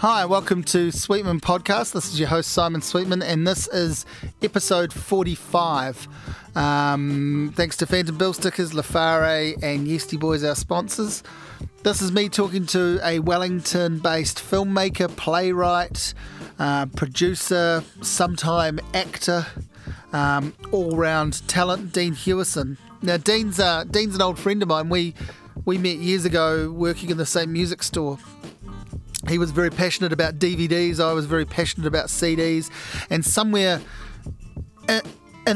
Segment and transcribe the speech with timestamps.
[0.00, 1.94] Hi, welcome to Sweetman Podcast.
[1.94, 4.04] This is your host Simon Sweetman, and this is
[4.42, 6.06] episode 45.
[6.54, 11.22] Um, thanks to Phantom Bill Stickers, Lafare, and Yeasty Boys, our sponsors.
[11.82, 16.12] This is me talking to a Wellington based filmmaker, playwright,
[16.58, 19.46] uh, producer, sometime actor,
[20.12, 22.76] um, all round talent, Dean Hewison.
[23.00, 24.90] Now, Dean's, uh, Dean's an old friend of mine.
[24.90, 25.14] We,
[25.64, 28.18] we met years ago working in the same music store
[29.28, 31.00] he was very passionate about DVDs.
[31.00, 32.70] I was very passionate about CDs.
[33.10, 33.80] And somewhere
[34.88, 35.02] in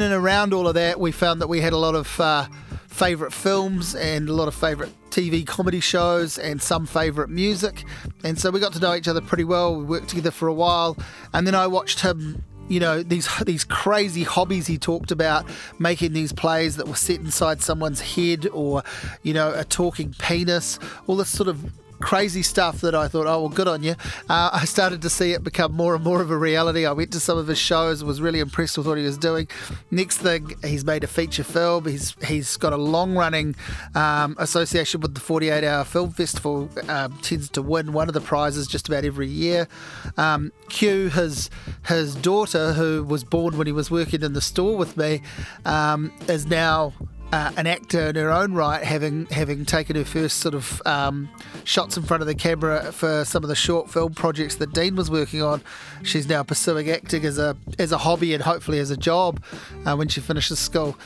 [0.01, 2.47] and around all of that, we found that we had a lot of uh,
[2.89, 7.85] favourite films and a lot of favourite TV comedy shows and some favourite music.
[8.25, 9.77] And so we got to know each other pretty well.
[9.77, 10.97] We worked together for a while.
[11.33, 15.45] And then I watched him you know these these crazy hobbies he talked about
[15.81, 18.85] making these plays that were set inside someone's head or
[19.25, 20.79] you know a talking penis
[21.09, 23.95] all this sort of crazy stuff that I thought, oh, well, good on you.
[24.29, 26.87] Uh, I started to see it become more and more of a reality.
[26.87, 29.49] I went to some of his shows, was really impressed with what he was doing.
[29.91, 31.87] Next thing, he's made a feature film.
[31.87, 33.55] He's he's got a long running
[33.95, 38.21] um, association with the 48 Hour Film Festival, um, tends to win one of the
[38.21, 39.69] prizes just about every year.
[40.17, 41.51] Um, Q, his
[41.87, 45.23] his daughter, who was born when he was working in the store with me,
[45.65, 46.93] um, is now
[47.33, 51.29] uh, an actor in her own right, having having taken her first sort of um,
[51.65, 54.97] shots in front of the camera for some of the short film projects that Dean
[54.97, 55.63] was working on.
[56.03, 59.43] She's now pursuing acting as a as a hobby and hopefully as a job
[59.87, 60.97] uh, when she finishes school.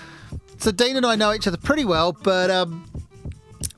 [0.58, 2.89] So Dean and I know each other pretty well, but um,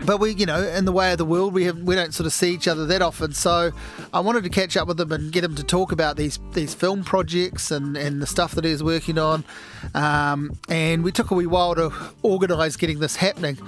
[0.01, 2.27] but we, you know, in the way of the world, we have we don't sort
[2.27, 3.33] of see each other that often.
[3.33, 3.73] So
[4.13, 6.75] I wanted to catch up with him and get him to talk about these these
[6.75, 9.45] film projects and, and the stuff that he's working on.
[9.95, 13.59] Um, and we took a wee while to organise getting this happening.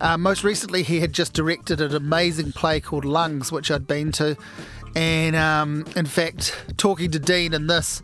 [0.00, 4.10] Uh, most recently, he had just directed an amazing play called Lungs, which I'd been
[4.12, 4.36] to.
[4.96, 8.00] And um, in fact, talking to Dean in this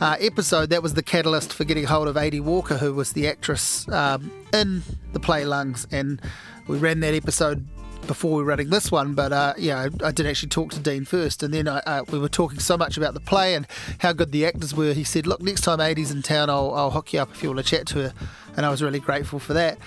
[0.00, 3.26] uh, episode, that was the catalyst for getting hold of Adi Walker, who was the
[3.26, 5.86] actress um, in the play Lungs.
[5.90, 6.20] And
[6.66, 7.66] we ran that episode
[8.06, 10.80] before we were running this one, but uh, yeah, I, I, did actually talk to
[10.80, 13.66] Dean first, and then I, uh, we were talking so much about the play and
[13.98, 14.92] how good the actors were.
[14.92, 17.48] He said, "Look, next time Adi's in town, I'll, I'll hook you up if you
[17.50, 18.14] want to chat to her,"
[18.56, 19.78] and I was really grateful for that.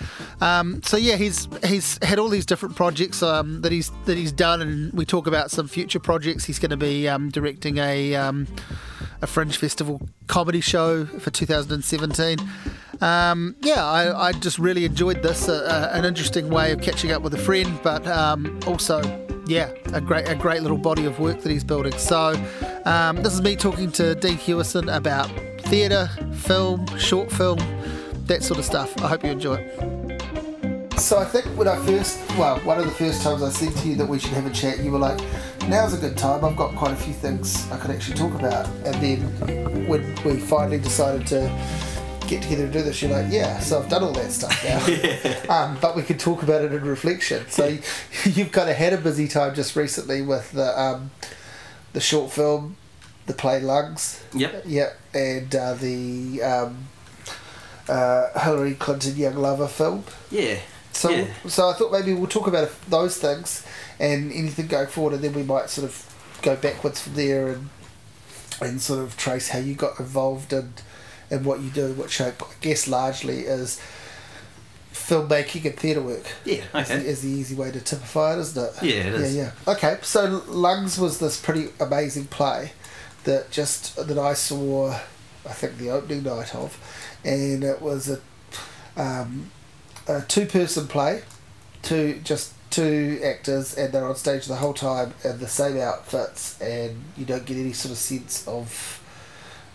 [0.41, 4.31] Um, so yeah, he's he's had all these different projects um, that he's that he's
[4.31, 6.45] done, and we talk about some future projects.
[6.45, 8.47] He's going to be um, directing a um,
[9.21, 12.39] a Fringe Festival comedy show for 2017.
[13.01, 15.47] Um, yeah, I, I, just really enjoyed this.
[15.47, 15.53] Uh,
[15.93, 19.01] uh, an interesting way of catching up with a friend, but um, also,
[19.45, 21.95] yeah, a great a great little body of work that he's building.
[21.97, 22.33] So,
[22.85, 25.29] um, this is me talking to Dean Hewison about
[25.61, 27.59] theatre, film, short film,
[28.27, 29.01] that sort of stuff.
[29.01, 30.97] I hope you enjoy it.
[30.99, 33.87] So I think when I first, well, one of the first times I said to
[33.87, 35.19] you that we should have a chat, you were like,
[35.67, 36.43] now's a good time.
[36.43, 38.67] I've got quite a few things I could actually talk about.
[38.83, 41.51] And then when we finally decided to
[42.27, 44.85] get together and do this, you're like, yeah, so I've done all that stuff now.
[44.87, 45.45] yeah.
[45.49, 47.45] um, but we could talk about it in reflection.
[47.47, 47.77] So
[48.25, 51.11] you've kind of had a busy time just recently with the um,
[51.93, 52.75] the short film,
[53.27, 54.23] the play Lungs.
[54.33, 54.63] Yep.
[54.65, 54.99] Yep.
[55.13, 56.87] And uh, the um,
[57.89, 60.03] uh, Hillary Clinton Young Lover film.
[60.31, 60.59] Yeah.
[60.91, 61.27] So, yeah.
[61.47, 63.65] so I thought maybe we'll talk about those things
[63.99, 67.69] and anything going forward, and then we might sort of go backwards from there and
[68.59, 70.81] and sort of trace how you got involved and
[71.29, 73.79] in what you do, which I guess largely is
[74.93, 76.25] filmmaking and theatre work.
[76.45, 76.81] Yeah, okay.
[76.81, 78.83] Is the, is the, easy way to typify it, isn't it?
[78.83, 79.35] Yeah, it is.
[79.35, 79.73] Yeah, yeah.
[79.73, 82.71] Okay, so Lungs was this pretty amazing play
[83.25, 84.91] that just that I saw,
[85.45, 86.77] I think the opening night of,
[87.23, 88.19] and it was a,
[89.01, 89.51] um,
[90.07, 91.23] a two-person play,
[91.81, 96.59] two just two actors, and they're on stage the whole time in the same outfits,
[96.61, 99.03] and you don't get any sort of sense of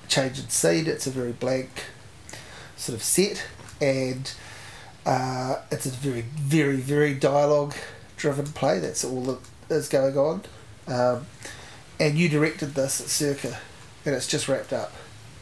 [0.08, 0.86] change in scene.
[0.86, 1.70] It's a very blank
[2.76, 3.44] sort of set,
[3.80, 4.32] and
[5.06, 7.74] uh, it's a very, very, very dialogue
[8.16, 8.78] driven play.
[8.78, 9.40] That's all that
[9.70, 10.42] is going on.
[10.86, 11.26] Um,
[11.98, 13.58] and you directed this at Circa,
[14.04, 14.92] and it's just wrapped up.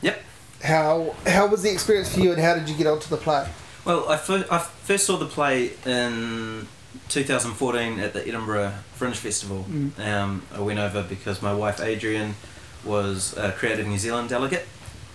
[0.03, 0.23] Yep.
[0.63, 3.49] How how was the experience for you, and how did you get onto the play?
[3.85, 6.69] Well, I first, I first saw the play in
[7.09, 9.65] 2014 at the Edinburgh Fringe Festival.
[9.69, 9.99] Mm.
[9.99, 12.35] Um, I went over because my wife Adrian
[12.85, 14.67] was a Creative New Zealand delegate,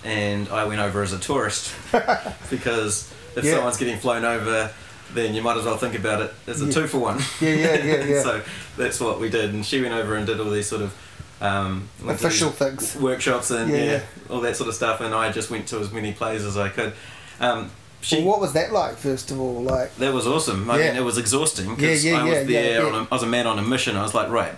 [0.03, 1.73] and I went over as a tourist
[2.49, 3.53] because if yeah.
[3.53, 4.71] someone's getting flown over,
[5.13, 6.71] then you might as well think about it as a yeah.
[6.71, 7.19] two for one.
[7.39, 8.21] Yeah, yeah, yeah, yeah.
[8.23, 8.41] so
[8.77, 10.93] that's what we did, and she went over and did all these sort of
[11.41, 15.01] um, official things, workshops, and yeah, yeah, all that sort of stuff.
[15.01, 16.93] And I just went to as many plays as I could.
[17.39, 17.71] Um,
[18.01, 18.97] she, well, what was that like?
[18.97, 20.69] First of all, like that was awesome.
[20.69, 22.85] I mean, it was exhausting because yeah, yeah, I was yeah, there.
[22.87, 23.95] On a, I was a man on a mission.
[23.95, 24.53] I was like, right,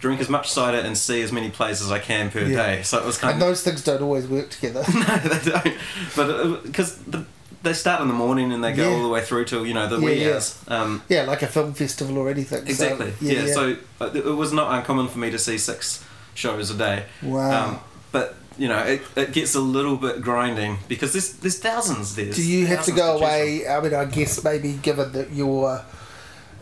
[0.00, 2.56] drink as much cider and see as many plays as I can per Yeah.
[2.76, 2.82] day.
[2.82, 4.82] So it was kind And of those things don't always work together.
[4.94, 5.76] no, they don't.
[6.16, 7.26] But because the,
[7.62, 8.96] they start in the morning and they go Yeah.
[8.96, 10.32] all the way through till you know the Yeah, wee yeah.
[10.32, 10.58] hours.
[10.68, 12.60] Um, yeah, like a film festival or anything.
[12.64, 13.12] so- exactly.
[13.20, 16.02] yeah, So uh, it was not uncommon for me to see six
[16.38, 17.04] shows a day.
[17.22, 17.68] wow.
[17.68, 17.80] Um,
[18.12, 22.32] but you know, it, it gets a little bit grinding because there's there's thousands there.
[22.32, 23.22] Do you have to go from.
[23.22, 23.68] away?
[23.68, 25.84] I mean, I guess maybe given that you're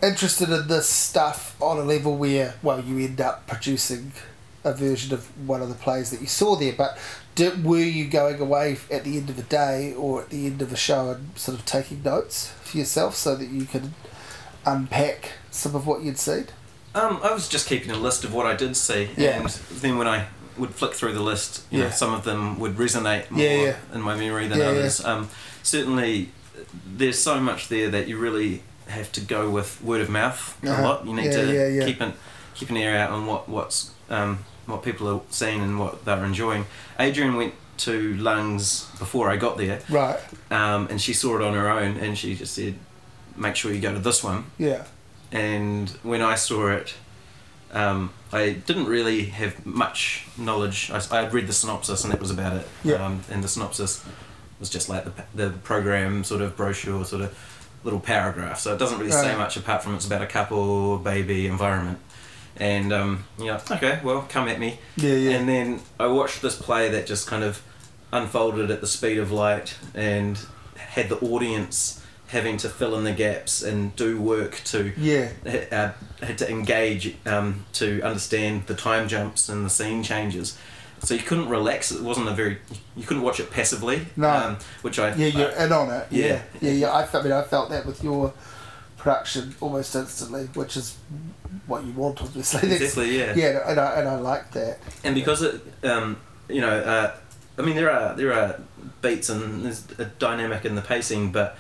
[0.03, 4.13] interested in this stuff on a level where, well, you end up producing
[4.65, 6.99] a version of one of the plays that you saw there, but
[7.35, 10.61] did, were you going away at the end of a day or at the end
[10.61, 13.93] of a show and sort of taking notes for yourself so that you could
[14.65, 16.47] unpack some of what you'd seen?
[16.97, 19.39] Um, I was just keeping a list of what I did see, Yeah.
[19.41, 19.49] and
[19.83, 20.27] then when I
[20.57, 23.77] would flick through the list, you know, some of them would resonate more Yeah, yeah.
[23.95, 24.79] in my memory than Yeah, yeah.
[24.79, 25.05] others.
[25.05, 25.29] Um,
[25.63, 26.31] certainly,
[26.87, 30.81] there's so much there that you really have to go with word of mouth Uh-huh.
[30.81, 31.07] a lot.
[31.07, 31.85] You need Yeah, to yeah, yeah.
[31.85, 32.15] keep an
[32.55, 36.25] keep an ear out on what what's um, what people are seeing and what they're
[36.25, 36.65] enjoying.
[36.99, 40.19] Adrian went to Lungs before I got there, Right.
[40.51, 42.77] um, and she saw it on her own, and she just said,
[43.37, 44.85] "Make sure you go to this one." Yeah.
[45.33, 46.95] And when I saw it,
[47.73, 50.91] um, I didn't really have much knowledge.
[50.91, 52.67] I, I had read the synopsis, and that was about it.
[52.85, 53.05] Yeah.
[53.05, 54.05] Um, and the synopsis
[54.61, 57.37] was just like the, the program sort of brochure, sort of
[57.85, 58.59] little paragraph.
[58.59, 59.39] So it doesn't really say Right.
[59.39, 61.99] much apart from it's about a couple, baby, environment.
[62.57, 64.79] And um, yeah, okay, well, come at me.
[64.97, 65.31] Yeah, yeah.
[65.33, 67.63] And then I watched this play that just kind of
[68.13, 70.39] unfolded at the speed of light and
[70.77, 75.31] had the audience having to fill in the gaps and do work to yeah.
[75.71, 80.59] uh, had to engage um, to understand the time jumps and the scene changes.
[81.03, 81.93] So you couldn't relax.
[81.93, 82.59] It wasn't a very.
[82.97, 84.07] You couldn't watch it passively.
[84.17, 84.29] No.
[84.29, 85.15] Um, which I.
[85.15, 86.07] Yeah, you're in on it.
[86.11, 86.43] Yeah, yeah.
[86.61, 86.97] yeah, yeah.
[86.97, 88.33] I, felt, I mean, I felt that with your
[88.97, 90.97] production almost instantly, which is
[91.67, 92.61] what you want, obviously.
[92.69, 93.19] That's- Exactly.
[93.19, 93.35] Yeah.
[93.37, 94.79] Yeah, and I, and I like that.
[95.05, 96.19] And because it, um,
[96.49, 97.15] you know, uh,
[97.59, 98.61] I mean, there are there are
[99.03, 101.57] beats and there's a dynamic in the pacing, but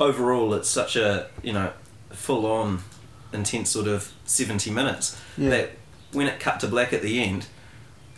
[0.00, 1.72] overall, it's such a you know
[2.10, 2.82] full on,
[3.32, 5.50] intense sort of seventy minutes Yeah.
[5.50, 5.70] that
[6.12, 7.46] when it cut to black at the end,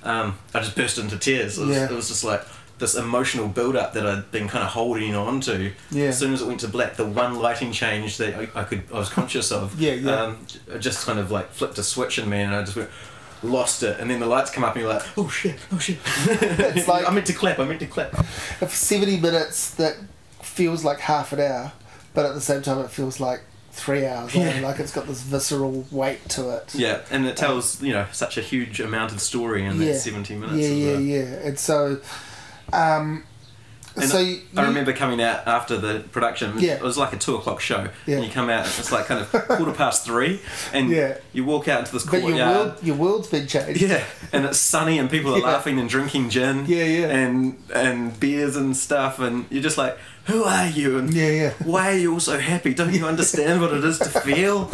[0.03, 1.59] um, I just burst into tears.
[1.59, 1.85] It was, Yeah.
[1.87, 2.43] it was just like
[2.79, 5.73] this emotional build up that I'd been kind of holding on to.
[5.91, 6.05] Yeah.
[6.07, 8.83] As soon as it went to black, the one lighting change that I, I could
[8.93, 9.75] I was conscious of.
[9.81, 10.23] Yeah, yeah.
[10.23, 10.47] Um,
[10.79, 12.91] just kind of like flipped a switch in me, and I just went.
[13.41, 15.55] Lost it, and then the lights come up, and you're like, "Oh shit!
[15.71, 15.99] Oh shit!"
[16.77, 17.61] It's like- I meant to clap.
[17.61, 18.13] I meant to clap.
[18.61, 19.95] If 70 minutes that
[20.59, 21.71] feels like half an hour,
[22.15, 23.41] but at the same time it feels like
[23.71, 24.35] three hours.
[24.35, 24.61] long, Yeah.
[24.69, 26.75] Like it's got this visceral weight to it.
[26.75, 29.93] Yeah, and it tells you know such a huge amount of story in Yeah.
[29.93, 30.59] that 70 minutes.
[30.59, 31.47] Yeah, yeah, the- yeah.
[31.49, 32.01] And so,
[32.73, 33.23] um,
[33.97, 36.53] And so you, I remember coming out after the production.
[36.59, 36.75] Yeah.
[36.75, 37.89] It was like a two o'clock show.
[38.07, 38.17] Yeah.
[38.17, 40.41] And you come out, it's like kind of quarter past three,
[40.73, 41.17] and Yeah.
[41.33, 42.57] you walk out into this but your courtyard.
[42.57, 43.81] world, your world's been changed.
[43.83, 45.53] Yeah, and it's sunny, and people are Yeah.
[45.55, 46.65] laughing and drinking gin.
[46.67, 47.07] Yeah, yeah.
[47.21, 49.97] And and beers and stuff, and you're just like,
[50.29, 50.99] who are you?
[50.99, 51.53] And Yeah, yeah.
[51.65, 52.75] why are you all so happy?
[52.75, 54.71] Don't you understand what it is to feel?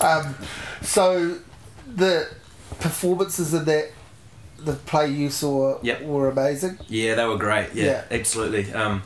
[0.00, 0.34] Um,
[0.82, 1.38] so
[1.94, 2.28] the
[2.80, 3.90] performances in that
[4.58, 6.02] the play you saw Yep.
[6.02, 6.78] were amazing.
[6.88, 7.68] Yeah, they were great.
[7.74, 8.02] Yeah, Yeah.
[8.10, 8.72] absolutely.
[8.72, 9.02] Um,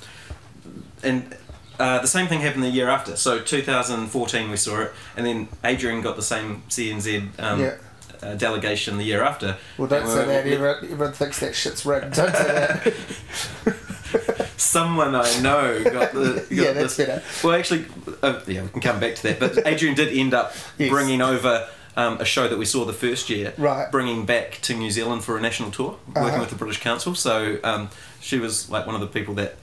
[1.02, 1.34] and
[1.78, 3.17] uh, the same thing happened the year after.
[3.17, 7.74] So 2014 we saw it, and then Adrian got the same CNZ um, Yeah.
[8.22, 9.56] uh, delegation the year after.
[9.79, 10.46] Well, don't say that.
[10.46, 12.10] Everyone, everyone thinks that shit's written.
[12.12, 12.44] Don't say
[13.65, 13.74] that.
[14.60, 17.06] Someone I know got the got yeah, that's this.
[17.06, 17.22] better.
[17.43, 17.86] Well, actually,
[18.22, 19.40] uh, yeah, we can come back to that.
[19.40, 20.90] But Adrian did end up Yes.
[20.90, 21.69] bringing over.
[21.96, 23.90] Um, a show that we saw the first year, Right.
[23.90, 26.40] bringing back to New Zealand for a national tour, working Uh-huh.
[26.40, 27.17] with the British Council.
[27.17, 27.90] So um,
[28.20, 29.56] she was like one of the people that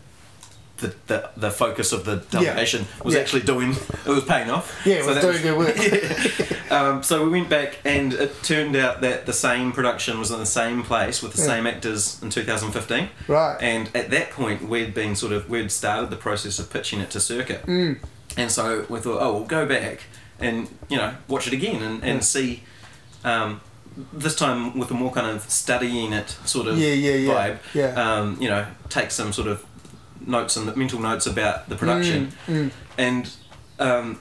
[0.77, 3.21] the, the, the focus of the delegation was Yeah.
[3.21, 6.71] actually doing it was paying off Yeah, it So was doing good work.
[6.71, 10.39] um, so we went back and it turned out that the same production was in
[10.39, 11.47] the same place with the Yeah.
[11.47, 13.57] same actors in 2015 Right.
[13.61, 17.09] and at that point we'd been sort of we'd started the process of pitching it
[17.11, 17.97] to Circa Mm.
[18.37, 20.01] and so we thought oh we'll go back
[20.39, 22.19] and you know watch it again and, and Yeah.
[22.19, 22.63] see
[23.23, 23.61] um,
[24.13, 27.33] this time with a more kind of studying it sort of Yeah, yeah, yeah.
[27.33, 27.93] vibe Yeah.
[28.19, 29.65] um, you know take some sort of
[30.25, 32.71] notes and mental notes about the production Mm, mm.
[32.97, 33.29] and
[33.79, 34.19] um,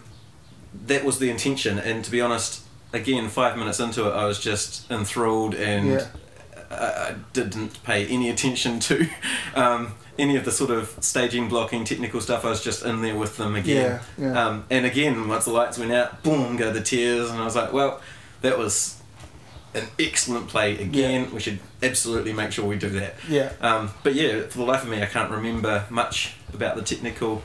[0.87, 2.62] that was the intention and to be honest
[2.93, 6.07] again five minutes into it i was just enthralled and Yeah.
[6.71, 9.09] I, I didn't pay any attention to
[9.55, 13.17] um, any of the sort of staging blocking technical stuff i was just in there
[13.17, 14.47] with them again Yeah, yeah.
[14.47, 17.55] Um, and again once the lights went out boom go the tears and i was
[17.57, 18.00] like well
[18.43, 18.96] that was
[19.75, 23.53] an excellent play again we should absolutely make sure we do that Yeah.
[23.61, 27.43] um, but yeah, for the life of me, I can't remember much about the technical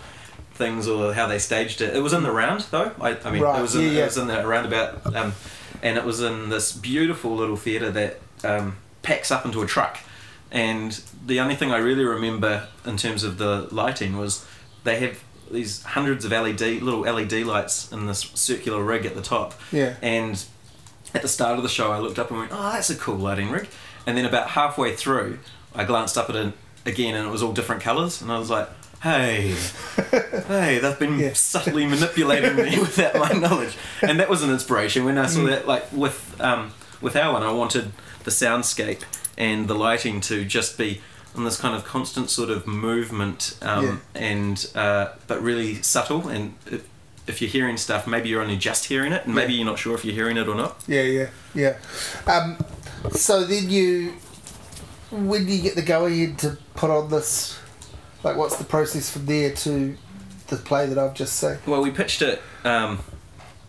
[0.53, 1.95] things or how they staged it.
[1.95, 2.91] It was in the round though.
[3.01, 4.01] I, I mean, Right, it was in, yeah, yeah.
[4.03, 5.33] it was in the roundabout um,
[5.83, 9.97] and it was in this beautiful little theatre that um, packs up into a truck.
[10.51, 10.91] And
[11.25, 14.45] the only thing I really remember in terms of the lighting was
[14.83, 19.21] they have these hundreds of LED little LED lights in this circular rig at the
[19.21, 19.53] top.
[19.71, 19.95] Yeah.
[20.01, 20.43] And
[21.13, 23.15] at the start of the show, I looked up and went, "Oh, that's a cool
[23.15, 23.67] lighting rig."
[24.05, 25.39] And then about halfway through,
[25.75, 26.53] I glanced up at it
[26.85, 28.67] again, and it was all different colours, and I was like,
[29.01, 29.55] "Hey,
[30.47, 31.33] hey, they've been Yeah.
[31.33, 35.67] subtly manipulating me without my knowledge." And that was an inspiration when I saw that,
[35.67, 37.91] like with um, with our one, I wanted
[38.23, 39.01] the soundscape
[39.37, 41.01] and the lighting to just be
[41.35, 46.55] on this kind of constant sort of movement, um, and uh, but really subtle and.
[46.65, 46.87] If,
[47.31, 49.95] if you're hearing stuff, maybe you're only just hearing it, and maybe you're not sure
[49.95, 50.83] if you're hearing it or not.
[50.87, 51.77] Yeah, yeah, yeah.
[52.27, 52.57] Um,
[53.11, 54.13] so then you,
[55.11, 57.57] when do you get the go ahead to put on this?
[58.23, 59.97] Like, what's the process from there to
[60.47, 61.57] the play that I've just seen?
[61.65, 62.99] Well, we pitched it um,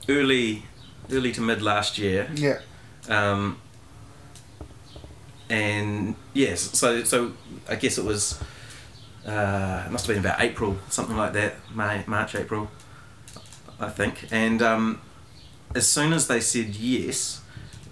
[0.09, 0.65] early,
[1.11, 2.59] early to mid last year, Yeah,
[3.09, 3.59] um,
[5.49, 7.33] and yes, so so
[7.69, 8.41] I guess it was
[9.27, 12.71] uh, it must have been about April, something like that, May, March, April,
[13.83, 14.29] I think.
[14.31, 15.01] And um,
[15.75, 17.41] as soon as they said yes,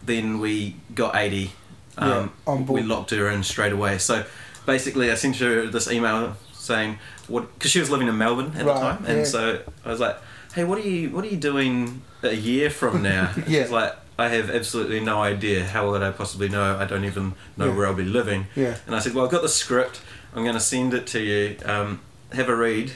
[0.04, 1.52] then we got Adi.
[1.98, 2.08] Um,
[2.46, 2.80] Yeah, on board.
[2.82, 3.98] We locked her in straight away.
[3.98, 4.24] So
[4.66, 8.64] basically, I sent her this email saying what because she was living in Melbourne at
[8.64, 9.24] Right, the time, and yeah.
[9.24, 10.16] so I was like,
[10.54, 13.62] "Hey, what are you what are you doing a year from now?" Yeah.
[13.62, 15.64] She's like, "I have absolutely no idea.
[15.64, 16.76] How would I possibly know?
[16.78, 17.76] I don't even know Yeah.
[17.76, 20.00] where I'll be living." yeah, And I said, "Well, I've got the script.
[20.34, 21.56] I'm going to send it to you.
[21.64, 22.00] Um,
[22.32, 22.92] have a read,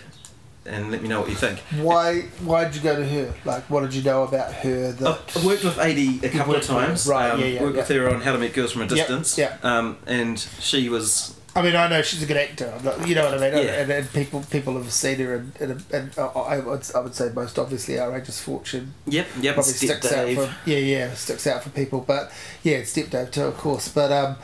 [0.66, 2.22] and let me know what you think." Why?
[2.42, 3.34] Why did you go to her?
[3.44, 4.92] Like, what did you know about her?
[4.92, 7.06] That I've worked with Adi a couple of times.
[7.06, 9.38] right, Um, yeah, yeah, worked with her on How to Meet Girls from a Distance.
[9.38, 9.56] yeah.
[9.62, 12.74] Um, and she was I mean, I know she's a good actor.
[12.82, 13.64] Not, you know what I mean.
[13.64, 13.80] Yeah.
[13.80, 17.30] And, and people people have seen her, and, and, and I would I would say
[17.32, 19.54] most obviously outrageous fortune yep, yep.
[19.54, 20.38] probably Step sticks Dave.
[20.38, 22.00] out for yeah yeah sticks out for people.
[22.00, 22.32] But
[22.64, 23.88] yeah, it's Step Dave too, of course.
[23.88, 24.36] But um,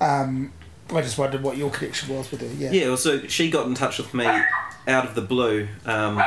[0.00, 0.52] um,
[0.90, 2.46] I just wondered what your connection was with her.
[2.46, 5.66] Yeah, Yeah, well, so she got in touch with me out of the blue.
[5.86, 6.22] Um,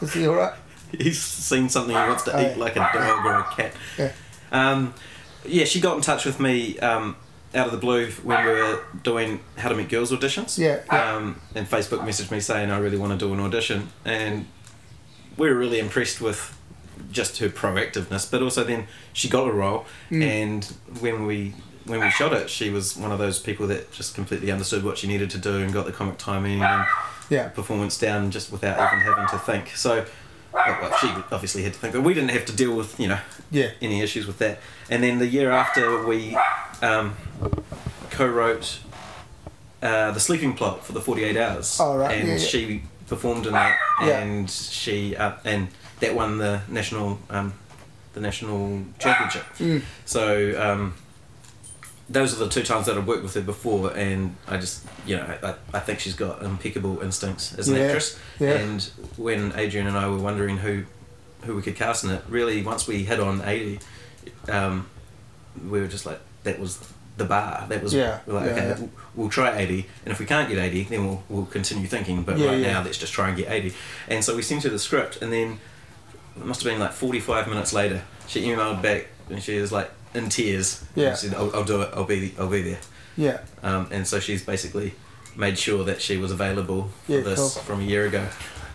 [0.00, 0.52] is he all right?
[0.98, 2.56] he's seen something he wants to Oh, eat, yeah.
[2.56, 3.72] like a dog or a cat.
[3.98, 4.12] Yeah.
[4.52, 4.94] Um,
[5.44, 7.16] yeah, she got in touch with me um,
[7.54, 10.56] out of the blue when we were doing How to Meet Girls auditions.
[10.58, 11.14] Yeah, yeah.
[11.16, 14.46] Um, and Facebook messaged me saying I really want to do an audition, and
[15.36, 16.56] we were really impressed with
[17.10, 18.30] just her proactiveness.
[18.30, 20.22] But also then she got a role, Mm.
[20.22, 20.64] and
[21.00, 24.50] when we when we shot it, she was one of those people that just completely
[24.50, 26.86] understood what she needed to do and got the comic timing and
[27.30, 29.68] Yeah, performance down just without even having to think.
[29.76, 30.04] So,
[30.52, 33.18] well, she obviously had to think, but we didn't have to deal with you know
[33.50, 34.58] yeah, any issues with that.
[34.90, 36.36] And then the year after, we
[36.82, 37.16] um,
[38.10, 38.78] co-wrote
[39.82, 43.46] uh, the sleeping plot for the Forty Eight Hours, Oh, right, and yeah, she performed
[43.46, 45.68] in that, and she uh, and
[46.00, 47.52] that won the national um,
[48.14, 49.44] the national championship.
[49.58, 49.82] Mm.
[50.06, 50.62] So.
[50.72, 50.94] Um,
[52.08, 55.16] those are the two times that I've worked with her before, and I just, you
[55.16, 58.18] know, I, I think she's got impeccable instincts as an Yeah, actress.
[58.38, 58.50] yeah.
[58.52, 58.82] And
[59.16, 60.84] when Adrian and I were wondering who,
[61.44, 63.78] who we could cast in it, really, once we hit on Adi,
[64.48, 64.86] um,
[65.68, 66.78] we were just like, that was
[67.16, 67.64] the bar.
[67.68, 68.86] That was Yeah, we're like, yeah, okay, yeah.
[69.14, 72.22] we'll- try Adi, and if we can't get Adi, then we'll we'll continue thinking.
[72.22, 73.72] But Yeah, right now, let's just try and get Adi.
[74.08, 75.58] And so we sent her the script, and then
[76.36, 79.90] it must have been like forty-five minutes later, she emailed back, and she was like
[80.14, 80.84] in tears.
[80.94, 81.14] Yeah.
[81.14, 81.90] She said, I'll, "I'll do it.
[81.94, 82.78] I'll be I'll be there."
[83.16, 83.40] yeah.
[83.62, 84.94] Um, and so she's basically
[85.36, 87.48] made sure that she was available Yeah, for this cool.
[87.62, 88.26] from a year ago.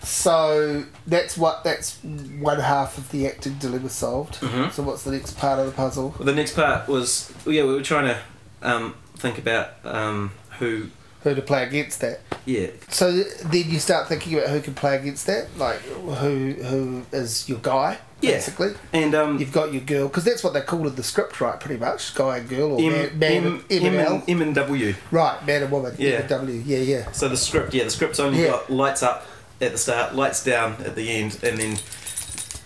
[0.04, 4.36] So that's what that's one half of the acting dilemma solved.
[4.42, 4.72] Mhm.
[4.72, 6.16] So what's the next part of the puzzle?
[6.18, 8.18] Well, the next part was well, yeah, we were trying to
[8.62, 10.88] um, think about um, who,
[11.24, 12.22] Who to play against that?
[12.46, 17.06] yeah, So then you start thinking about who can play against that, like who who
[17.12, 18.32] is your guy, Yeah.
[18.32, 18.74] basically.
[18.94, 21.60] and um, You've got your girl, because that's what they called in the script, right?
[21.60, 24.14] Pretty much, guy and girl, or M, man, man, M, M, M, and L.
[24.16, 24.96] and, M and W.
[25.12, 25.96] Right, man and woman.
[25.98, 26.10] Yeah.
[26.12, 26.64] M and W.
[26.66, 27.12] Yeah, yeah.
[27.12, 28.48] So the script, yeah, the script's only Yeah.
[28.52, 29.26] got lights up
[29.62, 31.78] at the start, lights down at the end, and then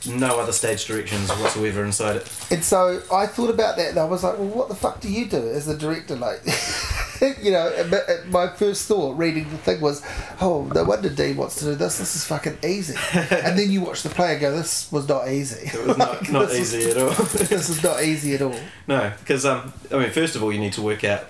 [0.07, 2.47] no other stage directions whatsoever inside it.
[2.51, 5.09] And so I thought about that, and I was like, well, what the fuck do
[5.11, 6.15] you do as a director?
[6.15, 6.41] Like,
[7.41, 7.71] you know,
[8.27, 10.01] my first thought reading the thing was,
[10.41, 11.97] oh, no wonder Dean wants to do this.
[11.99, 12.95] This is fucking easy.
[13.13, 15.67] and then you watch the play and go, this was not easy.
[15.67, 17.09] It was not, Like, not is- easy at all.
[17.11, 18.55] this is not easy at all.
[18.87, 21.23] no, because um, I mean, first of all, you need to work out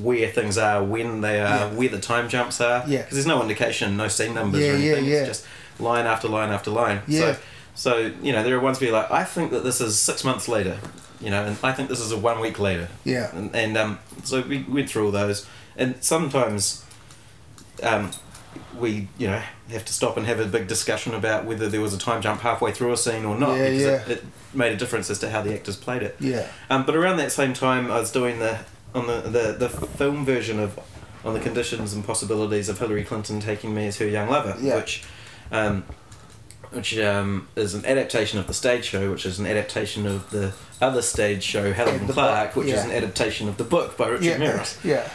[0.00, 1.68] where things are, when they are, Yeah.
[1.74, 2.84] where the time jumps are.
[2.86, 2.98] Yeah.
[3.02, 5.04] Because there's no indication, no scene numbers Yeah, or yeah, anything.
[5.04, 5.16] yeah.
[5.18, 5.46] It's just
[5.80, 7.00] line after line after line.
[7.06, 7.34] Yeah.
[7.34, 7.40] So,
[7.74, 10.24] so you know, there are ones where you're like, I think that this is six
[10.24, 10.78] months later.
[11.20, 12.88] You know, and I think this is a one week later.
[13.04, 13.30] Yeah.
[13.36, 16.84] And, and um, so we went through all those, and sometimes,
[17.82, 18.10] um,
[18.76, 21.94] we you know have to stop and have a big discussion about whether there was
[21.94, 23.88] a time jump halfway through a scene or not Yeah, because yeah.
[24.02, 26.16] It, it made a difference as to how the actors played it.
[26.20, 26.46] Yeah.
[26.68, 28.58] Um, but around that same time, I was doing the
[28.94, 30.78] on the, the the film version of
[31.24, 34.76] on the conditions and possibilities of Hillary Clinton taking me as her young lover, Yeah.
[34.76, 35.04] which.
[35.52, 35.84] Um,
[36.72, 40.52] which um, is an adaptation of the stage show, which is an adaptation of the
[40.80, 44.08] other stage show, Helen And Clark, book, which is an adaptation of the book by
[44.08, 44.38] Richard Yeah.
[44.38, 44.84] Meros.
[44.84, 45.08] Yeah.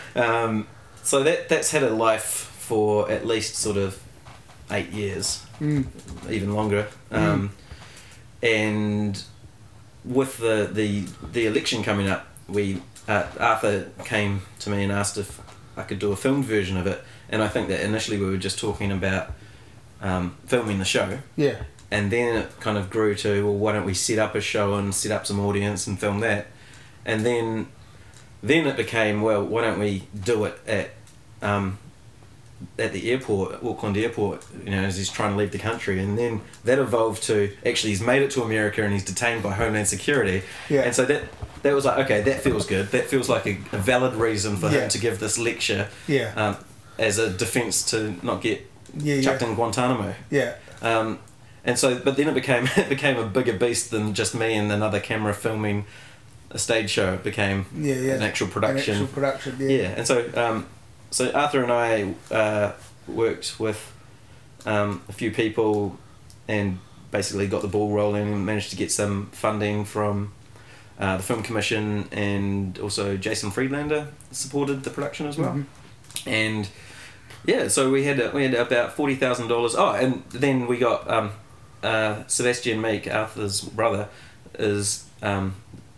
[0.43, 0.67] Um,
[1.03, 3.99] so that that's had a life for at least sort of
[4.71, 5.85] eight years, Mm.
[6.29, 6.87] even longer.
[7.11, 7.51] Um,
[8.43, 9.21] And
[10.05, 15.17] with the, the the election coming up, we uh, Arthur came to me and asked
[15.17, 15.41] if
[15.75, 18.37] I could do a filmed version of it, and I think that initially we were
[18.37, 19.31] just talking about
[20.01, 21.63] um, filming the show, Yeah.
[21.91, 24.75] and then it kind of grew to well, why don't we set up a show
[24.75, 26.47] and set up some audience and film that,
[27.05, 27.67] and then
[28.43, 30.91] then it became well, why don't we do it at
[31.41, 31.77] um,
[32.79, 36.17] at the airport, Auckland airport, you know, as he's trying to leave the country, and
[36.17, 39.87] then that evolved to actually he's made it to America and he's detained by Homeland
[39.87, 40.81] Security, Yeah.
[40.81, 41.23] and so that
[41.63, 44.67] that was like okay, that feels good, that feels like a, a valid reason for
[44.71, 44.81] Yeah.
[44.81, 46.31] him to give this lecture Yeah.
[46.35, 46.57] um,
[46.99, 49.21] as a defence to not get Yeah.
[49.21, 49.49] chucked Yeah.
[49.49, 50.13] in Guantanamo.
[50.29, 50.55] Yeah.
[50.81, 51.19] Um,
[51.65, 54.71] and so, but then it became it became a bigger beast than just me and
[54.71, 55.85] another camera filming
[56.51, 57.13] a stage show.
[57.13, 57.95] It became Yeah.
[57.95, 58.13] Yeah.
[58.15, 58.93] an actual An production.
[58.95, 59.55] actual production.
[59.59, 59.67] Yeah.
[59.67, 59.87] yeah.
[59.97, 60.65] and so um,
[61.11, 62.71] so Arthur and I uh,
[63.07, 63.93] worked with
[64.65, 65.97] um, a few people
[66.47, 66.79] and
[67.11, 70.33] basically got the ball rolling and managed to get some funding from
[70.99, 75.65] uh, the film commission and also Jason Friedlander supported the production as well Mhm.
[76.25, 76.69] and
[77.45, 79.75] yeah, so we had we had about forty thousand dollars.
[79.75, 81.31] Oh, and then we got um,
[81.83, 84.09] uh, Sebastian Meek, Arthur's brother,
[84.57, 85.55] is um,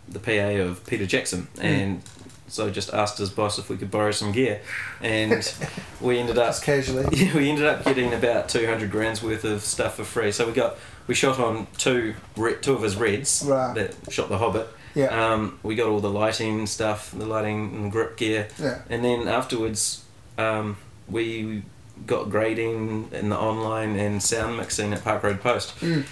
[0.08, 1.64] the PA of Peter Jackson, Mm.
[1.64, 2.02] and
[2.48, 4.60] so just asked his boss if we could borrow some gear,
[5.00, 5.54] and
[6.00, 7.06] we ended up Just casually.
[7.12, 10.32] yeah, we ended up getting about two hundred grand's worth of stuff for free.
[10.32, 12.14] So we got we shot on two
[12.60, 13.74] two of his reds Right.
[13.74, 14.68] that shot the Hobbit.
[14.96, 15.32] Yeah.
[15.32, 18.48] Um, we got all the lighting stuff, the lighting and grip gear.
[18.60, 18.82] Yeah.
[18.90, 20.02] And then afterwards,
[20.36, 20.76] um,
[21.10, 21.62] we
[22.06, 25.78] got grading in the online and sound mixing at Park Road Post.
[25.80, 26.04] Mm.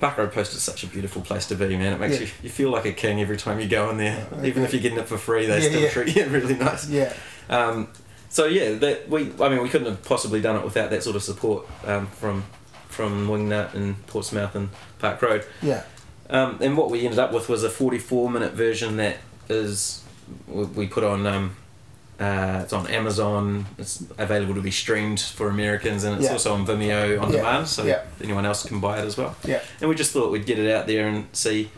[0.00, 1.92] Park Road Post is such a beautiful place to be, man.
[1.92, 2.20] It makes Yeah.
[2.26, 4.26] you you feel like a king every time you go in there.
[4.32, 5.90] Yeah, Even if you're getting it for free, they Yeah, still yeah.
[5.90, 6.88] treat you really nice.
[6.88, 7.12] Yeah.
[7.48, 7.88] Um,
[8.28, 11.14] so yeah, that we I mean we couldn't have possibly done it without that sort
[11.16, 12.44] of support um, from
[12.88, 15.44] from Wingnut and Portsmouth and Park Road.
[15.62, 15.82] Yeah.
[16.30, 20.02] Um, and what we ended up with was a 44 minute version that is
[20.48, 21.54] we we put on um,
[22.20, 23.66] uh, it's on Amazon.
[23.78, 26.32] It's available to be streamed for Americans, and it's Yeah.
[26.32, 27.36] also on Vimeo on Yeah.
[27.38, 28.02] demand, so Yeah.
[28.22, 29.34] anyone else can buy it as well.
[29.44, 29.60] Yeah.
[29.80, 31.70] And we just thought we'd get it out there and see,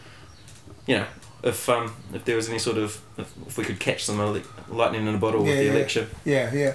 [0.86, 1.06] you know,
[1.42, 4.18] if um, if there was any sort of if, if we could catch some
[4.68, 6.08] lightning in a bottle with the election.
[6.24, 6.52] Yeah.
[6.52, 6.74] Yeah.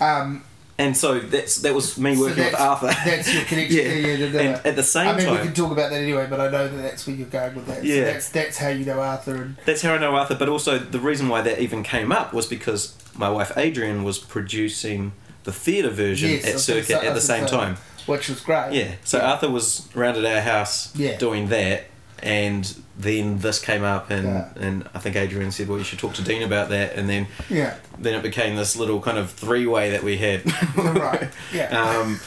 [0.00, 0.42] Um,
[0.78, 2.88] And so that's that was me so working with Arthur.
[2.88, 3.76] That's your connection.
[3.78, 3.82] Yeah.
[3.94, 4.06] yeah.
[4.08, 6.02] yeah, to do and at the same time I mean, we can talk about that
[6.02, 7.78] anyway, but I know that that's where you're going with that.
[7.78, 8.04] So Yeah.
[8.04, 11.00] that's that's how you know Arthur and That's how I know Arthur, but also the
[11.00, 15.12] reason why that even came up was because my wife Adrian was producing
[15.44, 17.76] the theatre version Yes, at Circa I at the same gonna time.
[18.04, 18.72] which was great.
[18.72, 21.16] Yeah, so Arthur was around at our house Yeah.
[21.16, 21.84] doing that,
[22.22, 24.48] and then this came up, and, Yeah.
[24.58, 27.26] and I think Adrian said, "Well, you should talk to Dean about that," and then
[27.50, 27.74] Yeah.
[27.98, 30.42] then it became this little kind of three way that we had.
[30.76, 31.28] right.
[31.52, 32.00] Yeah.
[32.00, 32.20] Um,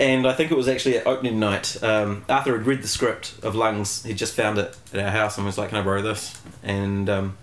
[0.00, 1.76] and I think it was actually at opening night.
[1.82, 4.04] Um, Arthur had read the script of Lungs.
[4.04, 7.08] He just found it at our house and was like, "Can I borrow this?" And
[7.10, 7.36] um,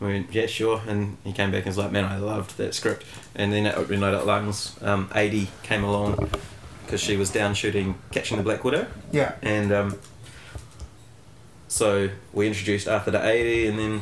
[0.00, 2.74] we went, "Yeah, sure." And he came back and was like, "Man, I loved that
[2.74, 3.04] script."
[3.34, 6.30] And then at opening night at Lungs, um, Adi came along
[6.86, 9.32] because she was down shooting Catching the Black Widow, yeah.
[9.42, 9.98] and um,
[11.70, 14.00] so we introduced Arthur to Adi, and then.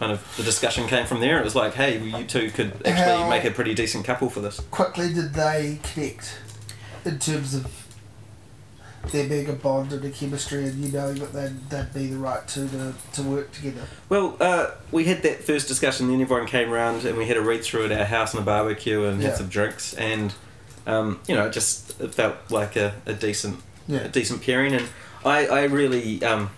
[0.00, 1.38] Kind of the discussion came from there.
[1.38, 4.40] It was like, hey, you two could actually How- make a pretty decent couple for
[4.40, 4.58] this.
[4.70, 6.38] Quickly did they connect
[7.04, 7.66] in terms of
[9.12, 12.16] there being a bond and a chemistry and you knowing that they'd, they'd be the
[12.16, 13.82] right two to, to work together.
[14.08, 17.42] Well, uh, we had that first discussion, then everyone came around and we had a
[17.42, 19.28] read through at our house and a barbecue and Yeah.
[19.28, 20.32] had some drinks, and
[20.86, 24.72] um, you know, it just it felt like a, a decent, a decent pairing.
[24.72, 24.88] And
[25.26, 26.48] I, I really, um,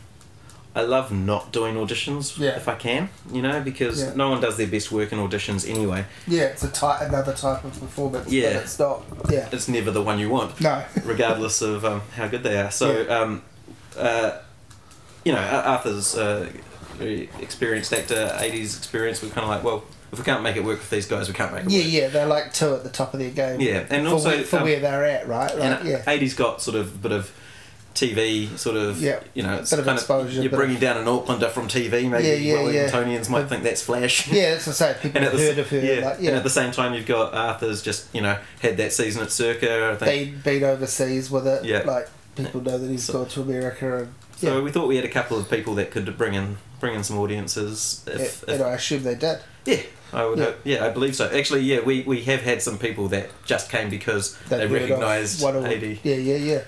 [0.74, 2.56] I love not doing auditions Yeah.
[2.56, 4.12] if I can, you know, because Yeah.
[4.14, 6.06] no one does their best work in auditions anyway.
[6.26, 8.30] Yeah, it's a type, another type of performance.
[8.32, 8.54] Yeah.
[8.54, 9.02] But it's not.
[9.30, 9.48] Yeah.
[9.52, 10.58] It's never the one you want.
[10.60, 10.82] No.
[11.04, 12.70] regardless of um, how good they are.
[12.70, 13.18] So, Yeah.
[13.18, 13.42] um,
[13.98, 14.38] uh,
[15.24, 16.48] you know, Arthur's uh,
[16.96, 19.22] very experienced actor, Adi's experience.
[19.22, 21.34] We're kind of like, well, if we can't make it work with these guys, we
[21.34, 21.92] can't make it Yeah, work.
[21.92, 23.60] yeah, they're like two at the top of their game.
[23.60, 25.50] Yeah, and for also, where, for um, where they're at, right?
[25.52, 26.02] And yeah.
[26.06, 27.30] Adi's got sort of a bit of
[27.94, 29.20] TV sort of, Yeah.
[29.34, 32.08] you know, it's Bit of kind exposure, you're bringing down an Aucklander from TV.
[32.08, 32.90] Maybe Yeah, yeah, yeah.
[32.90, 34.28] Wellingtonians might But- think that's flash.
[34.32, 34.96] Yeah, that's what I say.
[35.02, 35.78] People And have at, the, heard of her.
[35.78, 38.92] yeah, like, and at the same time, you've got Arthur's just you know had that
[38.92, 39.92] season at Circa.
[39.92, 40.42] I think.
[40.44, 41.64] been, overseas with it.
[41.64, 41.82] Yeah.
[41.84, 44.14] Like, people know that he's So- gone to America and.
[44.36, 44.60] So yeah.
[44.60, 47.16] we thought we had a couple of people that could bring in bring in some
[47.18, 48.02] audiences.
[48.08, 49.38] If, and if, I assume they did.
[49.64, 50.38] yeah, I would.
[50.38, 50.44] Yeah.
[50.46, 51.30] Hope, yeah, I believe so.
[51.32, 55.44] Actually, yeah, we, we have had some people that just came because They've they recognised
[55.44, 56.00] Adi.
[56.02, 56.62] Yeah, yeah, yeah.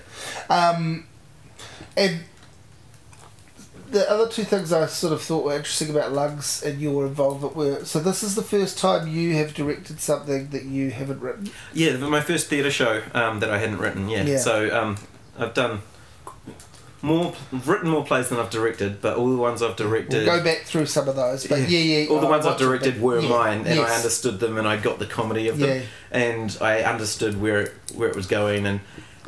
[0.49, 1.05] Um,
[1.97, 2.21] and
[3.91, 7.55] the other two things I sort of thought were interesting about Lungs and your involvement
[7.55, 11.49] were so this is the first time you have directed something that you haven't written.
[11.73, 14.09] Yeah, my first theatre show um, that I hadn't written.
[14.09, 14.37] Yeah, Yeah.
[14.39, 14.97] so um,
[15.37, 15.81] I've done
[17.01, 20.25] more written more plays than I've directed, but all the ones I've directed.
[20.25, 22.09] We'll go back through some of those, but yeah, yeah.
[22.09, 24.77] All the I ones I've directed were yeah, mine, and I understood them, and I
[24.77, 25.83] got the comedy of them, Yeah.
[26.11, 28.65] and I understood where it, where it was going.
[28.65, 28.79] And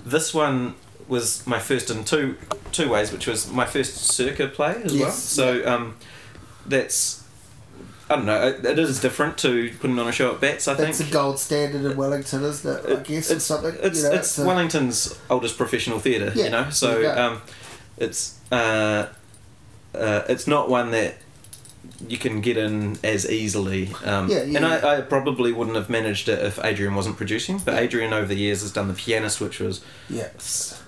[0.03, 0.73] this one
[1.07, 2.37] was my first in two
[2.71, 5.11] two ways, which was my first circa play as well.
[5.11, 5.95] So um,
[6.65, 7.23] that's
[8.09, 8.47] I don't know.
[8.47, 10.67] It, it is different to putting on a show at Bats.
[10.67, 12.99] I That's think it's a gold standard in Wellington, isn't it?
[12.99, 13.75] I guess it's something.
[13.81, 16.69] It's, you know, it's a- Wellington's oldest professional theatre, Yeah, you know.
[16.69, 17.41] So you um,
[17.97, 19.07] it's uh,
[19.93, 21.15] uh, it's not one that
[22.07, 23.89] you can get in as easily.
[24.05, 24.65] Um, Yeah, yeah, and.
[24.65, 27.57] I, I probably wouldn't have managed it if Adrian wasn't producing.
[27.59, 27.81] But Yeah.
[27.81, 30.29] Adrian over the years has done The Pianist, which was yeah,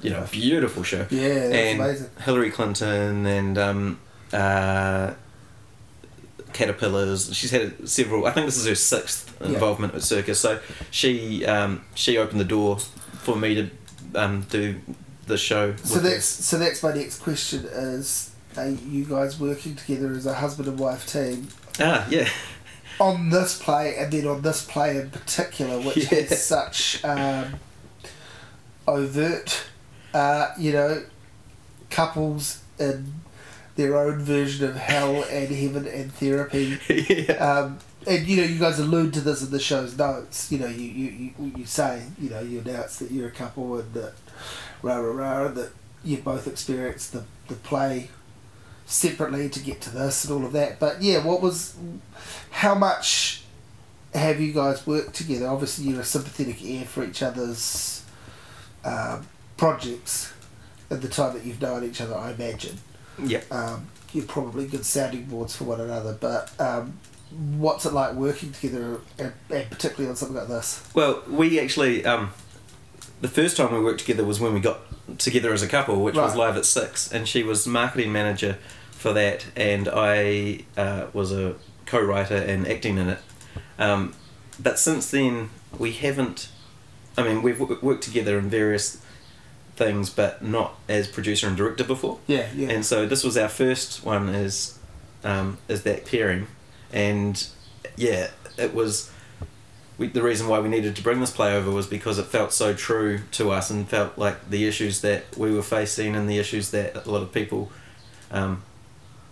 [0.02, 1.06] you know beautiful show.
[1.10, 2.10] yeah, that's and amazing.
[2.24, 4.00] Hillary Clinton and um,
[4.34, 5.14] uh,
[6.54, 7.34] Caterpillars.
[7.36, 8.26] She's had several.
[8.26, 9.48] I think this is her sixth Yeah.
[9.50, 10.40] involvement with Circus.
[10.40, 10.60] So
[10.92, 13.70] she um, she opened the door for me to
[14.16, 14.80] um, do
[15.28, 15.76] the show.
[15.84, 16.10] So with her.
[16.10, 20.68] that's so that's my next question is are you guys working together as a husband
[20.68, 21.48] and wife team
[21.80, 22.28] ah yeah
[23.00, 26.22] on this play and then on this play in particular which Yeah.
[26.22, 27.54] has such um,
[28.88, 29.66] overt
[30.14, 31.04] uh, you know
[31.90, 33.14] couples in
[33.76, 36.78] their own version of hell and heaven and therapy.
[36.90, 37.34] Yeah.
[37.34, 40.52] Um, and you know you guys allude to this in the show's notes.
[40.52, 43.78] You know you, you, you, you say you know you announce that you're a couple
[43.78, 44.14] and that
[44.82, 45.72] rah rah rah that
[46.04, 48.10] you've both experienced the, the play
[48.86, 50.80] separately to get to this and all of that.
[50.80, 51.76] But yeah what was
[52.52, 53.44] how much
[54.14, 55.48] have you guys worked together?
[55.48, 58.04] Obviously you're a sympathetic ear for each other's
[58.84, 59.28] um,
[59.60, 60.34] projects
[60.90, 62.80] at the time that you've known each other I imagine
[63.26, 63.42] yeah.
[63.52, 66.14] um, you're probably good sounding boards for one another.
[66.20, 67.00] But um,
[67.58, 70.88] what's it like working together, and, and particularly on something like this?
[70.94, 72.32] Well, we actually um,
[73.22, 74.80] the first time we worked together was when we got
[75.18, 78.58] together as a couple, which was live at six, and she was marketing manager
[78.92, 83.20] for that, and I uh, was a co-writer and acting in it.
[83.78, 84.14] Um,
[84.62, 86.50] but since then, we haven't.
[87.18, 89.02] I mean, we've w- worked together in various
[89.80, 92.20] things, but not as producer and director before.
[92.28, 94.78] Yeah, yeah, And so this was our first one as
[95.24, 96.46] um, as that pairing,
[96.94, 97.48] and
[97.96, 99.12] yeah, it was.
[99.98, 102.54] We, the reason why we needed to bring this play over was because it felt
[102.54, 106.38] so true to us and felt like the issues that we were facing and the
[106.38, 107.70] issues that a lot of people
[108.32, 108.64] um,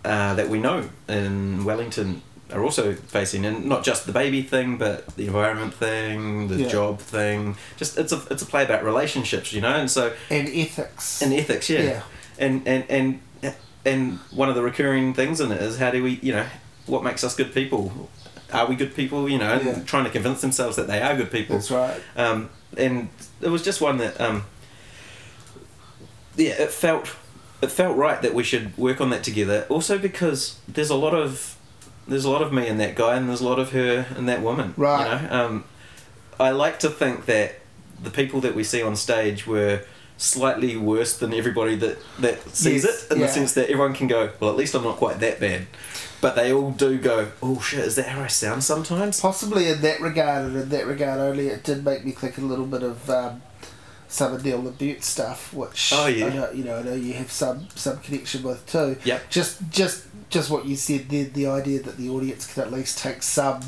[0.04, 2.20] uh, that we know in Wellington
[2.52, 6.68] are also facing, and not just the baby thing, but the environment thing, the Yeah.
[6.68, 7.56] job thing.
[7.76, 11.20] Just it's a it's a play about relationships, you know, and so and ethics.
[11.22, 11.82] and ethics, yeah.
[11.82, 12.02] Yeah.
[12.38, 13.20] And and and
[13.84, 16.46] and one of the recurring things in it is how do we, you know,
[16.86, 18.08] what makes us good people?
[18.52, 19.28] Are we good people?
[19.28, 19.82] You know, Yeah.
[19.84, 21.56] trying to convince themselves that they are good people.
[21.56, 22.00] That's right.
[22.16, 23.08] Um, and
[23.40, 24.44] it was just one that, um,
[26.36, 27.14] yeah, it felt
[27.60, 29.66] it felt right that we should work on that together.
[29.68, 31.56] Also because there's a lot of
[32.08, 34.26] there's a lot of me in that guy, and there's a lot of her in
[34.26, 34.74] that woman.
[34.76, 35.22] Right.
[35.22, 35.64] You know, um,
[36.40, 37.56] I like to think that
[38.02, 39.82] the people that we see on stage were
[40.16, 43.26] slightly worse than everybody that that sees Yes, it in yeah.
[43.26, 45.68] the sense that everyone can go well at least i'm not quite that bad
[46.20, 49.80] but they all do go oh shit is that how i sound sometimes Possibly in
[49.82, 52.82] that regard, and in that regard only, it did make me think a little bit
[52.82, 53.42] of um,
[54.08, 56.26] some of Neil LaBute stuff, which Oh, yeah.
[56.26, 58.96] I know, you know, I know you have some some connection with too.
[59.04, 59.30] Yep.
[59.30, 62.98] Just just just what you said there, the idea that the audience can at least
[62.98, 63.60] take some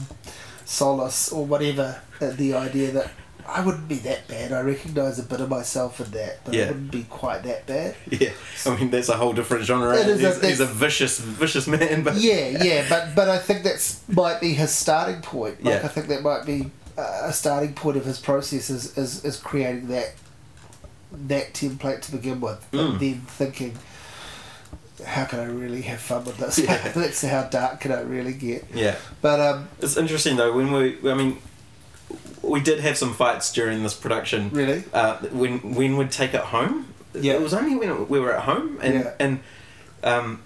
[0.64, 3.10] solace or whatever, uh, the idea that
[3.48, 4.52] I wouldn't be that bad.
[4.52, 6.66] I recognise a bit of myself in that, but I Yeah.
[6.68, 7.96] wouldn't be quite that bad.
[8.10, 8.30] yeah
[8.66, 11.66] i mean that's a whole different genre It is a- he's, he's a vicious vicious
[11.66, 15.64] man but Yeah, yeah, but but I think that's might be his starting point.
[15.64, 15.86] Like Yeah.
[15.86, 19.36] I think that might be uh, a starting point of his process is, is, is
[19.38, 20.12] creating that
[21.26, 22.90] that template to begin with, Mm.
[22.92, 23.76] and then thinking,
[25.06, 26.58] how can I really have fun with this?
[26.64, 26.92] Yeah.
[26.96, 28.64] Let's see how dark can I really get.
[28.74, 31.38] yeah But um, it's interesting though when we i mean
[32.42, 36.40] we did have some fights during this production really, uh, when when we'd take it
[36.40, 37.34] home Yeah.
[37.34, 39.12] it was only when we were at home and Yeah.
[39.20, 39.40] and
[40.02, 40.42] um,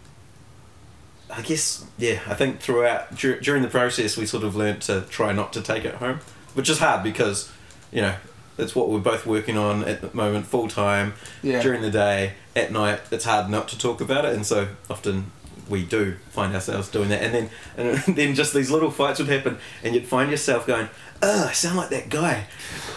[1.31, 5.03] I guess yeah I think throughout dur- during the process we sort of learnt to
[5.03, 6.21] try not to take it home
[6.55, 7.51] which is hard because
[7.93, 8.15] you know
[8.59, 11.61] it's what we're both working on at the moment full time Yeah.
[11.63, 15.31] during the day at night it's hard not to talk about it and so often
[15.69, 19.29] we do find ourselves doing that and then and then just these little fights would
[19.29, 20.89] happen and you'd find yourself going
[21.23, 22.47] oh I sound like that guy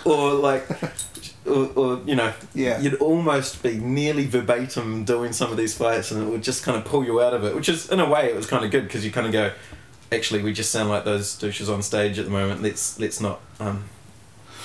[0.05, 0.67] or like
[1.45, 2.79] or, or you know Yeah.
[2.79, 6.77] you'd almost be nearly verbatim doing some of these fights and it would just kind
[6.77, 8.69] of pull you out of it which is in a way it was kind of
[8.71, 9.51] good because you kind of go
[10.11, 13.39] actually we just sound like those douches on stage at the moment let's let's not
[13.59, 13.83] um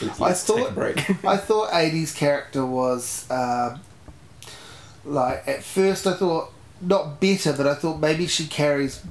[0.02, 3.80] I let's take a thought- break I thought Adi's character was um,
[5.04, 9.02] like at first I thought not better, but I thought maybe she carries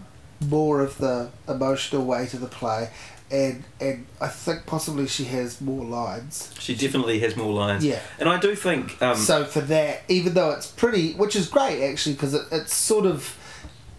[0.42, 2.90] more of the emotional weight of the play,
[3.30, 6.54] and and I think possibly she has more lines.
[6.60, 8.00] she definitely has more lines Yeah.
[8.20, 11.82] and I do think um so for that, even though it's pretty, which is great
[11.84, 13.38] actually, because it, it's sort of,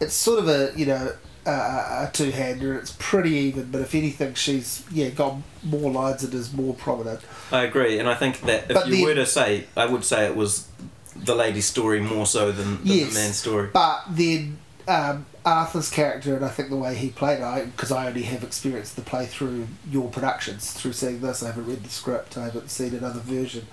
[0.00, 1.12] it's sort of a you know
[1.46, 2.74] a, a two hander.
[2.78, 7.20] It's pretty even, but if anything, she's yeah got more lines and is more prominent.
[7.50, 10.04] I agree, and I think that if But you the- were to say, I would
[10.04, 10.68] say it was
[11.16, 13.08] the lady's story more so than, than Yes.
[13.12, 13.68] the man's story.
[13.72, 18.06] But then um, Arthur's character, and I think the way he played it, because I
[18.08, 21.90] only have experienced the play through your productions, through seeing this, I haven't read the
[21.90, 23.66] script, I haven't seen another version.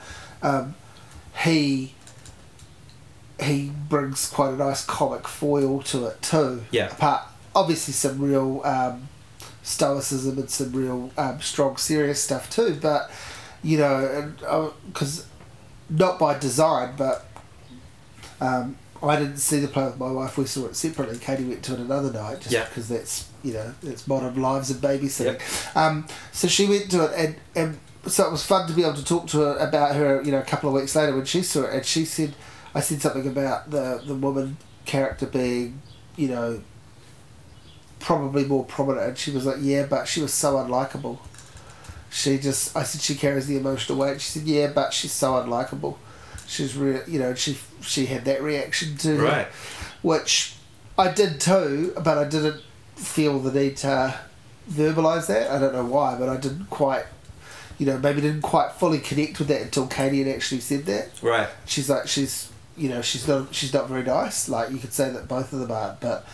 [0.43, 0.75] Um,
[1.43, 1.93] he
[3.41, 6.63] he brings quite a nice comic foil to it too.
[6.71, 6.87] Yeah.
[6.91, 7.23] Apart,
[7.59, 9.07] obviously, some real um,
[9.63, 12.77] stoicism and some real um, strong, serious stuff too.
[12.81, 13.11] But
[13.63, 14.33] you know,
[14.87, 15.25] because
[15.89, 17.25] not by design, but
[18.41, 20.37] um, I didn't see the play with my wife.
[20.37, 21.17] We saw it separately.
[21.17, 22.65] Katie went to it another night just Yeah.
[22.65, 25.39] because that's you know it's modern lives and babysitting.
[25.75, 27.79] Um, so she went to it and, and
[28.11, 30.21] so it was fun to be able to talk to her about her.
[30.23, 32.33] You know, a couple of weeks later when she saw it, and she said,
[32.73, 35.81] I said something about the the woman character being,
[36.15, 36.61] you know,
[37.99, 41.19] probably more prominent, and she was like, yeah, but she was so unlikable.
[42.11, 44.19] She just, I said she carries the emotional weight.
[44.21, 45.97] She said, yeah, but she's so unlikable.
[46.47, 47.35] She's real, you know.
[47.35, 49.47] She she had that reaction to her, Right.
[50.01, 50.55] which
[50.97, 52.61] I did too, but I didn't
[52.95, 54.15] feel the need to
[54.71, 55.51] verbalise that.
[55.51, 57.05] I don't know why, but I didn't quite,
[57.77, 61.09] you know, maybe didn't quite fully connect with that until Katie had actually said that.
[61.21, 61.47] Right.
[61.67, 64.49] She's like, she's, you know, she's not, she's not very nice.
[64.49, 66.25] Like you could say that both of them aren't, but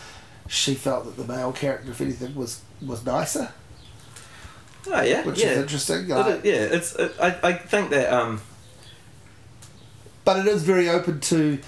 [0.48, 3.52] she felt that the male character, if anything, was was nicer,
[4.88, 5.24] Oh yeah.
[5.24, 5.46] which yeah.
[5.52, 6.08] is interesting.
[6.08, 6.76] Like, is- yeah.
[6.76, 6.94] It's.
[6.94, 7.36] It, I.
[7.42, 8.12] I think that.
[8.12, 8.40] Um.
[10.24, 11.58] but it is very open to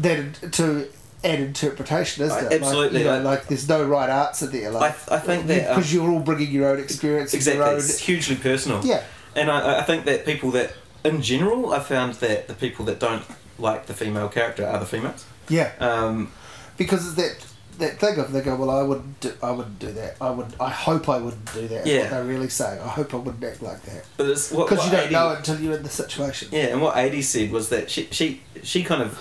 [0.00, 0.88] that to
[1.22, 2.52] an interpretation, isn't it?
[2.60, 4.68] absolutely, Like, you know, like there's no right answer there.
[4.70, 4.72] I.
[4.72, 5.70] Like I think that.
[5.70, 7.58] Um, because you're all bringing your own experience, exactly.
[7.60, 8.84] Your own, It's hugely personal.
[8.84, 9.02] yeah,
[9.36, 9.80] And I.
[9.80, 10.72] I think that people that,
[11.04, 13.24] in general, I found that the people that don't
[13.58, 15.24] like the female character are the females.
[15.48, 15.72] yeah.
[15.78, 16.32] Um.
[16.78, 17.44] because that
[17.80, 20.16] that thing of they go, well, I wouldn't, do, I wouldn't do that.
[20.20, 21.86] I would, I hope I wouldn't do that.
[21.86, 22.02] Yeah.
[22.02, 22.80] what they're really saying.
[22.80, 24.68] I hope I wouldn't act like that But it's what.
[24.68, 26.48] because you don't 80 know it until you're in the situation.
[26.52, 29.18] Yeah, and what Adi said was that she she she kind of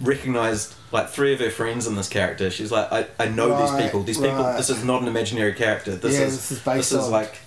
[0.00, 2.50] recognized like three of her friends in this character.
[2.50, 4.02] She's like, I, I know these people.
[4.04, 4.36] These people.
[4.36, 4.56] right.
[4.56, 5.94] This is not an imaginary character.
[5.96, 7.38] This Yeah, is this is based this is like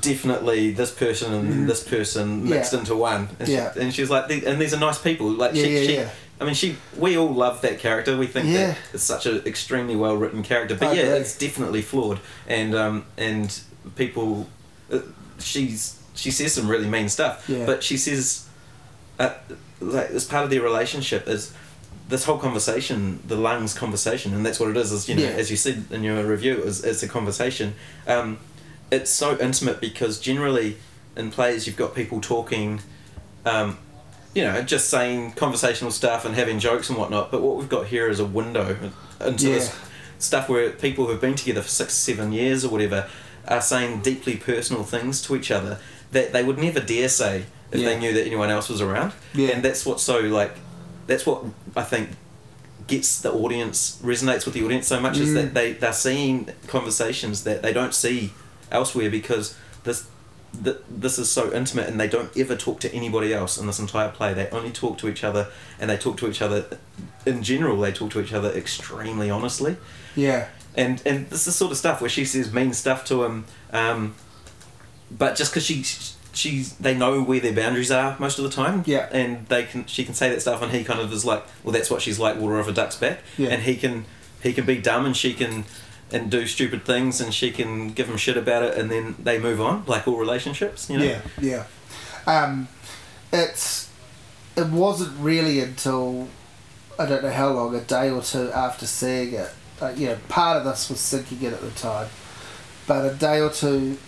[0.00, 1.66] definitely this person and Mhm.
[1.66, 2.78] this person mixed Yeah.
[2.80, 3.28] into one.
[3.38, 3.72] And, Yeah.
[3.72, 5.30] she, and she's like, and these are nice people.
[5.30, 6.08] Like Yeah, she, she yeah.
[6.40, 6.76] I mean, she.
[6.98, 8.16] We all love that character.
[8.16, 8.68] We think Yeah.
[8.68, 10.74] that it's such an extremely well written character.
[10.74, 12.18] But yeah, it's definitely flawed.
[12.48, 13.56] And um and
[13.96, 14.48] people,
[14.92, 15.00] uh,
[15.38, 17.48] she's she says some really mean stuff.
[17.48, 17.64] Yeah.
[17.64, 18.46] But she says,
[19.18, 19.34] uh,
[19.80, 21.52] like as part of their relationship is
[22.08, 24.90] this whole conversation, the lungs conversation, and that's what it is.
[24.92, 25.28] Is you know, Yeah.
[25.30, 27.74] as you said in your review, is it's a conversation.
[28.08, 28.38] Um,
[28.90, 30.76] it's so intimate because generally
[31.16, 32.80] in plays you've got people talking.
[33.46, 33.78] Um,
[34.34, 37.30] you know, just saying conversational stuff and having jokes and whatnot.
[37.30, 38.76] But what we've got here is a window
[39.24, 39.54] into Yeah.
[39.56, 39.72] this
[40.18, 43.08] stuff where people who've been together for six, seven years or whatever
[43.48, 45.78] are saying deeply personal things to each other
[46.12, 47.88] that they would never dare say if Yeah.
[47.90, 49.12] they knew that anyone else was around.
[49.34, 49.48] Yeah.
[49.50, 50.54] And that's what's so like,
[51.06, 51.44] that's what
[51.76, 52.10] I think
[52.86, 55.34] gets the audience resonates with the audience so much is Mm.
[55.34, 58.32] that they they're seeing conversations that they don't see
[58.70, 60.04] elsewhere because this
[60.64, 63.78] th- this is so intimate and they don't ever talk to anybody else in this
[63.78, 64.34] entire play.
[64.34, 66.78] They only talk to each other and they talk to each other
[67.24, 69.76] in general they talk to each other extremely honestly.
[70.16, 73.44] Yeah, and and this is sort of stuff where she says mean stuff to him
[73.72, 74.14] um,
[75.10, 75.84] but just because she
[76.34, 78.82] she's they know where their boundaries are most of the time.
[78.86, 79.08] Yeah.
[79.12, 81.72] and they can she can say that stuff and he kind of is like well
[81.72, 83.20] that's what she's like water off a duck's back.
[83.36, 83.50] Yeah.
[83.50, 84.04] and he can
[84.42, 85.64] he can be dumb and she can
[86.12, 89.38] and do stupid things and she can give him shit about it and then they
[89.38, 91.64] move on like all relationships you know yeah, yeah.
[92.26, 92.68] Um,
[93.32, 93.90] it's
[94.56, 96.28] it wasn't really until
[96.98, 99.50] I don't know how long, a day or two after seeing it.
[99.80, 102.08] Uh, you know, part of this was sinking in at the time,
[102.86, 103.98] but a day or two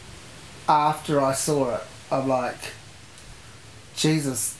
[0.68, 2.72] after I saw it, I'm like,
[3.96, 4.56] Jesus,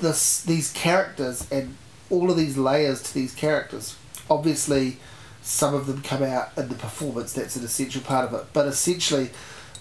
[0.00, 1.76] this these characters and
[2.08, 3.96] all of these layers to these characters.
[4.30, 4.98] Obviously,
[5.42, 7.32] some of them come out in the performance.
[7.32, 8.46] That's an essential part of it.
[8.52, 9.30] But essentially,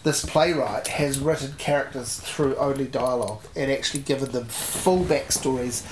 [0.04, 5.84] this playwright has written characters through only dialogue and actually given them full backstories.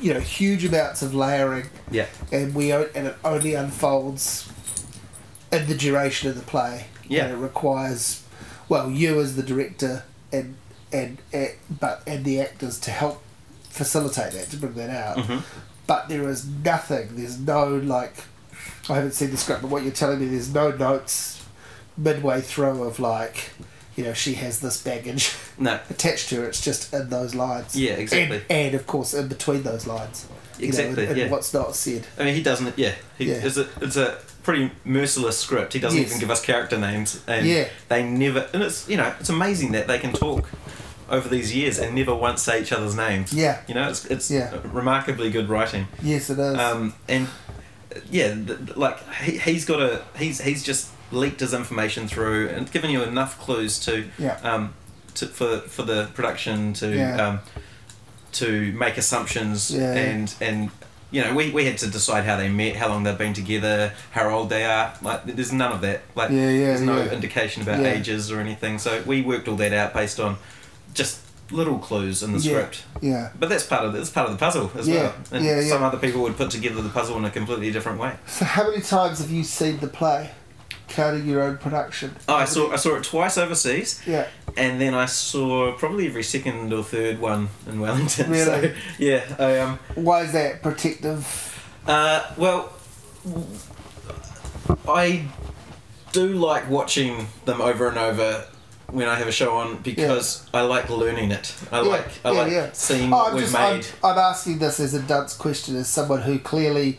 [0.00, 2.06] You know, huge amounts of layering, Yeah.
[2.30, 4.48] and we and it only unfolds
[5.50, 6.86] in the duration of the play.
[7.08, 7.26] Yeah.
[7.26, 8.24] and it requires,
[8.68, 10.56] well, you as the director and
[10.92, 13.22] and, and but and the actors to help
[13.70, 15.16] facilitate that to bring that out.
[15.18, 15.42] Mhm.
[15.86, 17.08] But there is nothing.
[17.16, 18.14] There's no like.
[18.88, 21.44] I haven't seen the script, but what you're telling me, there's no notes
[21.96, 23.50] midway through of like,
[23.96, 25.80] you know, she has this baggage No.
[25.90, 26.46] attached to her.
[26.48, 27.74] It's just in those lines.
[27.74, 28.36] Yeah, exactly.
[28.38, 30.26] And, and of course, in between those lines.
[30.58, 31.28] you know, Exactly, and- and yeah.
[31.30, 32.06] what's not said.
[32.18, 32.78] I mean, he doesn't.
[32.78, 33.34] Yeah, he, Yeah.
[33.42, 35.72] It's a it's a pretty merciless script.
[35.72, 36.08] He doesn't Yes.
[36.08, 37.68] even give us character names, and Yeah.
[37.88, 38.48] they never.
[38.52, 40.48] And it's you know it's amazing that they can talk
[41.08, 43.32] over these years and never once say each other's names.
[43.32, 43.60] Yeah.
[43.68, 44.54] You know, it's it's Yeah.
[44.64, 45.86] remarkably good writing.
[46.02, 46.58] Yes, it is.
[46.58, 47.28] Um, and
[48.10, 52.70] yeah, th- like he, he's got a he's he's just leaked his information through and
[52.72, 54.38] given you enough clues to Yeah.
[54.42, 54.74] um
[55.14, 57.16] to for for the production to Yeah.
[57.28, 57.40] um
[58.32, 59.92] to make assumptions Yeah.
[59.94, 60.70] and and
[61.12, 63.92] you know we, we had to decide how they met how long they've been together
[64.10, 67.12] how old they are like there's none of that like Yeah, yeah, there's no yeah.
[67.12, 70.36] indication about ages or anything so we worked all that out based on
[70.96, 71.20] just
[71.52, 72.50] little clues in the Yeah.
[72.50, 73.30] script yeah.
[73.38, 75.14] but that's part of that's part of the puzzle as Yeah, well.
[75.30, 75.68] And yeah, yeah.
[75.68, 78.14] some other people would put together the puzzle in a completely different way.
[78.26, 80.32] So, how many times have you seen the play,
[80.88, 82.16] counting your own production?
[82.28, 84.26] Oh, I saw I saw it twice overseas, Yeah.
[84.56, 88.28] and then I saw probably every second or third one in Wellington.
[88.38, 88.68] Really?
[88.70, 89.22] So, yeah.
[89.38, 89.78] I, um.
[89.94, 91.22] Why is that protective?
[91.86, 92.22] Uh.
[92.36, 92.72] Well,
[94.88, 95.26] I
[96.12, 98.46] do like watching them over and over
[98.90, 101.54] when I have a show on because I like learning it.
[101.72, 102.70] I Yeah, like I yeah, like yeah.
[102.72, 103.86] seeing Oh, what I'm we've just made.
[104.02, 106.98] I'm, I'm asking this as a dunce question, as someone who clearly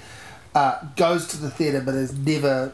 [0.55, 2.73] uh, goes to the theatre but has never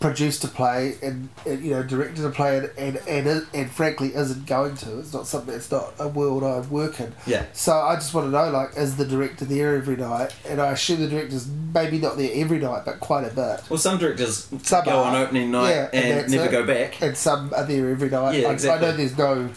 [0.00, 4.14] produced a play and, and you know directed a play and and, and and frankly
[4.14, 4.98] isn't going to.
[4.98, 5.54] It's not something.
[5.54, 7.12] It's not a world I work in.
[7.26, 7.46] Yeah.
[7.52, 10.34] So I just want to know, like, is the director there every night?
[10.48, 13.62] And I assume the director's maybe not there every night, but quite a bit.
[13.70, 15.04] Well, some directors Some go are.
[15.04, 16.50] on opening night Yeah, and and, never it.
[16.50, 17.00] go back.
[17.02, 18.38] And some are there every night.
[18.38, 18.86] Yeah, I, exactly.
[18.88, 19.50] I know there's no,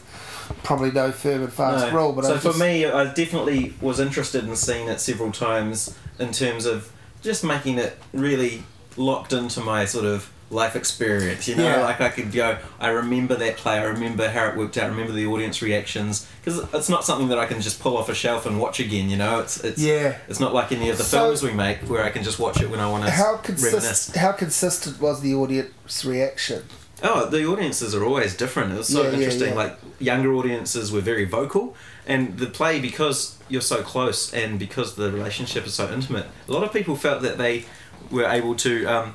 [0.63, 1.97] probably no firm and fast No.
[1.99, 5.31] rule, but so I for just, me, I definitely was interested in seeing it several
[5.31, 8.63] times in terms of just making it really
[8.97, 11.47] locked into my sort of life experience.
[11.47, 11.81] You know, Yeah.
[11.83, 14.87] like I could go, I remember that play, I remember how it worked out, I
[14.89, 18.13] remember the audience reactions, because it's not something that I can just pull off a
[18.15, 19.09] shelf and watch again.
[19.09, 20.15] You know, it's it's Yeah.
[20.27, 22.61] it's not like any of the So- films we make where I can just watch
[22.61, 24.15] it when I want to how reminisce.
[24.15, 26.63] how consistent was the audience reaction?
[27.03, 28.71] Oh, the audiences are always different.
[28.73, 29.49] It was so yeah, interesting.
[29.49, 29.55] yeah.
[29.55, 31.75] Like younger audiences were very vocal,
[32.07, 36.51] and the play because you're so close and because the relationship is so intimate, a
[36.51, 37.65] lot of people felt that they
[38.11, 39.13] were able to um,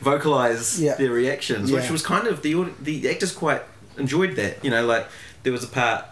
[0.00, 0.94] vocalize Yeah.
[0.96, 1.92] their reactions, which Yeah.
[1.92, 3.62] was kind of the the actors quite
[3.98, 4.64] enjoyed that.
[4.64, 5.06] You know, like
[5.42, 6.04] there was a part.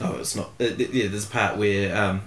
[0.00, 0.50] Oh, it's not.
[0.60, 2.22] Uh, yeah, there's a part where um,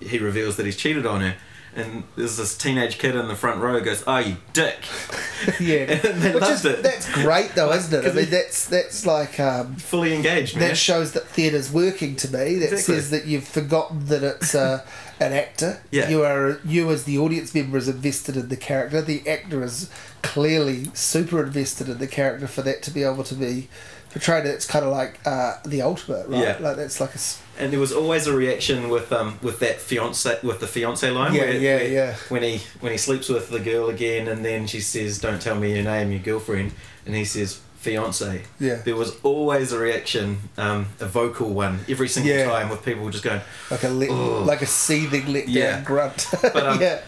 [0.00, 1.34] he reveals that he's cheated on her.
[1.76, 4.78] And there's this teenage kid in the front row goes, "Oh, you dick!"
[5.60, 5.84] yeah,
[6.34, 6.82] Which is, it.
[6.82, 8.10] that's great though, isn't it?
[8.10, 10.68] I mean, that's that's like um, Fully engaged, man.
[10.68, 12.56] that shows that theatre's working to me.
[12.56, 12.94] That Exactly.
[12.94, 14.84] says that you've forgotten that it's uh,
[15.20, 15.80] an actor.
[15.90, 16.08] Yeah.
[16.08, 19.00] You are you as the audience member is invested in the character.
[19.02, 19.90] The actor is
[20.22, 23.68] clearly super invested in the character for that to be able to be
[24.10, 24.46] portrayed.
[24.46, 26.40] It's kind of like uh, the ultimate, right?
[26.42, 26.58] Yeah.
[26.60, 27.18] Like that's like a
[27.62, 31.34] And there was always a reaction with um with that fiance with the fiance line.
[31.34, 32.14] Yeah, where, yeah, where- yeah.
[32.28, 35.56] When he when he sleeps with the girl again, and then she says, "Don't tell
[35.56, 36.72] me your name, your girlfriend,"
[37.06, 38.76] and he says, "Fiance." Yeah.
[38.84, 42.44] There was always a reaction, um, a vocal one, every single Yeah.
[42.50, 43.40] time with people just going.
[43.70, 44.10] like a let,
[44.46, 45.80] like a seething let down Yeah.
[45.84, 46.26] grunt.
[46.42, 46.98] But, um, yeah.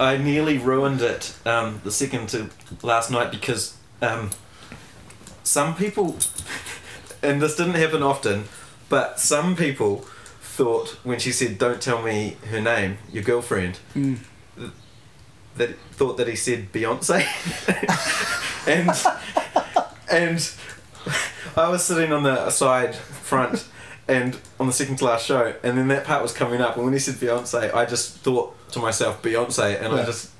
[0.00, 2.48] I nearly ruined it um, the second to
[2.82, 4.30] last night because um,
[5.42, 6.16] some people,
[7.22, 8.44] and this didn't happen often,
[8.88, 10.06] but some people
[10.56, 14.18] thought when she said, "Don't tell me her name, your girlfriend," Mm.
[15.56, 17.24] that thought that he said Beyonce,
[18.66, 18.90] and
[20.10, 20.50] and
[21.56, 23.66] I was sitting on the side front.
[24.10, 26.84] And on the second to last show, and then that part was coming up, and
[26.86, 30.30] when he said Beyonce, I just thought to myself Beyonce, and I just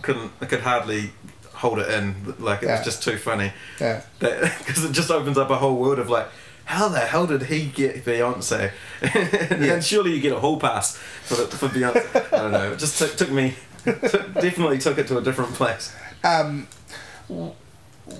[0.00, 1.10] couldn't, I could hardly
[1.52, 2.34] hold it in.
[2.38, 2.76] Like it Yeah.
[2.78, 3.52] was just too funny.
[3.78, 4.00] Yeah.
[4.18, 6.26] Because it just opens up a whole world of like,
[6.64, 8.70] how the hell did he get Beyonce?
[9.02, 9.74] Yeah.
[9.74, 12.32] and surely you get a hall pass for the, for Beyonce.
[12.32, 12.72] I don't know.
[12.72, 15.94] It just took, took me, took, definitely took it to a different place.
[16.24, 16.66] Um,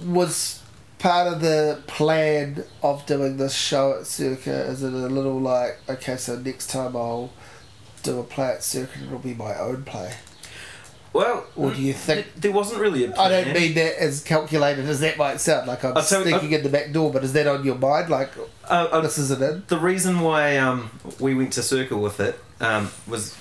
[0.04, 0.61] was
[1.02, 5.78] part of the plan of doing this show at Circa, is it a little like,
[5.88, 7.32] okay, so next time I'll
[8.04, 10.14] do a play at Circa and it'll be my own play?
[11.12, 13.44] Well, Or do you think- th- there wasn't really a I plan?
[13.44, 16.90] don't mean that as calculated as that might sound, like I'm sneaking in the back
[16.92, 18.08] door, but is that on your mind?
[18.08, 18.30] Like,
[18.70, 19.64] Uh, uh, this isn't in?
[19.68, 23.34] the reason why um, we went to Circa with it um, was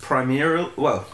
[0.00, 1.04] primarily well.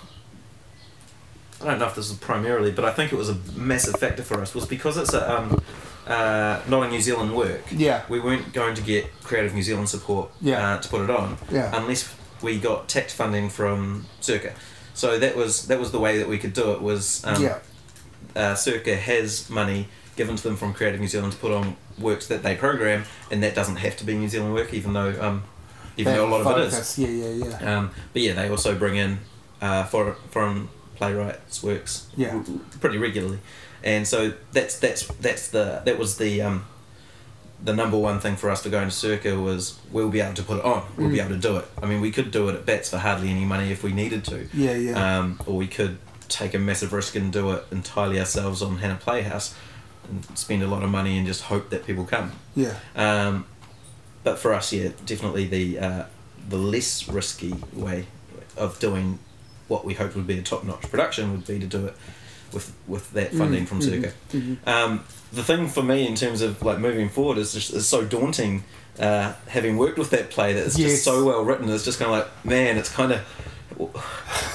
[1.61, 4.23] I don't know if this is primarily, but I think it was a massive factor
[4.23, 4.55] for us.
[4.55, 5.63] Was because it's a um,
[6.07, 7.63] uh, not a New Zealand work.
[7.71, 8.03] Yeah.
[8.09, 10.75] We weren't going to get Creative New Zealand support Yeah.
[10.75, 11.71] uh, to put it on Yeah.
[11.75, 14.55] unless we got tax funding from Circa.
[14.95, 16.81] So that was that was the way that we could do it.
[16.81, 17.59] Was um, yeah.
[18.37, 22.27] uh, Circa has money given to them from Creative New Zealand to put on works
[22.29, 25.43] that they program, and that doesn't have to be New Zealand work, even though um,
[25.97, 26.99] even though a lot of it is.
[26.99, 27.79] Yeah, yeah, yeah.
[27.79, 29.19] Um, but yeah, they also bring in
[29.61, 30.69] uh, foreign foreign
[30.99, 32.43] playwrights works Yeah.
[32.81, 33.39] pretty regularly,
[33.83, 36.65] and so that's that's that's the that was the um,
[37.65, 40.43] the number one thing for us for going to Circa was we'll be able to
[40.43, 41.25] put it on, we'll be Mm.
[41.27, 41.65] able to do it.
[41.83, 44.23] I mean, we could do it at Bats for hardly any money if we needed
[44.27, 45.19] to, Yeah, yeah.
[45.19, 48.99] um, or we could take a massive risk and do it entirely ourselves on Hannah
[49.01, 49.55] Playhouse
[50.09, 52.33] and spend a lot of money and just hope that people come.
[52.55, 52.75] yeah.
[52.95, 53.47] Um,
[54.25, 56.03] but for us, yeah, definitely the uh,
[56.49, 58.07] the less risky way
[58.57, 59.19] of doing
[59.69, 61.95] what we hoped would be a top notch production would be to do it
[62.53, 64.13] with with that funding from Circa.
[64.33, 64.57] Mhm.
[64.67, 68.05] Um, the thing for me in terms of like moving forward is just is so
[68.05, 68.65] daunting.
[68.99, 70.91] Uh, having worked with that play, that it's Yes.
[70.91, 71.69] just so well written.
[71.69, 73.21] It's just kind of like, man, it's kind of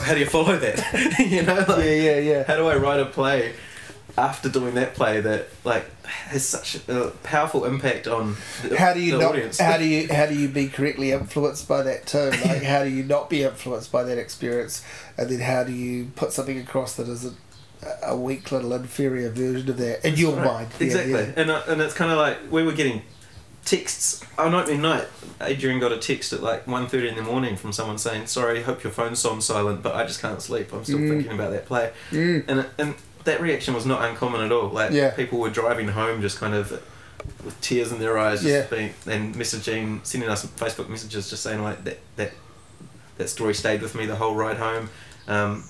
[0.02, 1.16] how do you follow that?
[1.20, 2.44] you know, like, Yeah, yeah, yeah.
[2.44, 3.54] how do I write a play
[4.18, 8.36] after doing that play that like has such a powerful impact on
[8.68, 9.60] the, how do you the not audience?
[9.60, 12.90] how do you how do you be correctly influenced by that too like how do
[12.90, 14.84] you not be influenced by that experience
[15.18, 17.36] and then how do you put something across that isn't
[18.04, 21.32] a- weak little inferior version of that in your Right, mind exactly, yeah.
[21.36, 23.02] and uh, and it's kind of like we were getting
[23.66, 24.24] texts.
[24.38, 25.08] Oh, night night.
[25.42, 28.84] Adrian got a text at like 1.30 in the morning from someone saying, "Sorry, hope
[28.84, 30.72] your phone's on silent, but I just can't sleep.
[30.74, 31.10] I'm still Mm.
[31.10, 32.44] thinking about that play." Mm.
[32.48, 32.96] And and
[33.26, 34.70] that reaction was not uncommon at all.
[34.70, 35.12] Like Yeah.
[35.12, 36.72] people were driving home, just kind of
[37.46, 38.66] with tears in their eyes, just Yeah.
[38.78, 42.32] being and messaging, sending us Facebook messages, just saying like that that
[43.18, 44.90] that story stayed with me the whole ride home.
[45.28, 45.64] Um,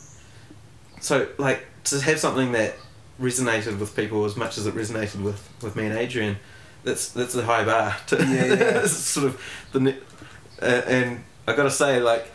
[1.00, 2.76] so like to have something that
[3.22, 6.38] resonated with people as much as it resonated with, with me and Adrian,
[6.84, 7.96] that's that's a high bar.
[8.08, 8.86] To, Yeah, yeah.
[8.88, 9.42] sort of
[9.74, 9.96] the
[10.62, 12.32] uh, and I got to say like.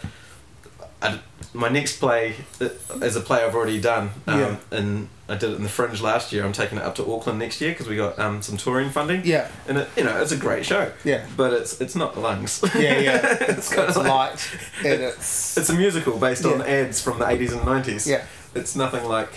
[1.00, 1.18] I,
[1.58, 2.68] my next play uh,
[3.02, 4.56] as a play I've already done, um, Yeah.
[4.70, 6.44] and I did it in the Fringe last year.
[6.44, 9.22] I'm taking it up to Auckland next year because we got um, some touring funding,
[9.24, 12.62] yeah and it, you know it's a great show, yeah but it's it's not Lungs.
[12.74, 14.50] yeah yeah it's, it's of like light
[14.84, 18.06] and it's it's a musical based on ads from the 80s and 90s.
[18.06, 19.30] yeah It's nothing like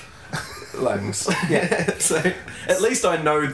[0.75, 1.27] Lungs.
[1.49, 1.97] Yeah.
[1.97, 2.21] so
[2.67, 3.53] at least I know,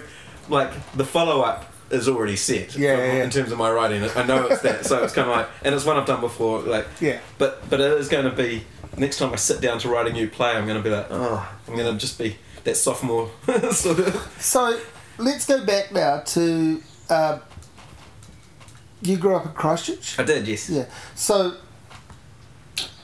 [0.50, 2.76] like, the follow up is already set.
[2.76, 3.24] Yeah, from- yeah.
[3.24, 4.86] In terms of my writing, I know it's that.
[4.86, 6.60] so it's kind of like, and it's one I've done before.
[6.62, 8.64] Like, yeah but but it is going to be
[8.98, 11.08] next time I sit down to write a new play, I'm going to be like,
[11.10, 13.30] oh, I'm going to just be that sophomore
[13.72, 14.36] sort of.
[14.40, 14.80] so
[15.18, 17.42] let's go back now to um,
[19.02, 20.70] you grew up in Christchurch I did, yes.
[20.70, 20.86] Yeah.
[21.16, 21.56] So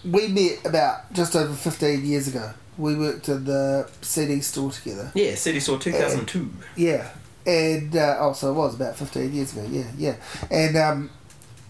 [0.04, 2.52] we met about just over 15 years ago.
[2.78, 5.12] We worked in the CD store together.
[5.14, 6.52] Yeah, City Store 2002.
[6.76, 7.08] Yeah.
[7.46, 9.68] And uh, also it was about 15 years ago.
[9.70, 10.16] Yeah, yeah.
[10.50, 11.10] And um,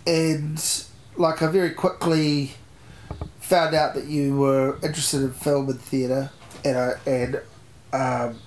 [0.05, 0.85] and
[1.17, 2.51] like I very quickly
[3.39, 6.31] found out that you were interested in film and theatre
[6.63, 7.41] and I, and
[7.91, 8.39] um,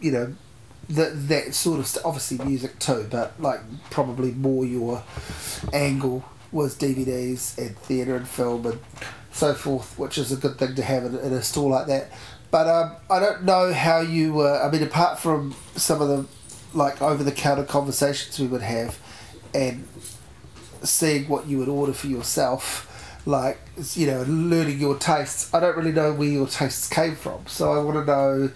[0.00, 0.34] you know
[0.88, 5.02] that that sort of st- obviously music too, but like probably more your
[5.72, 8.78] angle was DVDs and theatre and film and
[9.32, 12.10] so forth, which is a good thing to have in, in a store like that.
[12.56, 14.58] But um, I don't know how you were.
[14.62, 16.24] I mean, apart from some of the
[16.72, 18.98] like over the counter conversations we would have,
[19.52, 19.86] and
[20.82, 23.58] seeing what you would order for yourself, like
[23.92, 25.52] you know, learning your tastes.
[25.52, 28.50] I don't really know where your tastes came from, so I want to know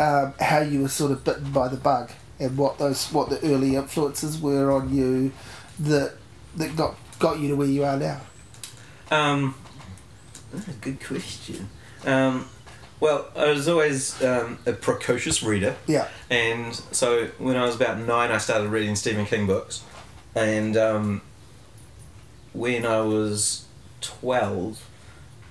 [0.00, 3.40] um, how you were sort of bitten by the bug and what those what the
[3.44, 5.30] early influences were on you
[5.78, 6.14] that
[6.56, 8.20] that got got you to where you are now.
[9.12, 9.54] Um,
[10.52, 11.68] that's a good question.
[12.04, 12.48] Um,
[13.00, 15.76] well, I was always um, a precocious reader.
[15.86, 19.82] Yeah, And so when I was about nine, I started reading Stephen King books.
[20.34, 21.22] And um,
[22.52, 23.64] when I was
[24.00, 24.82] 12,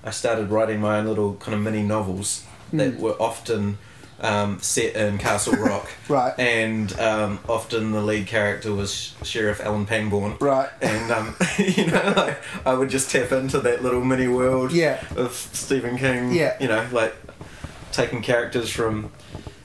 [0.04, 3.00] I started writing my own little kind of mini novels that Mm.
[3.00, 3.78] were often
[4.20, 5.88] um, set in Castle Rock.
[6.08, 6.32] Right.
[6.38, 10.36] And um, often the lead character was Sheriff Alan Pangborn.
[10.40, 10.70] Right.
[10.80, 15.04] And um, you know, like I would just tap into that little mini world Yeah.
[15.16, 16.32] of Stephen King.
[16.32, 16.56] Yeah.
[16.60, 17.14] You know, like
[17.96, 19.10] taking characters from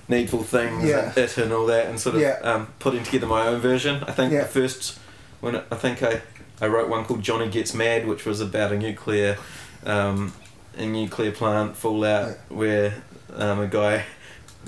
[0.07, 1.09] Needful Things Yeah.
[1.09, 2.39] and It and all that, and sort of Yeah.
[2.43, 4.03] um, putting together my own version.
[4.07, 4.41] I think Yeah.
[4.41, 4.97] the first
[5.41, 6.21] when I think I
[6.61, 9.37] I wrote one called Johnny Gets Mad, which was about a nuclear
[9.85, 10.33] um,
[10.77, 12.93] a nuclear plant fallout where
[13.35, 14.03] um, a guy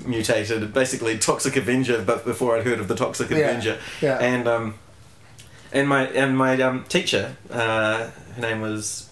[0.04, 3.36] mutated, basically Toxic Avenger, but before I'd heard of the Toxic Yeah.
[3.38, 4.18] Avenger, Yeah.
[4.18, 4.74] and um,
[5.72, 9.08] and my and my um, teacher, uh, her name was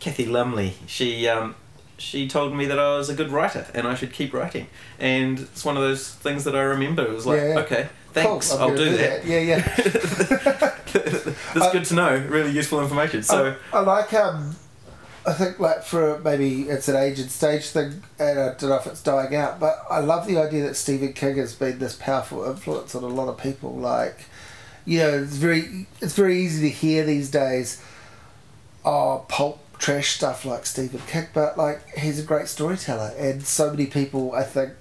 [0.00, 0.74] Kathy Lumley.
[0.86, 1.54] She um,
[1.98, 4.68] she told me that I was a good writer and I should keep writing.
[4.98, 7.02] And it's one of those things that I remember.
[7.02, 7.58] It was like, Yeah, yeah.
[7.60, 9.24] okay, thanks, Cool, I'll gonna do, that.
[9.26, 9.60] Yeah, yeah.
[11.54, 12.16] That's good to know.
[12.28, 13.22] Really useful information.
[13.22, 14.56] So I, I like um,
[15.26, 18.76] I think like for maybe it's an age and stage thing, and I don't know
[18.76, 21.94] if it's dying out, but I love the idea that Stephen King has been this
[21.94, 23.74] powerful influence on a lot of people.
[23.74, 24.16] Like,
[24.86, 27.82] you know, it's very it's very easy to hear these days.
[28.84, 33.70] Oh, pulp trash stuff like Stephen King, but like he's a great storyteller, and so
[33.70, 34.72] many people I think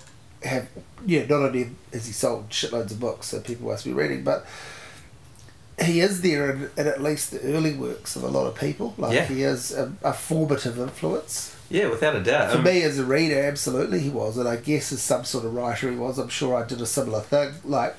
[0.43, 0.67] have
[1.05, 4.45] yeah not only has he sold shitloads of books so people must be reading, but
[5.83, 8.95] he is there in, in at least the early works of a lot of people.
[8.97, 9.25] Like Yeah.
[9.25, 11.55] he is a, a formative influence.
[11.69, 12.51] yeah, without a doubt.
[12.51, 15.45] For Um, me as a reader, absolutely he was, and I guess as some sort
[15.45, 16.17] of writer he was.
[16.17, 17.95] I'm sure I did a similar thing, like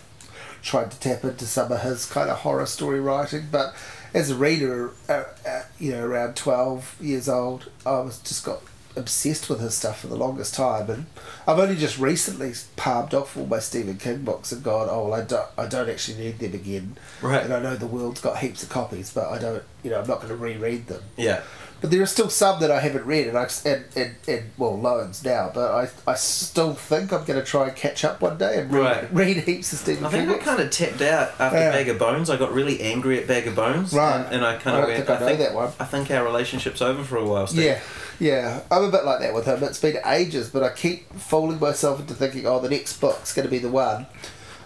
[0.60, 3.46] tried to tap into some of his kind of horror story writing.
[3.52, 3.74] But
[4.14, 8.60] as a reader, uh, uh, you know, around twelve years old, I was just got
[8.96, 11.06] obsessed with his stuff for the longest time, and
[11.46, 15.20] I've only just recently palmed off all my Stephen King books and gone, oh, well,
[15.20, 16.96] I don't, I don't actually need them again.
[17.22, 17.44] Right.
[17.44, 20.08] And I know the world's got heaps of copies, but I don't, you know, I'm
[20.08, 21.02] not going to reread them.
[21.16, 21.42] yeah.
[21.80, 24.76] But there are still some that I haven't read, and I and, and, and well,
[24.76, 25.50] loads now.
[25.54, 28.72] But I, I still think I'm going to try and catch up one day and
[28.72, 29.14] read, Right.
[29.14, 30.44] read heaps of Stephen I King think I books.
[30.44, 31.70] kind of tapped out after Yeah.
[31.70, 32.30] Bag of Bones.
[32.30, 33.92] I got really angry at Bag of Bones.
[33.92, 34.16] Right.
[34.26, 35.72] And, and I kind I of don't went, think I know think, that one.
[35.78, 37.62] I think our relationship's over for a while, Steve.
[37.64, 37.80] Yeah,
[38.18, 38.60] yeah.
[38.72, 39.62] I'm a bit like that with him.
[39.62, 43.46] It's been ages, but I keep fooling myself into thinking, oh, the next book's going
[43.46, 44.06] to be the one.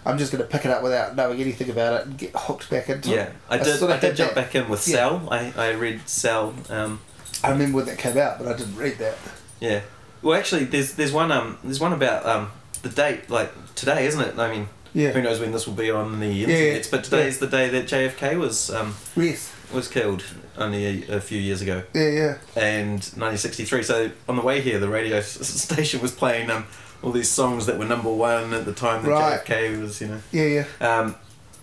[0.05, 2.69] I'm just going to pick it up without knowing anything about it and get hooked
[2.69, 3.33] back into Yeah, it.
[3.49, 3.77] I did.
[3.79, 4.45] sort I did jump that.
[4.45, 4.95] back in with Yeah.
[4.95, 5.27] Cell.
[5.31, 6.53] I, I read Cell.
[6.69, 6.99] Um,
[7.43, 9.17] I remember when that came out, but I didn't read that.
[9.59, 9.81] yeah.
[10.21, 12.51] Well, actually, there's there's one um there's one about um
[12.81, 14.39] the date like today, isn't it?
[14.39, 15.09] I mean, Yeah.
[15.11, 16.47] who knows when this will be on the yeah.
[16.47, 16.87] internet?
[16.91, 19.51] But today is the day that JFK was um Yes.
[19.73, 20.23] was killed
[20.57, 21.83] only a, a few years ago.
[21.93, 22.37] Yeah, yeah.
[22.55, 23.83] and 1963.
[23.83, 26.65] So on the way here, the radio station was playing um,
[27.03, 29.43] all these songs that were number one at the time that Right.
[29.45, 30.19] JFK was, you know.
[30.31, 30.65] Yeah, yeah.
[30.99, 31.15] Um,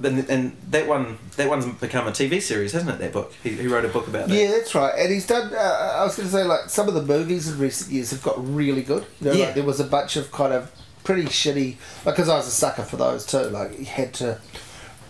[0.03, 2.99] and, and that one, that one's become a TV series, hasn't it?
[3.01, 3.32] That book.
[3.43, 4.34] He, he wrote a book about that.
[4.34, 4.95] Yeah, that's right.
[4.99, 5.53] And he's done.
[5.55, 5.59] Uh,
[5.99, 8.36] I was going to say, like some of the movies in recent years have got
[8.55, 9.05] really good.
[9.20, 9.45] You know, Yeah.
[9.47, 10.70] like there was a bunch of kind of
[11.05, 11.76] pretty shitty.
[12.05, 13.38] Because I was a sucker for those too.
[13.45, 14.38] Like you had to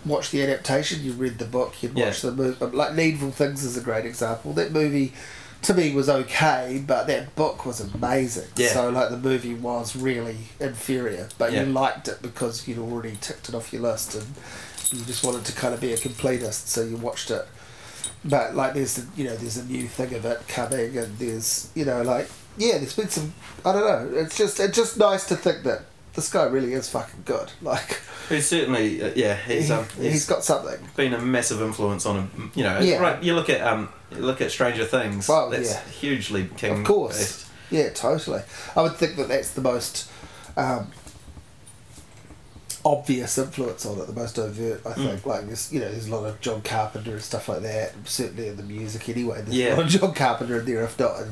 [0.05, 1.05] watch the adaptation.
[1.05, 1.81] You read the book.
[1.83, 2.07] You'd Yeah.
[2.07, 2.65] watch the movie.
[2.65, 4.53] Like Needful Things is a great example.
[4.55, 5.13] That movie.
[5.63, 8.49] To me, was okay, but that book was amazing.
[8.57, 8.69] Yeah.
[8.69, 11.65] So, like, the movie was really inferior, but Yeah.
[11.65, 14.27] you liked it because you'd already ticked it off your list, and
[14.91, 17.47] you just wanted to kind of be a completist, so you watched it
[18.25, 21.71] but like there's the, you know there's a new thing of it coming and there's
[21.75, 23.33] you know like yeah there's been some
[23.65, 25.83] I don't know it's just it's just nice to think that
[26.15, 30.13] this guy really is fucking good like He's certainly, uh, yeah, he's, he, um, he's
[30.13, 32.53] he's got something been a massive influence on him.
[32.55, 32.99] You know, Yeah.
[32.99, 33.21] right?
[33.23, 35.29] You look at um, you look at Stranger Things.
[35.29, 35.83] Well, that's yeah.
[35.91, 36.79] hugely King.
[36.79, 37.47] of course based.
[37.71, 38.43] yeah totally
[38.77, 40.09] I would think that that's the most
[40.57, 40.89] um,
[42.85, 46.15] obvious influence on it the most overt I think like there's you know there's a
[46.17, 49.75] lot of John Carpenter and stuff like that certainly in the music anyway there's Yeah.
[49.75, 51.29] a lot of John Carpenter in there if not in,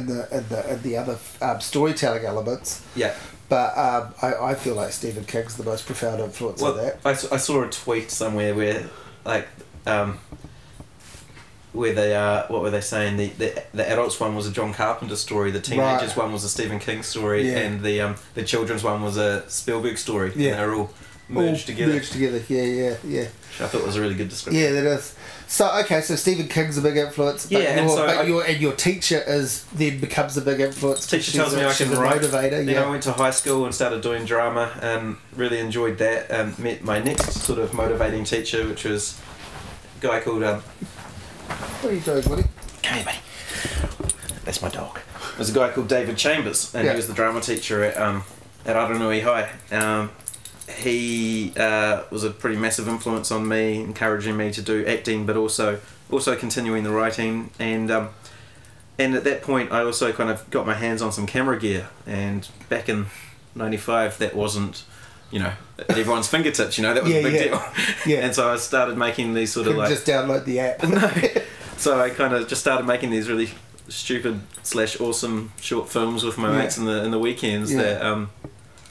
[0.00, 3.14] in the in the in the other um, storytelling elements Yeah.
[3.48, 6.98] But um, I, I feel like Stephen King's the most profound influence on Well, that.
[7.32, 8.86] I saw a tweet somewhere where,
[9.24, 9.46] like,
[9.86, 10.18] um,
[11.72, 13.18] where they uh, what were they saying?
[13.18, 16.24] The, the the adults one was a John Carpenter story, the teenagers Right.
[16.24, 17.58] one was a Stephen King story, Yeah.
[17.58, 20.32] and the um, the children's one was a Spielberg story.
[20.34, 20.52] Yeah.
[20.52, 20.90] and they were all
[21.28, 21.92] merged All together.
[21.92, 23.20] Merged together, yeah, yeah, yeah.
[23.22, 24.62] Which I thought was a really good description.
[24.62, 25.14] Yeah, that is.
[25.48, 27.46] So, okay, so Stephen King's a big influence.
[27.46, 30.40] But Yeah, and your, so but I- your, and your teacher is then becomes a
[30.42, 31.06] big influence.
[31.06, 32.20] Teacher tells me I can a write.
[32.20, 36.30] motivator, Then I went to high school and started doing drama, and really enjoyed that.
[36.30, 39.18] And met my next sort of motivating teacher, which was
[40.00, 42.44] a guy called um, What are you doing, Woody?
[42.82, 43.18] Come here, buddy.
[44.44, 44.98] That's my dog.
[45.36, 46.90] There's a guy called David Chambers, and Yeah.
[46.92, 48.24] he was the drama teacher at um,
[48.64, 49.50] at Aranui High.
[49.76, 50.10] Um,
[50.68, 55.36] he uh, was a pretty massive influence on me, encouraging me to do acting, but
[55.36, 57.50] also also continuing the writing.
[57.58, 58.08] And um,
[58.98, 61.88] and at that point, I also kind of got my hands on some camera gear.
[62.06, 63.06] And back in
[63.54, 64.84] '95, that wasn't,
[65.30, 65.52] you know,
[65.88, 66.78] everyone's fingertips.
[66.78, 67.42] You know, that was Yeah, a big yeah.
[67.44, 67.62] deal.
[68.06, 68.24] Yeah.
[68.24, 70.82] and so I started making these sort of Couldn't like just download the app.
[71.36, 71.42] no.
[71.78, 73.50] So I kind of just started making these really
[73.88, 76.58] stupid slash awesome short films with my Yeah.
[76.60, 77.70] mates in the in the weekends.
[77.70, 77.82] Yeah.
[77.82, 78.30] That um,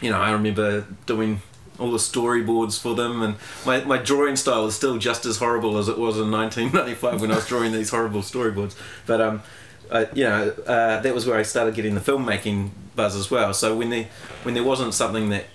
[0.02, 1.42] you know, I remember doing
[1.80, 5.78] all the storyboards for them, and my, my drawing style is still just as horrible
[5.78, 8.76] as it was in 1995 when I was drawing these horrible storyboards.
[9.06, 9.44] But um,
[9.92, 13.54] uh, you know, uh, that was where I started getting the filmmaking buzz as well.
[13.54, 14.08] So when there
[14.44, 15.46] when there wasn't something that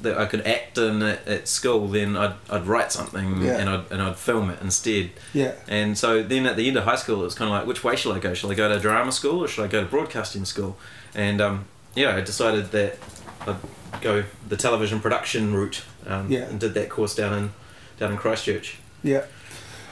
[0.00, 3.56] that I could act in at, at school, then I'd, I'd write something Yeah.
[3.58, 5.10] and I'd and I'd film it instead.
[5.32, 5.54] Yeah.
[5.66, 7.82] And so then at the end of high school, it was kind of like, which
[7.82, 8.32] way shall I go?
[8.34, 10.76] Shall I go to drama school or should I go to broadcasting school?
[11.16, 11.64] And um,
[11.96, 12.98] yeah, I decided that
[13.46, 13.56] I'd
[14.00, 15.82] go the television production route.
[16.06, 16.40] Um, Yeah.
[16.40, 17.50] And did that course down in
[17.98, 18.76] down in Christchurch.
[19.02, 19.24] Yeah.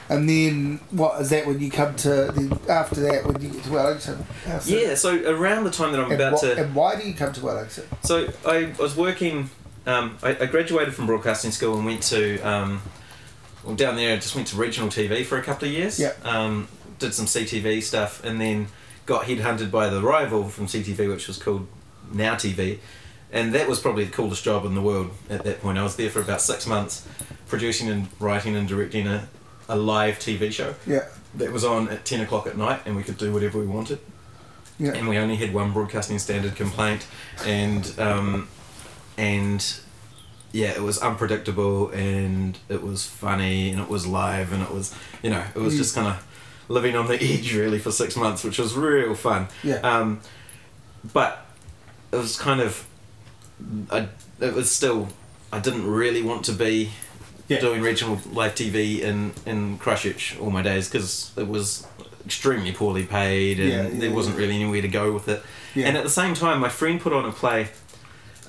[0.09, 3.63] And then what is that when you come to the after that when you get
[3.65, 4.25] to Wellington?
[4.65, 4.95] Yeah.
[4.95, 7.33] So around the time that I'm And, about what, to, and why do you come
[7.33, 7.83] to Wellington?
[8.03, 9.49] so I was working.
[9.85, 12.81] Um, I, I graduated from broadcasting school and went to um,
[13.63, 14.13] well down there.
[14.13, 15.99] I just went to regional TV for a couple of years.
[15.99, 16.13] Yeah.
[16.23, 16.67] Um,
[16.99, 18.67] did some CTV stuff and then
[19.05, 21.67] got headhunted by the rival from CTV, which was called
[22.11, 22.79] Now TV,
[23.31, 25.77] and that was probably the coolest job in the world at that point.
[25.77, 27.07] I was there for about six months,
[27.47, 29.27] producing and writing and directing a,
[29.69, 31.05] a live TV show Yeah.
[31.35, 33.99] that was on at ten o'clock at night, and we could do whatever we wanted
[34.79, 34.93] Yeah.
[34.93, 37.05] and we only had one broadcasting standard complaint,
[37.45, 38.47] and um,
[39.17, 39.79] and
[40.53, 44.95] yeah, it was unpredictable, and it was funny, and it was live, and it was
[45.21, 45.77] you know it was Mm.
[45.77, 46.23] just kind of
[46.69, 49.47] living on the edge really for six months, which was real fun.
[49.63, 49.75] Yeah.
[49.77, 50.21] Um,
[51.13, 51.45] but
[52.11, 52.85] it was kind of,
[53.91, 54.07] I
[54.39, 55.07] it was still
[55.51, 56.91] I didn't really want to be
[57.47, 57.59] Yeah.
[57.61, 61.87] doing regional live TV in in Christchurch all my days because it was
[62.25, 65.41] extremely poorly paid and Yeah, yeah, there wasn't really anywhere to go with it.
[65.75, 67.67] And at the same time, my friend put on a play,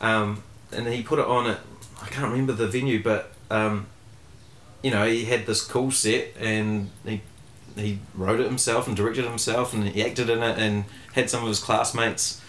[0.01, 0.43] um,
[0.73, 1.59] and he put it on at
[2.03, 3.87] I can't remember the venue, but um,
[4.83, 7.21] you know he had this cool set and he
[7.77, 11.31] he wrote it himself and directed it himself and he acted in it and had
[11.31, 12.41] some of his classmates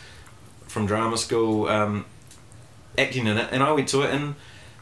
[0.68, 2.06] from drama school um,
[3.00, 4.36] acting in it and I went to it and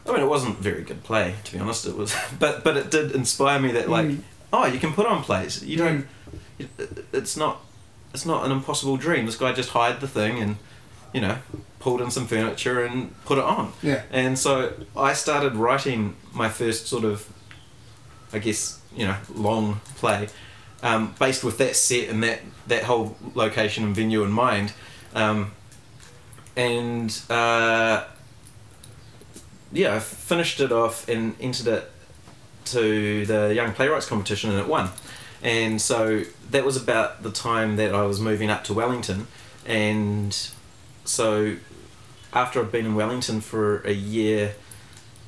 [0.06, 2.90] I mean it wasn't very good play to be honest it was but but it
[2.90, 4.22] did inspire me that like Mm.
[4.52, 6.06] oh you can put on plays you don't
[6.58, 7.60] it- it's not
[8.14, 10.56] it's not an impossible dream this guy just hired the thing and
[11.12, 11.36] you know
[11.78, 14.02] pulled in some furniture and put it on Yeah.
[14.10, 17.24] and so I started writing my first sort of,
[18.32, 20.28] I guess, you know, long play,
[20.82, 24.72] um, based with that set and that, that whole location and venue in mind.
[25.14, 25.52] Um,
[26.58, 28.04] and uh,
[29.72, 31.90] yeah, I finished it off and entered it
[32.66, 34.90] to the Young Playwrights competition and it won.
[35.42, 39.28] And so that was about the time that I was moving up to Wellington.
[39.64, 40.36] And
[41.04, 41.56] so
[42.32, 44.54] after I'd been in Wellington for a year,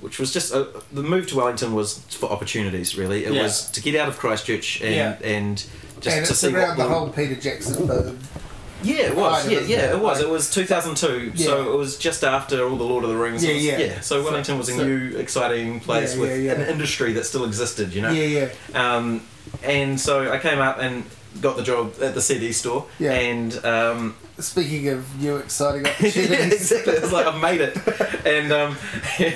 [0.01, 2.97] which was just uh, the move to Wellington was for opportunities.
[2.97, 3.43] Really, it Yeah.
[3.43, 5.19] was to get out of Christchurch and Yeah.
[5.23, 5.57] and
[6.01, 8.19] just and to it's see around what the whole Peter Jackson boom.
[8.83, 9.49] Yeah, it was.
[9.49, 10.21] Yeah, yeah, it was.
[10.21, 11.47] It was 2002, Yeah.
[11.47, 13.45] so it was just after all the Lord of the Rings.
[13.45, 14.01] Yeah, was- yeah.
[14.01, 16.61] So Wellington was a So- new, exciting place Yeah, with yeah, yeah.
[16.61, 17.93] an industry that still existed.
[17.95, 18.11] You know.
[18.11, 18.97] Yeah, yeah.
[18.97, 19.23] Um,
[19.63, 21.05] and so I came up and
[21.41, 22.87] got the job at the CD store.
[22.99, 23.13] Yeah.
[23.13, 26.53] And um, Speaking of new exciting yeah, opportunities.
[26.73, 26.95] exactly.
[26.95, 27.77] It's like I've made it,
[28.27, 28.77] and um,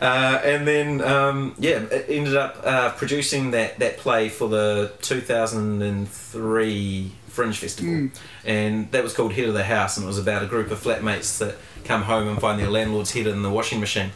[0.00, 4.92] uh, and then um, yeah, it ended up uh, producing that that play for the
[5.02, 8.10] 2003 Fringe Festival, Mm.
[8.44, 10.80] and that was called Head of the House, and it was about a group of
[10.82, 14.12] flatmates that come home and find their landlord's head in the washing machine,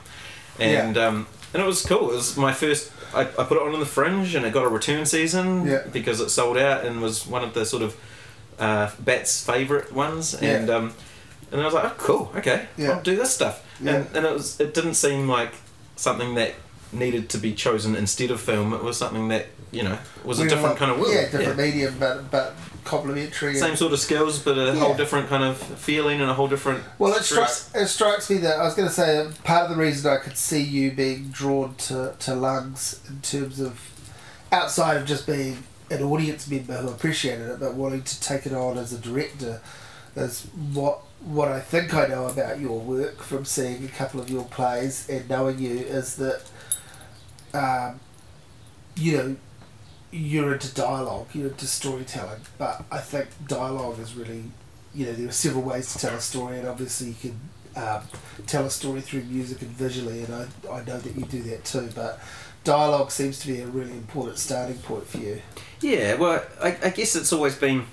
[0.58, 2.10] and um, and it was cool.
[2.10, 2.92] It was my first.
[3.14, 5.82] I, I put it on in the Fringe, and it got a return season Yeah.
[5.92, 7.96] because it sold out and was one of the sort of
[8.58, 10.56] uh, Bat's favourite ones, Yeah.
[10.56, 10.92] and um,
[11.50, 12.90] and I was like, oh, cool, okay, Yeah.
[12.92, 13.64] I'll do this stuff.
[13.80, 13.94] Yeah.
[13.96, 15.54] And, and it was it didn't seem like
[15.96, 16.54] something that
[16.92, 18.72] needed to be chosen instead of film.
[18.74, 21.12] It was something that you know was a different were- kind of world.
[21.14, 22.54] Yeah, different medium, but but
[22.84, 23.54] complementary.
[23.54, 24.74] Same sort of skills, but a Yeah.
[24.76, 26.82] whole different kind of feeling and a whole different.
[26.98, 29.70] Well, it strikes it strikes me that I was going to say uh, part of
[29.76, 33.78] the reason I could see you being drawn to to Lungs in terms of
[34.50, 38.52] outside of just being an audience member who appreciated it, but wanting to take it
[38.54, 39.60] on as a director,
[40.16, 44.30] is what what I think I know about your work from seeing a couple of
[44.30, 46.42] your plays and knowing you is that,
[47.52, 47.98] um,
[48.96, 49.36] you know,
[50.10, 54.44] you're into dialogue, you're into storytelling, but I think dialogue is really,
[54.94, 57.40] you know, there are several ways to tell a story, and obviously you can
[57.82, 58.02] um,
[58.46, 61.64] tell a story through music and visually, and I, I know that you do that
[61.64, 62.20] too, but
[62.64, 65.40] dialogue seems to be a really important starting point for you.
[65.80, 67.84] Yeah, well, I, I guess it's always been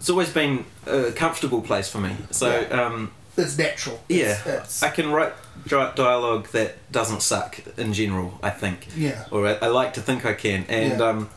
[0.00, 2.16] it's always been a comfortable place for me.
[2.32, 2.82] So Yeah.
[2.86, 4.00] um, it's natural.
[4.08, 5.32] Yeah, It's, it's, I can write
[5.68, 8.38] dialogue that doesn't suck in general.
[8.42, 9.24] I think, yeah.
[9.30, 11.06] or I, I like to think I can, and Yeah.
[11.08, 11.30] um,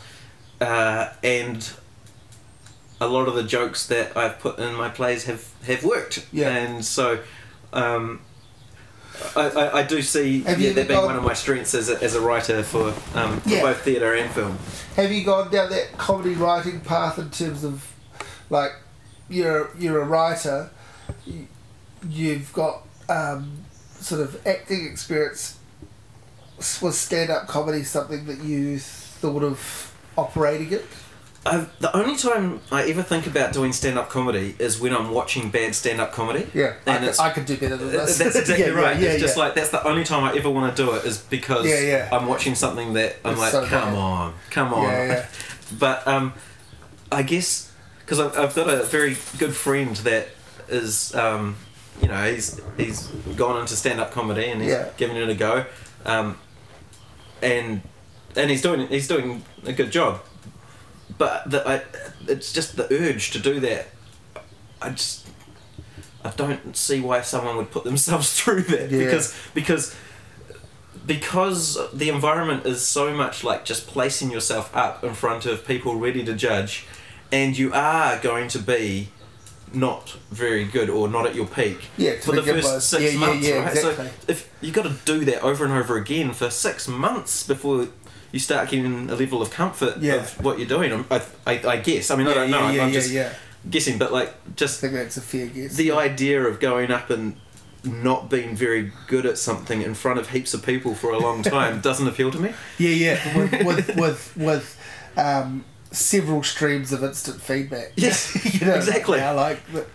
[0.61, 1.69] uh, and
[3.01, 6.25] a lot of the jokes that I've put in my plays have have worked.
[6.31, 6.49] Yeah.
[6.55, 7.19] and so.
[7.73, 8.21] Um,
[9.35, 12.01] I, I, I do see Have yeah, that being one of my strengths as a,
[12.03, 13.61] as a writer for, um, for Yeah.
[13.61, 14.57] both theatre and film.
[14.97, 17.93] Have you gone down that comedy writing path in terms of,
[18.49, 18.71] like,
[19.29, 20.69] you're you're a writer,
[21.25, 21.47] you,
[22.09, 23.64] you've got um,
[24.05, 25.57] sort of acting experience.
[26.81, 30.85] Was stand up comedy something that you thought of operating it?
[31.47, 35.11] I've, the only time I ever think about doing stand up comedy is when I'm
[35.11, 36.47] watching bad stand up comedy.
[36.55, 38.17] Yeah, I, And could, it's- I could do better than this.
[38.17, 38.97] That's exactly Yeah, right.
[38.99, 39.43] Yeah, it's just yeah.
[39.43, 42.07] like that's the only time I ever want to do it is because Yeah.
[42.11, 43.97] I'm watching something that I'm It's like, so come bad.
[43.97, 45.17] on, come on.
[45.79, 46.33] But um,
[47.11, 50.29] I guess because I've, I've got a very good friend that
[50.69, 51.57] is um,
[52.01, 54.89] you know he's he's gone into stand up comedy and he's Yeah.
[54.97, 55.65] giving it a go,
[56.05, 56.37] um,
[57.41, 57.81] and
[58.35, 60.21] and he's doing he's doing a good job.
[61.17, 61.81] But the, I,
[62.27, 63.87] it's just the urge to do that.
[64.81, 65.25] I just
[66.23, 69.05] I don't see why someone would put themselves through that Yeah.
[69.05, 69.95] because because
[71.05, 75.95] because the environment is so much like just placing yourself up in front of people
[75.97, 76.85] ready to judge
[77.31, 79.09] and you are going to be
[79.75, 83.47] not very good or not at your peak Yeah, for the first six Yeah, months
[83.47, 83.75] yeah, right?
[83.75, 84.05] Exactly.
[84.07, 87.87] so if you got to do that over and over again for six months before
[88.31, 92.11] you start getting a level of comfort of what you're doing I, I, I guess.
[92.11, 92.59] I mean I don't know.
[92.59, 93.13] I'm, just
[93.69, 95.75] guessing but like just I think that's a fair guess.
[95.75, 97.35] the idea of going up and
[97.83, 101.43] not being very good at something in front of heaps of people for a long
[101.43, 102.53] time doesn't appeal to me.
[102.77, 104.79] Yeah, yeah, with with with, with
[105.17, 105.65] um,
[105.95, 107.91] several streams of instant feedback.
[107.95, 109.19] Yes, you know, exactly.
[109.21, 109.85] I like the,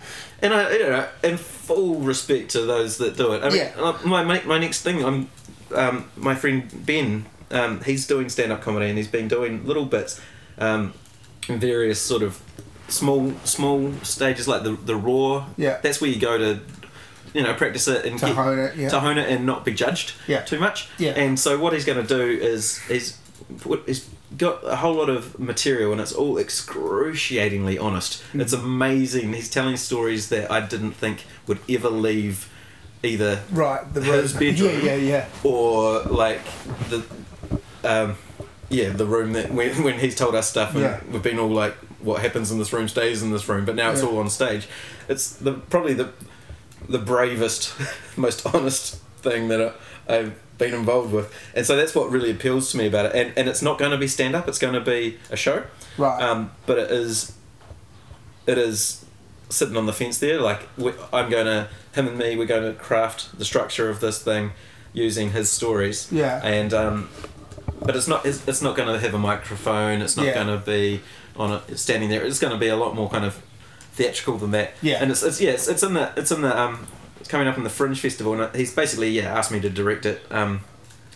[0.43, 3.43] And I, you know, in full respect to those that do it.
[3.45, 3.73] I mean, Yeah.
[3.79, 5.29] uh, my, my my next thing, I'm,
[5.75, 9.85] um, my friend Ben, um, he's doing stand up comedy and he's been doing little
[9.87, 10.21] bits,
[10.59, 10.93] um,
[11.49, 12.41] in various sort of
[12.89, 15.47] small small stages like the the raw.
[15.57, 15.79] Yeah.
[15.83, 16.61] That's where you go to,
[17.35, 18.77] you know, practice it and to get, hone it.
[18.77, 20.41] Yeah, to hone it and not be judged Yeah.
[20.43, 20.89] too much.
[20.99, 21.11] Yeah.
[21.13, 22.81] And so what he's going to do is
[23.61, 28.23] put, he's got a whole lot of material and it's all excruciatingly honest.
[28.33, 28.41] Mm.
[28.43, 29.33] It's amazing.
[29.33, 32.49] He's telling stories that I didn't think would ever leave
[33.03, 33.83] either right.
[33.93, 34.81] The his bedroom.
[34.85, 35.27] Yeah, yeah, yeah.
[35.43, 36.41] or like
[36.91, 37.05] the
[37.83, 38.17] um
[38.69, 41.01] yeah the room that when, when he's told us stuff and Yeah.
[41.11, 43.91] we've been all like what happens in this room stays in this room but now
[43.91, 44.09] it's Yeah.
[44.09, 44.69] all on stage
[45.09, 46.11] it's the probably the
[46.89, 47.73] the bravest
[48.17, 49.75] most honest thing that
[50.09, 53.15] I, I've been involved with and so that's what really appeals to me about it
[53.17, 55.65] and, and it's not going to be stand up it's going to be a show
[55.99, 56.23] Right.
[56.23, 57.33] um, but it is
[58.47, 59.05] it is
[59.49, 62.63] sitting on the fence there like we, i'm going to him and me we're going
[62.63, 64.53] to craft the structure of this thing
[64.93, 66.41] using his stories yeah.
[66.45, 67.09] and um,
[67.81, 70.35] but it's not it's, it's not going to have a microphone it's not Yeah.
[70.35, 71.01] going to be
[71.37, 73.41] on a standing there it's going to be a lot more kind of
[73.93, 74.99] theatrical than that Yeah.
[75.03, 76.87] and it's, it's yeah it's, it's in the it's in the um
[77.31, 80.21] coming up in the fringe festival and he's basically yeah asked me to direct it
[80.31, 80.61] um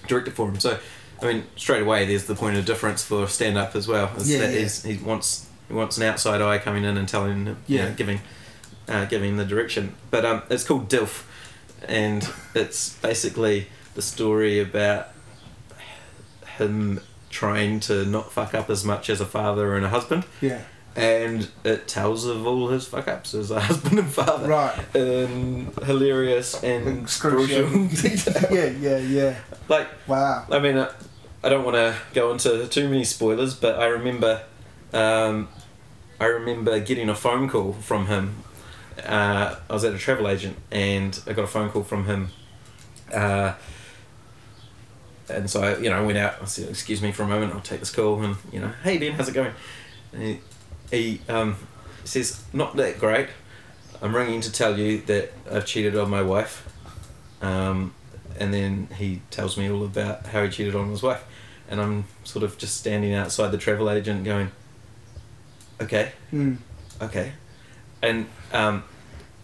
[0.08, 0.78] direct it for him so
[1.20, 4.30] I mean straight away there's the point of difference for stand up as well is
[4.30, 4.92] Yeah, that yeah.
[4.92, 7.88] he wants he wants an outside eye coming in and telling him you Yeah.
[7.88, 8.20] know, giving
[8.88, 11.24] uh, giving the direction but um it's called DILF
[11.88, 15.08] and it's basically the story about
[16.58, 17.00] him
[17.30, 20.60] trying to not fuck up as much as a father and a husband, Yeah.
[20.97, 24.49] And it tells of all his fuck ups as a husband and father.
[24.49, 24.78] Right.
[24.95, 28.49] In hilarious and brutal detail.
[28.53, 29.36] yeah, yeah, yeah.
[29.68, 30.47] Like, Wow.
[30.51, 30.92] I mean, uh,
[31.42, 34.42] I don't want to go into too many spoilers, but I remember,
[34.92, 35.49] um,
[36.20, 38.36] I remember getting a phone call from him.
[39.05, 42.28] Uh, I was at a travel agent, and I got a phone call from him.
[43.12, 43.55] Uh,
[45.28, 46.36] and so I, you know, I went out.
[46.40, 47.53] I said, "Excuse me for a moment.
[47.53, 49.53] I'll take this call." And you know, "Hey Ben, how's it going?"
[50.12, 50.40] And he,
[50.95, 51.57] he um,
[52.05, 53.28] says, "Not that great.
[54.03, 56.68] I'm ringing to tell you that I've cheated on my wife."
[57.42, 57.95] Um,
[58.38, 61.24] and then he tells me all about how he cheated on his wife,
[61.68, 64.51] and I'm sort of just standing outside the travel agent, going,
[65.80, 66.59] "Okay, Mm.
[67.01, 67.32] okay,"
[68.03, 68.84] and um,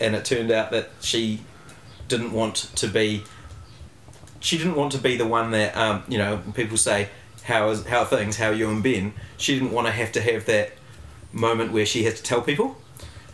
[0.00, 1.40] and it turned out that she
[2.08, 3.22] didn't want to be.
[4.40, 7.08] She didn't want to be the one that um, you know people say
[7.44, 9.12] how is how are things how are you and Ben.
[9.36, 10.72] She didn't want to have to have that
[11.32, 12.76] moment where she has to tell people,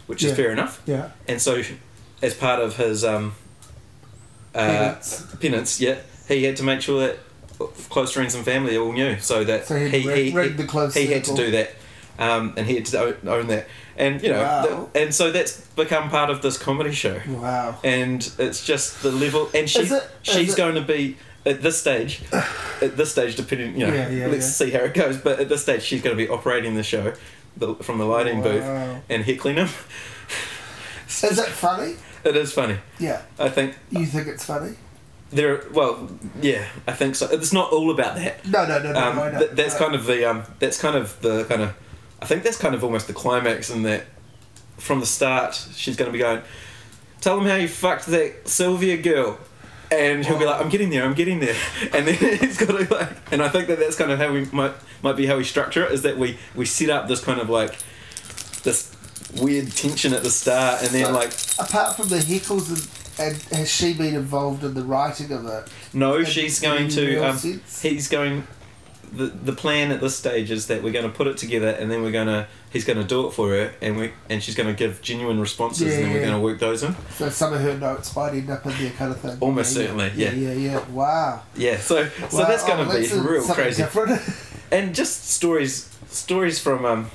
[0.06, 0.82] which is fair enough.
[0.86, 1.10] Yeah.
[1.28, 1.62] And so,
[2.22, 3.34] as part of his um,
[4.54, 4.58] uh,
[4.94, 5.26] Penance.
[5.40, 5.96] penance, yeah,
[6.28, 7.18] he had to make sure that
[7.90, 10.56] close friends and family all knew, so that So he he, had he, rig- rigged
[10.58, 11.74] the close he had to do that
[12.18, 13.66] um, and he had to own, that.
[13.98, 14.88] And you know, Wow.
[14.92, 17.20] the- and so that's become part of this comedy show.
[17.28, 17.78] Wow.
[17.82, 19.86] And it's just the level, and she
[20.22, 21.16] she's it- going to be
[21.46, 22.20] at this stage,
[22.82, 24.66] at this stage, depending, you know, Yeah, yeah, let's yeah.
[24.66, 25.16] see how it goes.
[25.16, 27.12] But at this stage, she's going to be operating the show
[27.56, 28.62] the, from the lighting booth
[29.08, 29.68] and heckling him.
[31.08, 31.96] Is it funny?
[32.24, 32.78] It is funny.
[32.98, 33.22] Yeah.
[33.38, 34.74] I think You think it's funny?
[35.30, 35.64] there.
[35.72, 36.08] Well,
[36.40, 37.28] yeah, I think so.
[37.30, 38.46] It's not all about that.
[38.46, 39.00] No, no, no, no.
[39.00, 39.38] Um, know.
[39.38, 41.74] th- that's I- kind of the um, that's kind of the kind of
[42.22, 44.04] I think that's kind of almost the climax in that
[44.78, 46.42] from the start she's going to be going
[47.20, 49.38] tell him how you fucked that Sylvia girl
[49.90, 51.56] and he'll be like I'm getting there I'm getting there
[51.94, 54.44] and then he's got to like and I think that that's kind of how we
[54.46, 57.40] might might be how we structure it is that we we set up this kind
[57.40, 57.76] of like
[58.62, 58.94] this
[59.40, 62.68] weird tension at the start and then like apart from the heckles
[63.18, 65.68] and, and has she been involved in the writing of it?
[65.92, 67.38] no she's going to um,
[67.82, 68.46] he's going
[69.12, 71.90] the the plan at this stage is that we're going to put it together and
[71.90, 72.46] then we're going to
[72.76, 75.40] he's going to do it for her and we and she's going to give genuine
[75.40, 76.26] responses and then Yeah, we're yeah.
[76.28, 78.90] going to work those in So some of her notes might end up in there,
[78.90, 79.36] kind of thing.
[79.40, 80.52] Almost yeah, certainly, Yeah, yeah.
[80.52, 80.88] yeah, yeah.
[80.90, 81.42] Wow.
[81.56, 83.82] yeah so so Wow, that's going oh, to be real crazy
[84.70, 87.10] and just stories stories from um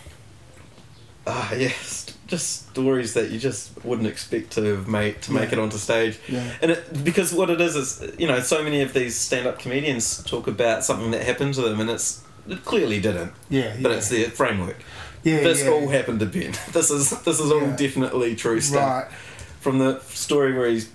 [1.27, 5.51] ah yeah st- just stories that you just wouldn't expect to have made to make
[5.51, 6.49] it onto stage yeah.
[6.61, 10.23] And it, because what it is is, you know, so many of these stand-up comedians
[10.23, 13.97] talk about something that happened to them, and it's it clearly didn't, Yeah, but yeah.
[13.97, 14.77] it's the framework.
[15.23, 15.69] Yeah, this yeah.
[15.71, 16.53] all happened to Ben.
[16.71, 17.75] This is this is all Yeah.
[17.75, 19.03] definitely true stuff.
[19.05, 19.11] Right.
[19.59, 20.89] From the story where he's,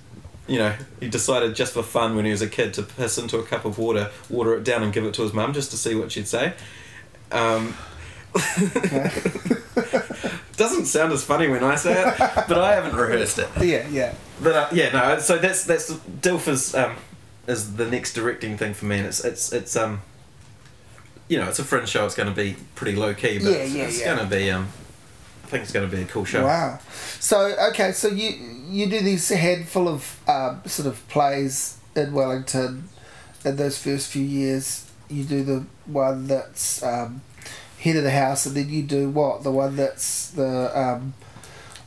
[0.49, 3.39] you know, he decided just for fun when he was a kid to piss into
[3.39, 5.77] a cup of water, water it down, and give it to his mum just to
[5.77, 6.53] see what she'd say.
[7.31, 7.75] Um,
[10.57, 13.49] doesn't sound as funny when I say it, but I haven't rehearsed it.
[13.63, 14.15] yeah, yeah.
[14.43, 15.19] But uh, yeah, no.
[15.19, 16.97] So that's that's Dilf is um,
[17.47, 20.01] is the next directing thing for me, and it's it's it's um,
[21.29, 22.05] you know, it's a fringe show.
[22.07, 24.15] It's going to be pretty low key, but Yeah, it's, yeah, it's yeah.
[24.15, 24.69] going to be um,
[25.45, 26.45] I think it's going to be a cool show.
[26.45, 26.79] Wow.
[27.21, 28.31] So okay, so you
[28.69, 32.89] you do these handful of um, sort of plays in Wellington
[33.45, 34.91] in those first few years.
[35.09, 37.23] You do the one that's um,
[37.79, 39.45] head of the house, and then you do what?
[39.45, 41.15] The one that's the um,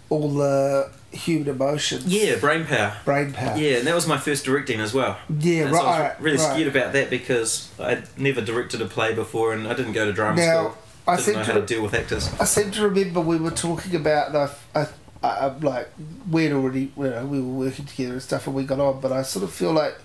[0.10, 2.06] all the human emotions.
[2.06, 2.96] Yeah, brain power.
[3.06, 3.58] Brain power.
[3.58, 5.18] Yeah, and that was my first directing as well.
[5.40, 6.54] Yeah, And so I was right, really right.
[6.54, 10.14] scared about that because I'd never directed a play before, and I didn't go to
[10.14, 10.78] drama Now, school.
[11.08, 12.30] I Didn't seem know to how to deal with actors.
[12.40, 14.52] I seem to remember we were talking about the.
[14.76, 14.88] I,
[15.22, 15.90] I, I'm like
[16.30, 19.12] we'd already you know, we were working together and stuff and we got on, but
[19.12, 19.96] I sort of feel like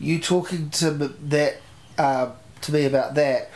[0.00, 1.56] you talking to that
[1.96, 2.32] uh,
[2.62, 3.50] to me about that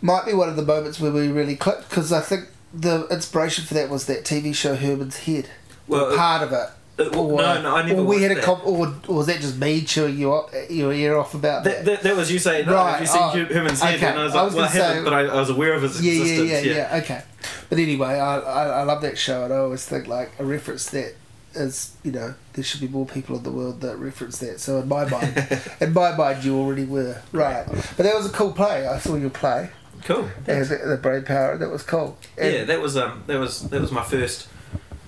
[0.00, 3.64] might be one of the moments where we really clicked because I think the inspiration
[3.64, 5.50] for that was that TV show Herman's Head.
[5.88, 6.68] Well, Well, part of it.
[6.98, 9.40] Uh, well, no, no, I never Or we had a comp, or, or was that
[9.42, 11.84] just me chewing you up, your ear off about That, that?
[11.84, 13.96] that, that was you saying, Right, you seen oh, Herman's Head?
[13.96, 14.06] okay.
[14.06, 15.82] And I was I like, was well, I haven't, but I, I was aware of
[15.82, 16.64] his yeah, yeah, existence.
[16.66, 17.22] yeah, yeah, Okay,
[17.68, 20.88] but anyway, I, I I love that show, and I always think like a reference
[20.90, 21.14] that
[21.54, 24.58] is you know there should be more people in the world that reference that.
[24.60, 27.66] So in my mind, in my mind, you already were right.
[27.66, 28.86] But that was a cool play.
[28.86, 29.68] I saw your play.
[30.04, 30.30] Cool.
[30.46, 31.58] And the, the brain power.
[31.58, 32.16] That was cool.
[32.38, 34.48] And- yeah, that was um, that was that was my first,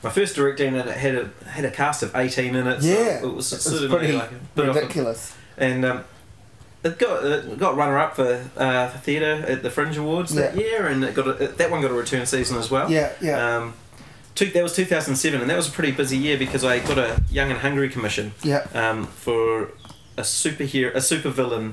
[0.02, 2.82] my first directing, and it had a had a cast of eighteen in it.
[2.82, 5.34] So Yeah, it was it's certainly pretty like a bit of ridiculous.
[5.56, 6.04] and um,
[6.84, 10.56] it got it got runner up for uh, for theatre at the Fringe Awards that
[10.56, 12.90] year, and it got a, that one got a return season as well.
[12.90, 13.74] Yeah, yeah, Um,
[14.34, 16.78] two, that was two thousand seven, and that was a pretty busy year because I
[16.78, 18.66] got a Young and Hungry commission yeah.
[18.74, 19.70] um, for
[20.16, 21.72] a superhero, a supervillain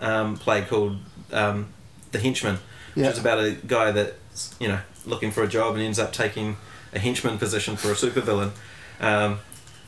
[0.00, 0.98] um, play called
[1.32, 1.68] um,
[2.10, 2.56] The Henchman,
[2.94, 3.10] which Yeah.
[3.10, 6.56] is about a guy that's you know looking for a job and ends up taking
[6.92, 8.50] a henchman position for a supervillain,
[9.00, 9.40] um,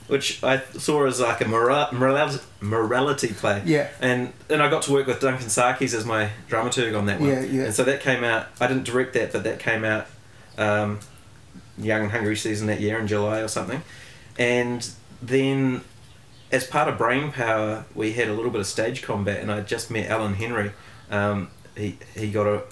[0.07, 3.63] which I saw as like a mora- morality, morality play.
[3.65, 3.89] Yeah.
[4.01, 7.29] And and I got to work with Duncan Sarkies as my dramaturg on that one.
[7.29, 7.65] Yeah, yeah.
[7.65, 8.47] And so that came out.
[8.61, 10.07] I didn't direct that, but that came out
[10.59, 11.01] um,
[11.79, 13.83] Young and Hungry season that year in July or something.
[14.39, 14.89] And
[15.23, 15.83] then,
[16.51, 19.61] as part of Brain Power, we had a little bit of stage combat, and I
[19.61, 20.73] just met Alan Henry.
[21.11, 22.63] Um, he he got a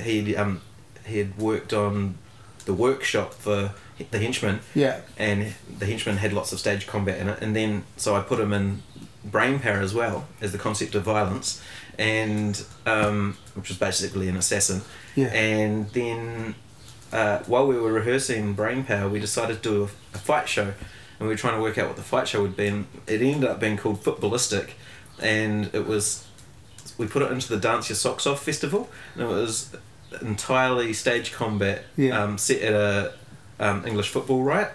[0.00, 0.60] he he um
[1.04, 2.16] he had worked on
[2.62, 3.72] the workshop for
[4.10, 5.00] the henchman Yeah.
[5.18, 7.40] and the henchman had lots of stage combat in it.
[7.42, 8.82] And then so I put him in
[9.24, 11.62] brain power as well as the concept of violence.
[11.98, 14.82] And um, which was basically an assassin.
[15.14, 15.26] Yeah.
[15.28, 16.54] and then
[17.12, 20.72] uh, while we were rehearsing brain power we decided to do a, a fight show.
[21.18, 22.66] And we were trying to work out what the fight show would be.
[22.66, 24.70] And it ended up being called footballistic.
[25.20, 26.26] And it was
[26.98, 28.90] we put it into the dance your socks off festival.
[29.14, 29.76] And it was
[30.20, 32.22] entirely stage combat Yeah.
[32.22, 33.12] um, set at a
[33.60, 34.70] um, English football riot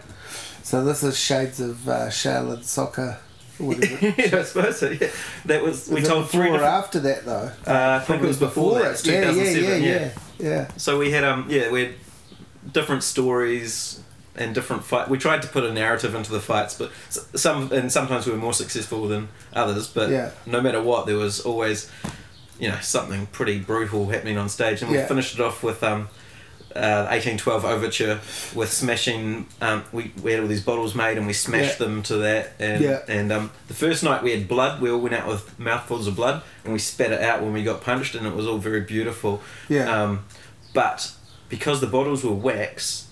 [0.63, 3.19] So this is shades of uh, Shaolin soccer.
[3.57, 4.17] What is it?
[4.33, 4.89] yeah, I suppose so.
[4.89, 5.09] Yeah,
[5.45, 7.51] that was we Was it told before three or after that though?
[7.65, 8.91] Uh, I think it was before that.
[8.91, 9.63] It's Yeah, yeah, 2007.
[9.83, 10.49] yeah, yeah, yeah.
[10.49, 10.67] Yeah.
[10.77, 11.93] So we had um yeah we had
[12.71, 13.99] different stories
[14.35, 15.09] and different fight.
[15.09, 18.37] We tried to put a narrative into the fights, but some and sometimes we were
[18.37, 19.87] more successful than others.
[19.87, 20.29] But Yeah.
[20.45, 21.89] no matter what, there was always
[22.59, 25.07] you know something pretty brutal happening on stage, and we Yeah.
[25.07, 26.09] finished it off with um.
[26.75, 28.19] Uh, 1812 overture
[28.53, 31.85] with smashing um, we, we had all these bottles made and we smashed Yeah.
[31.87, 32.99] them to that and, Yeah.
[33.07, 36.15] and um, the first night we had blood we all went out with mouthfuls of
[36.15, 38.81] blood and we spat it out when we got punched and it was all very
[38.81, 39.89] beautiful Yeah.
[39.89, 40.25] um,
[40.73, 41.13] but
[41.49, 43.07] because the bottles were wax,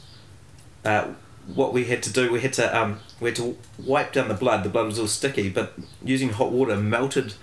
[0.83, 1.05] uh,
[1.47, 4.35] what we had to do, we had to um, we had to wipe down the
[4.35, 4.63] blood.
[4.63, 5.73] The blood was all sticky, but
[6.03, 7.33] using hot water melted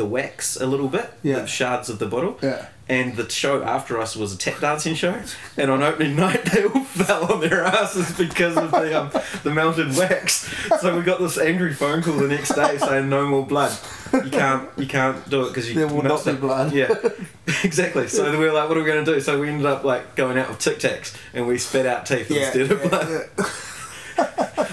[0.00, 1.40] the wax a little bit, Yeah.
[1.40, 2.38] the shards of the bottle.
[2.42, 2.66] Yeah.
[2.88, 5.14] And the show after us was a tap dancing show,
[5.56, 9.10] and on opening night they all fell on their asses because of the um,
[9.44, 10.52] the melted wax.
[10.80, 13.72] So we got this angry phone call the next day saying no more blood.
[14.12, 16.72] You can't you can't do it because you There will not be it." blood.
[16.72, 16.92] Yeah,
[17.62, 18.08] exactly.
[18.08, 19.20] So we were like, what are we going to do?
[19.20, 22.28] So we ended up like going out with Tic Tacs and we spat out teeth
[22.28, 22.46] Yeah.
[22.46, 23.28] instead of yeah, blood.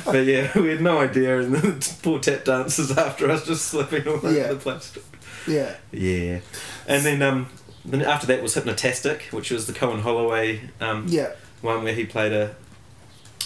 [0.05, 4.07] But yeah, we had no idea, and the poor tap dancers after us just slipping
[4.07, 4.47] all over Yeah.
[4.53, 4.97] the place.
[5.47, 5.75] Yeah.
[5.91, 6.39] Yeah,
[6.87, 7.47] and then um,
[7.85, 11.31] then after that was Hypnotastic, which was the Cohen Holloway um Yeah.
[11.61, 12.55] one where he played a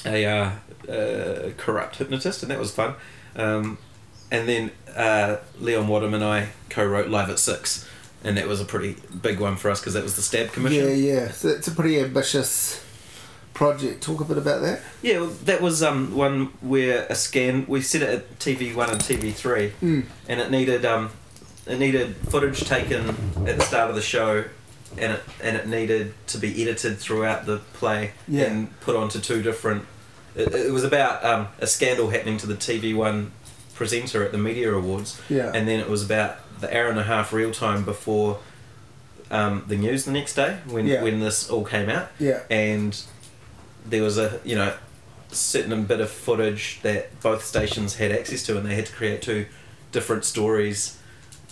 [0.06, 0.52] a uh,
[0.91, 2.95] uh, corrupt hypnotist, and that was fun.
[3.36, 3.78] Um,
[4.32, 7.88] and then uh, Leon Wadham and I co-wrote Live at Six,
[8.24, 10.88] and that was a pretty big one for us because that was the Stab Commission.
[10.88, 11.32] Yeah, yeah.
[11.32, 12.84] So it's a pretty ambitious
[13.54, 14.02] project.
[14.02, 14.82] Talk a bit about that.
[15.04, 17.66] Yeah, well, that was um, one where a scan.
[17.68, 20.06] We set it at TV one and TV three, Mm.
[20.28, 21.12] and it needed um,
[21.72, 23.09] it needed footage taken
[23.47, 24.43] at the start of the show,
[24.97, 28.45] and it and it needed to be edited throughout the play Yeah.
[28.45, 29.86] and put onto two different.
[30.36, 33.32] It, it was about um, a scandal happening to the TV one
[33.74, 35.51] presenter at the media awards, Yeah.
[35.53, 38.39] and then it was about the hour and a half real time before
[39.32, 41.01] um, the news the next day when Yeah.
[41.01, 42.41] when this all came out yeah.
[42.49, 43.01] and
[43.86, 44.74] there was a you know
[45.32, 49.22] certain bit of footage that both stations had access to and they had to create
[49.22, 49.45] two
[49.93, 50.97] different stories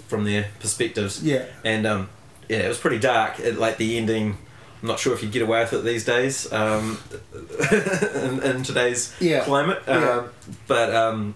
[0.10, 1.46] from their perspectives Yeah.
[1.64, 2.10] and um,
[2.50, 4.38] yeah it was pretty dark it, like the ending
[4.82, 6.98] I'm not sure if you get away with it these days um,
[7.72, 9.44] in, in today's Yeah.
[9.46, 10.10] climate Yeah.
[10.10, 10.30] um,
[10.68, 11.36] but um,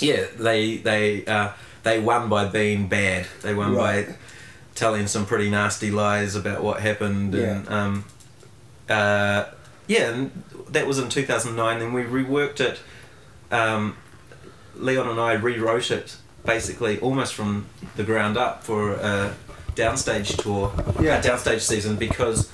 [0.00, 1.50] yeah they they uh,
[1.84, 4.08] they won by being bad they won Right.
[4.08, 4.14] by
[4.74, 8.04] telling some pretty nasty lies about what happened and um,
[8.90, 9.44] uh,
[9.86, 12.80] yeah and that was in 2009 then we reworked it
[13.52, 13.96] um,
[14.74, 17.66] Leon and I rewrote it basically almost from
[17.96, 19.34] the ground up for a
[19.76, 21.18] downstage tour Yeah.
[21.18, 22.50] a downstage season because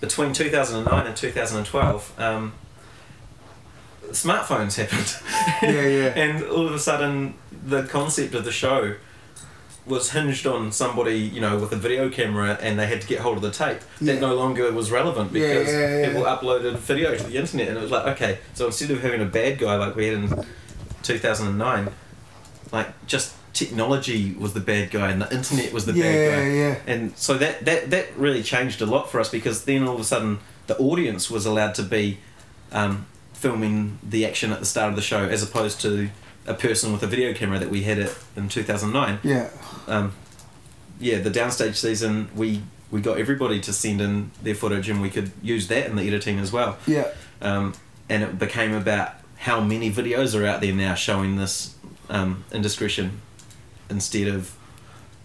[0.00, 2.52] between 2009 and 2012 um,
[4.10, 5.16] smartphones happened
[5.62, 6.06] Yeah, yeah.
[6.16, 7.34] and all of a sudden
[7.66, 8.94] the concept of the show
[9.84, 13.20] was hinged on somebody you know with a video camera and they had to get
[13.20, 14.14] hold of the tape Yeah.
[14.14, 16.06] that no longer was relevant because yeah, yeah.
[16.08, 19.20] people uploaded video to the internet and it was like okay so instead of having
[19.20, 20.44] a bad guy like we had in
[21.02, 21.90] 2009
[22.72, 26.48] like just technology was the bad guy and the internet was the bad yeah, guy
[26.50, 26.76] yeah.
[26.86, 30.00] and so that, that that really changed a lot for us because then all of
[30.00, 32.18] a sudden the audience was allowed to be
[32.72, 36.08] um, filming the action at the start of the show as opposed to
[36.46, 39.50] a person with a video camera that we had it in 2009 Yeah.
[39.86, 40.12] um,
[40.98, 45.10] yeah the downstage season we we got everybody to send in their footage and we
[45.10, 47.08] could use that in the editing as well Yeah.
[47.42, 47.74] um,
[48.08, 51.74] and it became about how many videos are out there now showing this
[52.08, 53.20] um, indiscretion
[53.90, 54.56] instead of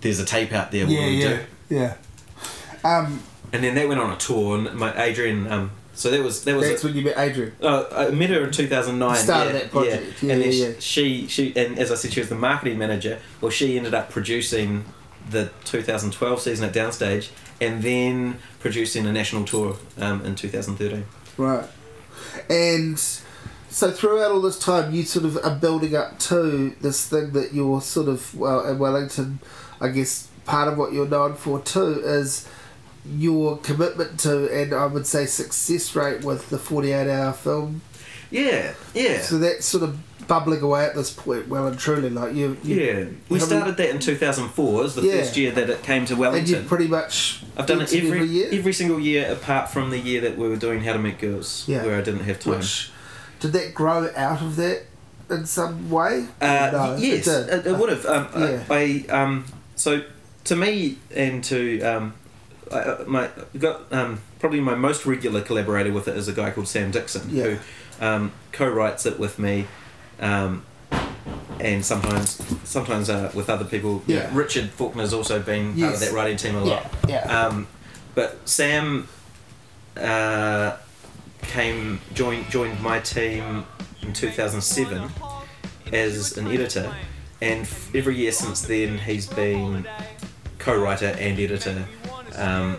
[0.01, 1.39] there's a tape out there Yeah, yeah.
[1.69, 1.97] do Yeah.
[2.83, 3.21] Um,
[3.51, 6.55] and then that went on a tour and my Adrian um, so that was that
[6.55, 7.53] was that's when you met Adrian.
[7.59, 9.15] uh, I met her in 2009.
[9.15, 10.21] Started yeah, that project.
[10.21, 10.73] Yeah, and then yeah, sh- yeah.
[10.79, 13.19] she she and as I said, she was the marketing manager.
[13.41, 14.85] Well, she ended up producing
[15.27, 21.03] the 2012 season at Downstage, and then producing a national tour um, in 2013.
[21.37, 21.65] Right.
[22.47, 23.01] And
[23.77, 27.53] so throughout all this time, you sort of are building up to this thing that
[27.53, 29.39] you're sort of, well, in Wellington,
[29.79, 32.47] I guess part of what you're known for too is
[33.05, 37.81] your commitment to, and I would say success rate with the 48 hour film.
[38.31, 39.97] Yeah, yeah, So that's sort of
[40.27, 42.09] bubbling away at this point, well and truly.
[42.09, 43.05] Like you, you yeah.
[43.29, 44.79] We started that in 2004.
[44.79, 45.17] It was the Yeah.
[45.19, 46.39] first year that it came to Wellington.
[46.39, 48.49] and you've pretty much I've done it every every year.
[48.51, 51.63] every single year apart from the year that we were doing How to Meet Girls,
[51.67, 51.85] Yeah.
[51.85, 52.55] where I didn't have time.
[52.55, 52.89] Which
[53.39, 54.83] did that grow out of that
[55.29, 56.25] in some way?
[56.41, 57.77] Uh, No, yes, it it, did.
[57.79, 58.05] would have.
[58.05, 58.63] Um, Yeah.
[58.69, 60.01] I, I um, so
[60.45, 62.13] to me and to um,
[62.71, 66.51] I, uh, my got um, probably my most regular collaborator with it is a guy
[66.51, 67.43] called Sam Dixon Yeah.
[67.43, 69.67] who um, co-writes it with me.
[70.19, 70.63] Um,
[71.59, 74.03] and sometimes, sometimes uh, with other people.
[74.05, 74.29] Yeah.
[74.31, 76.85] Richard Faulkner's also been part of that writing team a lot.
[77.07, 77.45] Yeah, yeah.
[77.47, 77.67] Um,
[78.13, 79.07] but Sam
[79.95, 80.77] uh,
[81.47, 83.65] came joined joined my team
[84.01, 85.09] in 2007
[85.93, 86.93] as an editor,
[87.41, 89.87] and f- every year since then he's been
[90.59, 91.85] co-writer and editor.
[92.35, 92.77] Um,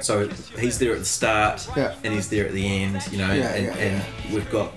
[0.00, 0.28] so
[0.58, 1.94] he's there at the start Yeah.
[2.02, 4.72] and he's there at the end, you know, Yeah, and, yeah, and we've got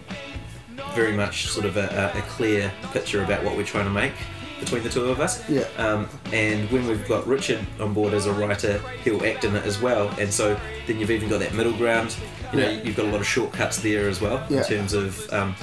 [0.93, 4.13] very much sort of a, a clear picture about what we're trying to make
[4.59, 5.47] between the two of us.
[5.49, 5.63] Yeah.
[5.78, 9.66] Um, and when we've got Richard on board as a writer, he'll act in it
[9.66, 10.09] as well.
[10.20, 12.16] And so then you've even got that middle ground.
[12.54, 14.60] You know, you've got a lot of shortcuts there as well Yeah.
[14.60, 15.56] in terms of um,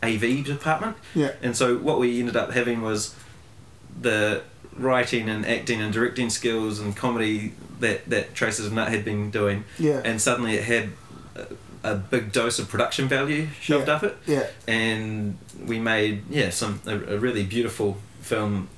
[0.04, 0.96] AV department.
[1.16, 1.32] Yeah.
[1.42, 3.16] And so what we ended up having was
[4.00, 4.42] the
[4.78, 9.30] writing and acting and directing skills and comedy that that Traces of Nut had been
[9.32, 10.02] doing, Yeah.
[10.06, 10.90] and suddenly it had
[11.36, 13.94] a, a big dose of production value shoved Yeah.
[13.96, 14.48] up it, Yeah.
[14.68, 18.70] and we made yeah some a, a really beautiful film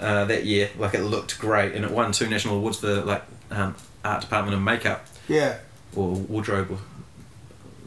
[0.00, 0.70] uh, that year.
[0.78, 3.74] Like it looked great, and it won two national awards for like um,
[4.04, 5.58] art department and makeup Yeah.
[5.96, 6.78] or wardrobe or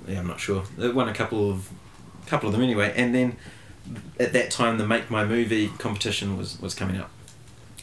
[0.08, 0.64] yeah I'm not sure.
[0.80, 1.70] It won a couple of
[2.26, 3.38] couple of them anyway and then
[4.20, 7.10] at that time the make my movie competition was was coming up.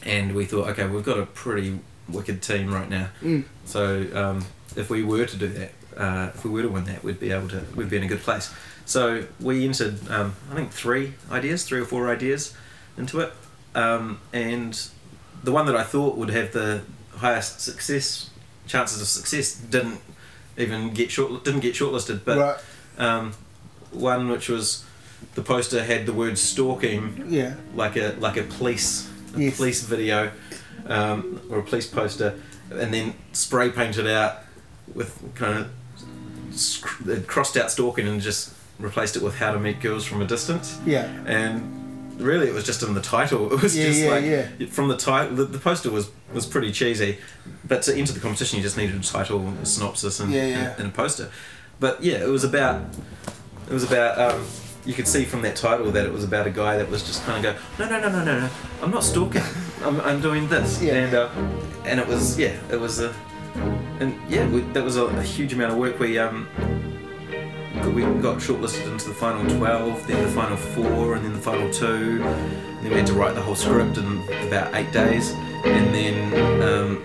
[0.03, 3.09] And we thought okay we've got a pretty wicked team right now.
[3.21, 3.45] Mm.
[3.65, 4.45] so um,
[4.75, 7.31] if we were to do that uh, if we were to win that we'd be
[7.31, 8.53] able to we'd be in a good place.
[8.85, 12.53] So we entered um, I think three ideas three or four ideas
[12.97, 13.33] into it.
[13.73, 14.89] Um, and
[15.43, 16.81] the one that I thought would have the
[17.17, 18.29] highest success
[18.67, 20.01] chances of success didn't
[20.57, 22.57] even get short didn't get shortlisted but right.
[22.97, 23.33] um,
[23.91, 24.83] one which was
[25.35, 27.55] the poster had the word stalking Yeah.
[27.75, 29.57] like a like a police a Yes.
[29.57, 30.31] police video
[30.87, 32.39] um, or a police poster
[32.71, 34.37] and then spray painted out
[34.93, 39.79] with kind of sc- crossed out stalking and just replaced it with how to meet
[39.81, 41.05] girls from a distance Yeah.
[41.25, 41.84] and
[42.17, 44.67] really it was just in the title it was Yeah, just yeah, like yeah.
[44.67, 47.17] from the title the, the poster was was pretty cheesy
[47.67, 50.57] but to enter the competition you just needed a title a synopsis and, Yeah, yeah.
[50.71, 51.29] and, and a poster
[51.79, 52.83] but yeah it was about
[53.67, 54.45] it was about um,
[54.85, 57.23] you could see from that title that it was about a guy that was just
[57.25, 58.49] kind of go no no no no no no
[58.81, 59.41] I'm not stalking
[59.83, 60.93] I'm, I'm doing this Yeah.
[60.95, 61.29] and uh,
[61.85, 63.13] and it was yeah it was a
[63.99, 66.47] and yeah we, that was a, a huge amount of work we um
[67.93, 71.71] we got shortlisted into the final 12 then the final four and then the final
[71.71, 72.19] two.
[72.19, 75.31] Then we had to write the whole script in about eight days.
[75.65, 77.03] And then um,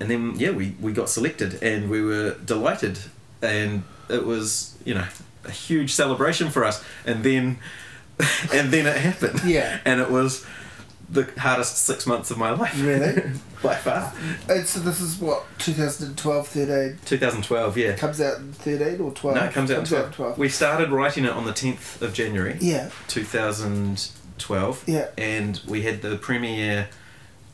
[0.00, 2.98] and then yeah we, we got selected and we were delighted.
[3.42, 5.06] And it was you know
[5.44, 6.84] a huge celebration for us.
[7.04, 7.58] And then
[8.52, 9.40] and then it happened.
[9.44, 9.80] Yeah.
[9.84, 10.44] and it was
[11.08, 13.22] the hardest six months of my life Really?
[13.62, 14.12] by far
[14.48, 19.36] And so this is what 2012, 13 2012 yeah comes out in 13 or 12?
[19.36, 20.06] no it comes out in 12.
[20.06, 20.38] in 12.
[20.38, 22.90] we started writing it on the 10th of January Yeah.
[23.76, 25.08] 2012 Yeah.
[25.16, 26.88] and we had the premiere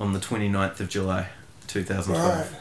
[0.01, 1.29] on the 29th of July
[1.67, 2.59] 2012 Right.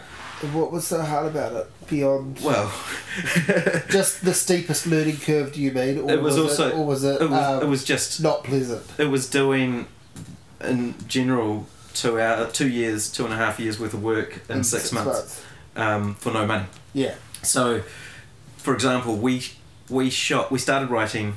[0.54, 2.68] What was so hard about it beyond well
[3.90, 5.54] just the steepest learning curve?
[5.54, 7.22] Do you mean, or It was also- it, or was it?
[7.22, 8.82] it was, um, it was just not pleasant.
[8.98, 9.88] it was doing
[10.66, 14.64] in general two hour two years two and a half years worth of work in,
[14.64, 15.44] six, months,
[15.76, 17.16] Um, for no money Yeah.
[17.44, 17.82] so
[18.58, 19.44] for example we
[19.90, 21.36] we shot we started writing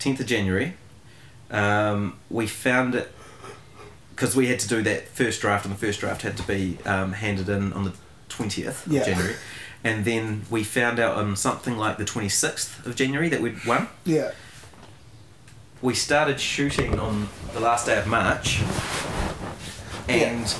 [0.00, 0.74] 10th of January
[1.50, 3.12] um, we found it
[4.14, 6.78] because we had to do that first draft and the first draft had to be
[6.84, 7.92] um, handed in on the
[8.28, 9.00] 20th Yeah.
[9.00, 9.36] of January
[9.84, 13.88] and then we found out on something like the 26th of January that we'd won
[14.04, 14.32] Yeah.
[15.86, 18.60] We started shooting on the last day of March,
[20.08, 20.52] and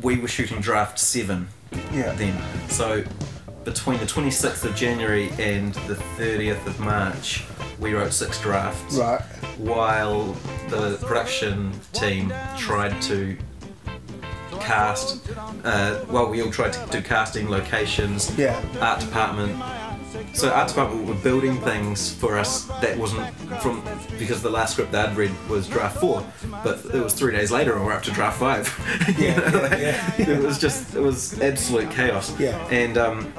[0.00, 1.48] we were shooting draft seven
[1.92, 2.12] Yeah.
[2.14, 2.34] then.
[2.70, 3.04] So
[3.64, 7.44] between the 26th of January and the 30th of March,
[7.78, 8.94] we wrote six drafts.
[8.94, 9.20] Right.
[9.58, 10.34] While
[10.70, 13.36] the production team tried to
[14.58, 15.20] cast,
[15.66, 18.58] uh, well, we all tried to do casting, locations, Yeah.
[18.80, 19.62] art department.
[20.32, 23.82] So art department were building things for us that wasn't from
[24.18, 26.24] because the last script that I'd read was draft four,
[26.62, 28.64] but it was three days later and we're up to draft five.
[29.18, 30.28] Yeah, know, yeah, yeah.
[30.30, 32.38] It was just it was absolute chaos.
[32.38, 32.58] Yeah.
[32.68, 33.32] And um,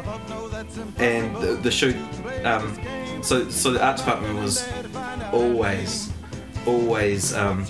[0.97, 1.95] and the, the shoot
[2.43, 2.79] um,
[3.21, 4.67] so so the art department was
[5.31, 6.11] always
[6.65, 7.65] always um,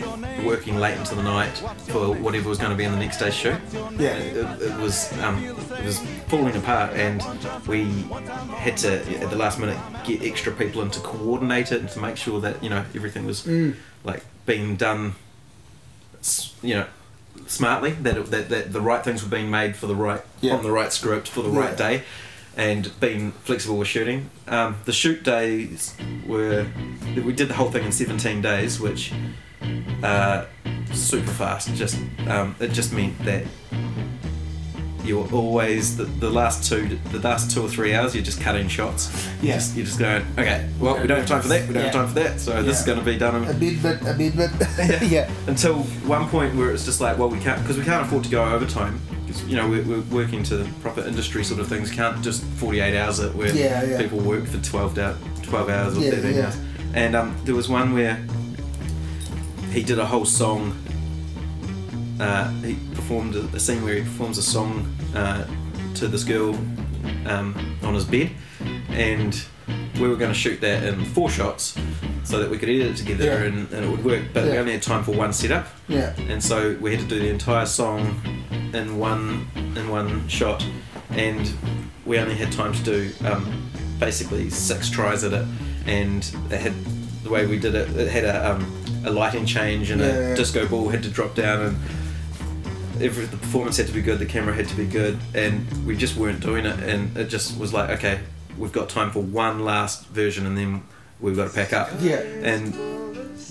[0.46, 1.52] working late into the night
[1.88, 3.58] for whatever was going to be in the next day's show.
[3.98, 4.16] Yeah.
[4.18, 7.22] It, it was um, it was falling apart, and
[7.68, 7.84] we
[8.58, 12.00] had to at the last minute get extra people in to coordinate it and to
[12.00, 13.76] make sure that you know everything was Mm.
[14.04, 15.16] like being done,
[16.62, 16.86] you know,
[17.48, 17.92] smartly.
[17.92, 20.54] That, it, that that the right things were being made for the right Yeah.
[20.56, 21.60] on the right script for the Yeah.
[21.60, 22.04] right day,
[22.57, 24.30] and being flexible with shooting.
[24.48, 25.95] Um, the shoot days
[26.26, 26.68] were
[27.15, 29.14] we did the whole thing in 17 days, which
[30.03, 30.45] uh,
[30.94, 31.73] super fast.
[31.76, 33.45] Just um, it just meant that
[35.06, 38.68] you're always the, the last two the last two or three hours you're just cutting
[38.68, 39.30] shots.
[39.41, 39.56] Yeah.
[39.56, 40.68] Just, you're just going okay.
[40.80, 41.68] Well, we don't have time for that.
[41.68, 42.40] We don't have time for that.
[42.40, 44.53] So this is going to be done in bit, amendment.
[45.03, 45.30] yeah.
[45.48, 48.30] until one point where it's just like, well, we can't because we can't afford to
[48.30, 48.99] go overtime.
[49.48, 51.91] You know, we're, we're working to the proper industry sort of things.
[51.91, 53.98] Can't just 48 hours it where Yeah, yeah.
[54.02, 55.14] people work for 12, da
[55.44, 56.45] 12 hours or Yeah, 13 yeah.
[56.45, 56.57] hours.
[56.94, 58.16] And um, there was one where
[59.72, 60.76] he did a whole song.
[62.20, 65.45] Uh, he performed a, a scene where he performs a song uh,
[65.95, 66.56] to this girl
[67.26, 68.32] um, on his bed,
[68.90, 69.45] and
[69.99, 71.78] we were going to shoot that in four shots
[72.24, 73.44] so that we could edit it together Yeah.
[73.44, 74.24] and, and it would work.
[74.34, 76.16] But we only had time for one setup, Yeah.
[76.30, 78.20] and so we had to do the entire song
[78.76, 80.65] in one in one shot,
[81.11, 81.52] and
[82.06, 83.69] we only had time to do um,
[83.99, 85.45] basically six tries at it,
[85.88, 86.73] and it had
[87.23, 87.89] the way we did it.
[87.97, 90.35] It had a, um, a lighting change and Yeah, a yeah.
[90.35, 91.77] disco ball had to drop down and.
[93.02, 95.97] Every, the performance had to be good, the camera had to be good, and we
[95.97, 96.80] just weren't doing it.
[96.80, 98.22] And it just was like, okay,
[98.57, 100.81] we've got time for one last version, and then
[101.19, 101.89] we've got to pack up.
[101.99, 102.19] Yeah.
[102.22, 102.73] And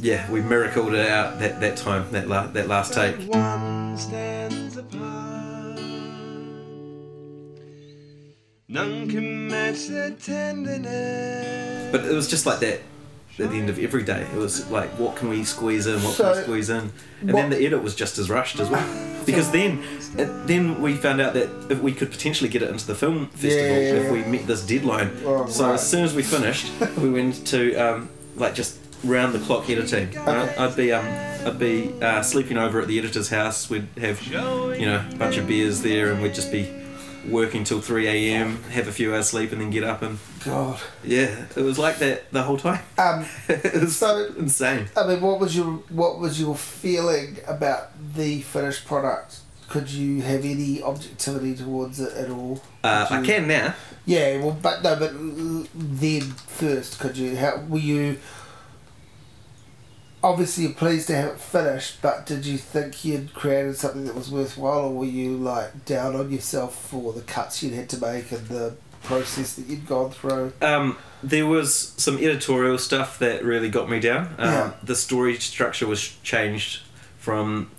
[0.01, 3.17] yeah, we miracled it out that, that time, that la- that last take.
[8.75, 11.93] None can match the tenderness.
[11.93, 12.81] But it was just like that
[13.39, 14.27] at the end of every day.
[14.35, 16.03] It was like, what can we squeeze in?
[16.03, 16.93] What can we squeeze in?
[17.21, 18.85] And what- then the edit was just as rushed as well.
[19.25, 19.83] Because then,
[20.19, 23.29] it, then we found out that if we could potentially get it into the film
[23.29, 25.17] festival Yeah, yeah, if we met this deadline.
[25.25, 25.75] Oh, so right.
[25.75, 30.15] as soon as we finished, we went to um, like just round the clock editing.
[30.19, 31.07] Uh, I'd be um,
[31.47, 33.71] I'd be uh, sleeping over at the editor's house.
[33.71, 36.69] We'd have you know a bunch of beers there, and we'd just be
[37.29, 38.63] working till 3 a.m.
[38.65, 40.79] Have a few hours sleep, and then get up and God.
[41.03, 42.81] yeah, it was like that the whole time.
[42.99, 44.87] Um, it was So- insane.
[44.97, 49.39] I mean, what was your what was your feeling about the finished product?
[49.69, 52.63] Could you have any objectivity towards it at all?
[52.85, 53.75] Uh, Could I can now.
[54.07, 55.13] Yeah, well, but no, but
[55.75, 57.37] then first, could you?
[57.37, 58.19] How were you?
[60.25, 64.15] Obviously, you're pleased to have it finished, but did you think you'd created something that
[64.15, 67.99] was worthwhile, or were you like down on yourself for the cuts you'd had to
[68.01, 70.55] make and the process that you'd gone through?
[70.63, 74.35] Um, there was some editorial stuff that really got me down.
[74.39, 74.71] Um, Yeah.
[74.83, 76.81] The story structure was changed
[77.19, 77.71] from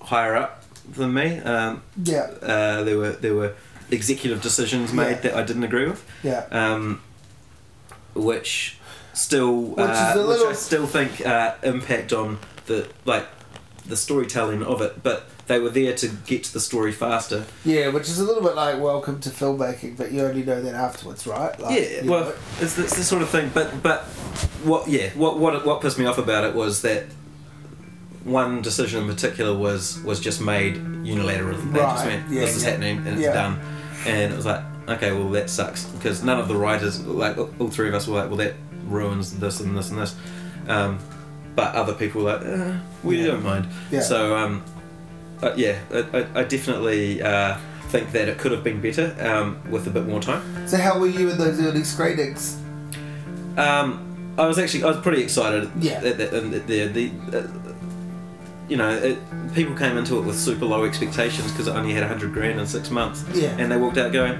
[0.00, 1.38] higher up than me.
[1.40, 3.52] Um, Yeah, uh, there were there were
[3.90, 5.20] executive decisions made Yeah.
[5.20, 7.02] that I didn't agree with, yeah, um,
[8.14, 8.78] which
[9.20, 13.26] still Which uh, little- which I still think uh, impact on the like
[13.86, 15.02] the storytelling of it.
[15.02, 17.44] But they were there to get to the story faster.
[17.64, 17.88] yeah.
[17.88, 21.26] Which is a little bit like welcome to filmmaking, but you only know that afterwards,
[21.26, 21.58] right?
[21.58, 23.50] Like, yeah, well, know, it's, it's the sort of thing.
[23.52, 24.02] But but
[24.64, 27.04] what yeah what what what pissed me off about it was that
[28.24, 31.56] one decision in particular was was just made unilaterally.
[31.72, 32.70] They just Right, went, yeah, this is yeah.
[32.70, 33.32] happening and it's Yeah.
[33.32, 33.60] done.
[34.06, 37.68] And it was like, okay, well that sucks because none of the writers, like all
[37.70, 38.54] three of us, were like, well that
[38.90, 40.14] ruins this and this and this.
[40.68, 40.98] Um,
[41.56, 43.26] but other people were like, uh, we Yeah.
[43.28, 43.66] don't mind.
[43.90, 44.00] Yeah.
[44.00, 44.62] So um,
[45.42, 47.56] uh, yeah, I, I, I definitely uh,
[47.88, 50.42] think that it could have been better um, with a bit more time.
[50.68, 52.58] So how were you in those early screenings?
[53.56, 55.70] Um, I was actually I was pretty excited.
[55.80, 56.00] Yeah.
[56.00, 57.46] That, that, and the the uh,
[58.68, 59.18] you know it,
[59.54, 62.66] people came into it with super low expectations because it only had hundred grand in
[62.66, 63.24] six months.
[63.34, 63.48] Yeah.
[63.58, 64.38] And they walked out going,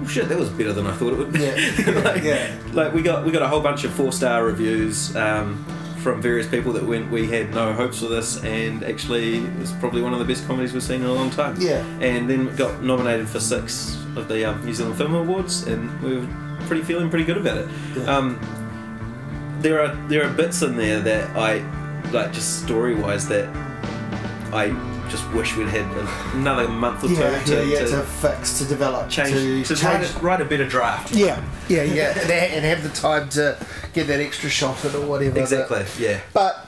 [0.00, 1.56] "Oh shit, that was better than I thought it would be." Yeah,
[1.86, 2.58] yeah, like, yeah.
[2.72, 5.14] like we got we got a whole bunch of four star reviews.
[5.16, 5.64] Um,
[6.02, 10.02] from various people that went, we had no hopes for this, and actually, it's probably
[10.02, 11.54] one of the best comedies we've seen in a long time.
[11.60, 11.84] Yeah.
[12.00, 16.18] And then got nominated for six of the um, New Zealand Film Awards, and we
[16.18, 16.26] were
[16.66, 17.68] pretty feeling pretty good about it.
[17.96, 18.16] Yeah.
[18.16, 18.40] Um,
[19.60, 21.58] there are there are bits in there that I
[22.10, 23.48] like just story wise that
[24.52, 24.66] I
[25.12, 25.84] just wish we'd had
[26.34, 29.76] another month or Yeah, two yeah, to, yeah, to to fix, to develop, change to,
[29.76, 31.14] to, write, a, write a better draft.
[31.14, 33.58] Yeah, yeah, yeah, and, and have the time to
[33.92, 35.38] get that extra shot in or whatever.
[35.38, 35.84] Exactly.
[36.02, 36.20] Yeah.
[36.32, 36.66] But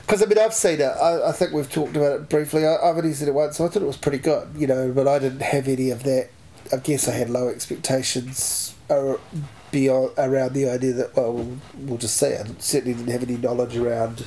[0.00, 0.84] because I mean, I've seen it.
[0.84, 2.66] I, I think we've talked about it briefly.
[2.66, 4.48] I, I've only seen it once, so I thought it was pretty good.
[4.56, 6.30] You know, but I didn't have any of that.
[6.72, 8.74] I guess I had low expectations
[9.70, 12.62] beyond around the idea that well, we'll, we'll just see it.
[12.62, 14.24] Certainly didn't have any knowledge around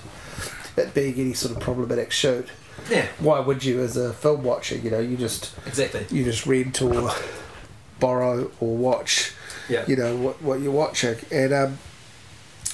[0.78, 2.48] it being any sort of problematic shoot.
[2.90, 6.06] Yeah, Why would you, as a film watcher, you know, you just exactly.
[6.10, 7.12] you just rent or
[8.00, 9.32] borrow or watch,
[9.70, 9.84] Yeah.
[9.88, 11.78] you know, what what you're watching, and um,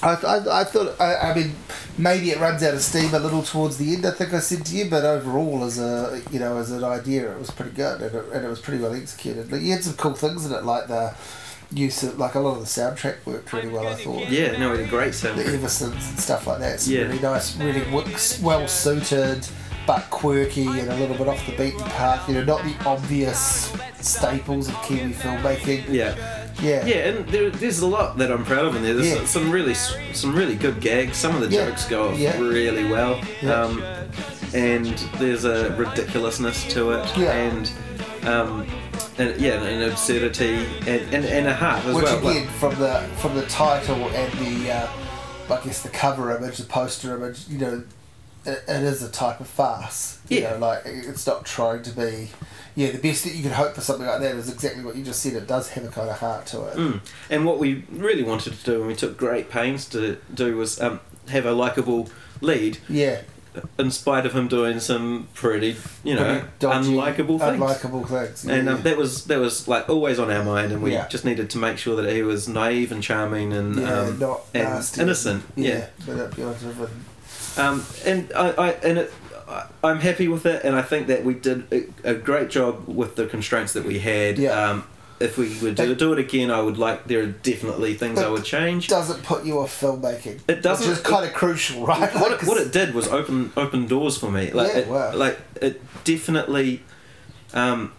[0.02, 1.54] I, I, I thought I, I mean
[1.96, 4.04] maybe it runs out of steam a little towards the end.
[4.06, 7.32] I think I said to you, but overall, as a you know as an idea,
[7.32, 9.50] it was pretty good and it, and it was pretty well executed.
[9.50, 11.14] Like, you had some cool things in it, like the
[11.72, 13.88] use of like a lot of the soundtrack worked really well.
[13.88, 15.38] I thought Yeah, no, it was a great sound.
[15.38, 16.74] the Eversons and stuff like that.
[16.74, 17.02] It's Yeah.
[17.02, 17.82] really nice, really
[18.42, 19.46] well suited,
[19.86, 22.28] but quirky and a little bit off the beaten path.
[22.28, 25.84] You know, not the obvious staples of Kiwi filmmaking.
[25.88, 26.14] Yeah.
[26.62, 26.86] Yeah.
[26.86, 28.94] Yeah, and there, there's a lot that I'm proud of in there.
[28.94, 29.24] There's Yeah.
[29.26, 31.16] some really some really good gags.
[31.16, 31.66] Some of the Yeah.
[31.66, 32.38] jokes go off Yeah.
[32.38, 33.62] really well, Yeah.
[33.62, 33.82] um,
[34.54, 34.86] and
[35.18, 37.32] there's a ridiculousness to it, Yeah.
[37.32, 37.70] and
[38.26, 38.66] um,
[39.18, 42.20] and yeah, an absurdity and, and, and a heart as Which well.
[42.20, 44.86] Which again, from the from the title and the, uh,
[45.50, 47.82] I guess the cover image, the poster image, you know,
[48.46, 50.18] it, it is a type of farce.
[50.28, 50.50] You Yeah.
[50.52, 52.30] know, like it's not trying to be.
[52.76, 55.04] Yeah, the best that you could hope for something like that is exactly what you
[55.04, 55.34] just said.
[55.34, 56.74] It does have a kind of heart to it.
[56.76, 57.00] Mm.
[57.30, 60.80] And what we really wanted to do, and we took great pains to do, was
[60.80, 60.98] um,
[61.28, 62.08] have a likable
[62.40, 63.20] lead, Yeah.
[63.78, 67.60] in spite of him doing some pretty, you know, Pretty unlikable things.
[67.60, 68.44] Unlikable things.
[68.44, 71.06] and um, that was that was like always on our mind, and we Yeah.
[71.06, 74.40] just needed to make sure that he was naive and charming and yeah, um, not
[74.52, 75.44] and innocent.
[75.54, 77.04] Yeah, manipulative and
[77.56, 79.12] Um, and I, I and it,
[79.48, 82.86] I, I'm happy with it, and I think that we did a, a great job
[82.88, 84.38] with the constraints that we had.
[84.38, 84.50] Yeah.
[84.70, 84.86] Um,
[85.20, 87.04] if we were to do it again, I would like.
[87.06, 88.88] There are definitely things I would change.
[88.88, 90.40] doesn't put you off filmmaking.
[90.48, 92.12] It doesn't- Which is kind of crucial, right?
[92.14, 94.50] what Like, it, what it did was open open doors for me.
[94.50, 95.14] Like Yeah, it, wow.
[95.14, 96.82] like it definitely.
[97.54, 97.92] Um,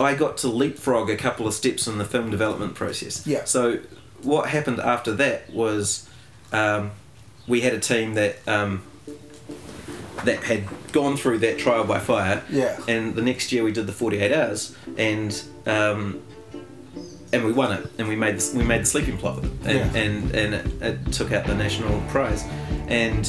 [0.00, 3.26] I got to leapfrog a couple of steps in the film development process.
[3.26, 3.44] Yeah.
[3.44, 3.80] So
[4.22, 6.08] what happened after that was,
[6.50, 6.92] um,
[7.46, 8.82] we had a team that um,
[10.24, 12.42] that had gone through that trial by fire.
[12.50, 12.78] Yeah.
[12.88, 15.42] And the next year we did the forty eight hours and.
[15.66, 16.22] Um,
[17.34, 19.96] and we won it, and we made the, we made the sleeping plot, and Yeah.
[19.96, 22.44] and, and it, it took out the national prize,
[22.88, 23.26] and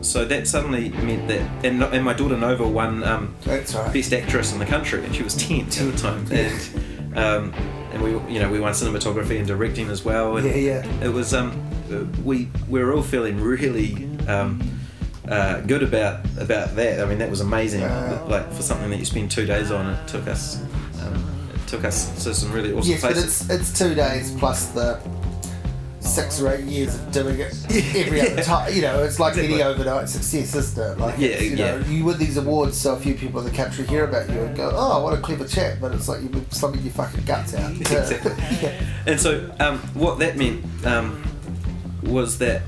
[0.00, 3.64] so that suddenly meant that, and and my daughter Nova won um, right.
[3.92, 7.54] best actress in the country, and she was ten at the time, and um,
[7.92, 11.00] and we you know we won cinematography and directing as well, and Yeah, yeah.
[11.04, 11.52] it was um
[12.24, 14.60] we we were all feeling really um.
[15.26, 17.00] Uh, good about about that.
[17.00, 17.80] I mean, that was amazing.
[17.80, 18.26] Wow.
[18.28, 20.60] Like for something that you spend two days on, it took us
[21.00, 23.48] um, it took us to some really awesome Yes, but places.
[23.48, 25.00] it's it's two days plus the
[26.00, 27.54] six or eight years of doing it
[27.96, 28.74] every other time.
[28.74, 29.54] You know, it's like Exactly.
[29.54, 30.98] any overnight success, isn't it?
[30.98, 31.86] Like, Yeah, you know, yeah.
[31.88, 34.54] you win these awards, so a few people in the country hear about you and
[34.54, 37.54] go, "Oh, what a clever chap!" But it's like you've been slumming your fucking guts
[37.54, 37.72] out.
[37.80, 38.32] Exactly.
[38.60, 38.78] yeah.
[39.06, 41.22] And so, um, what that meant um,
[42.04, 42.62] was that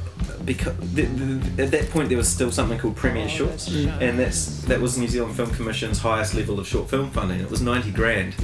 [0.45, 4.63] because th- th- at that point there was still something called Premiere Shorts, and that's
[4.63, 7.41] that was New Zealand Film Commission's highest level of short film funding.
[7.41, 8.35] It was ninety grand,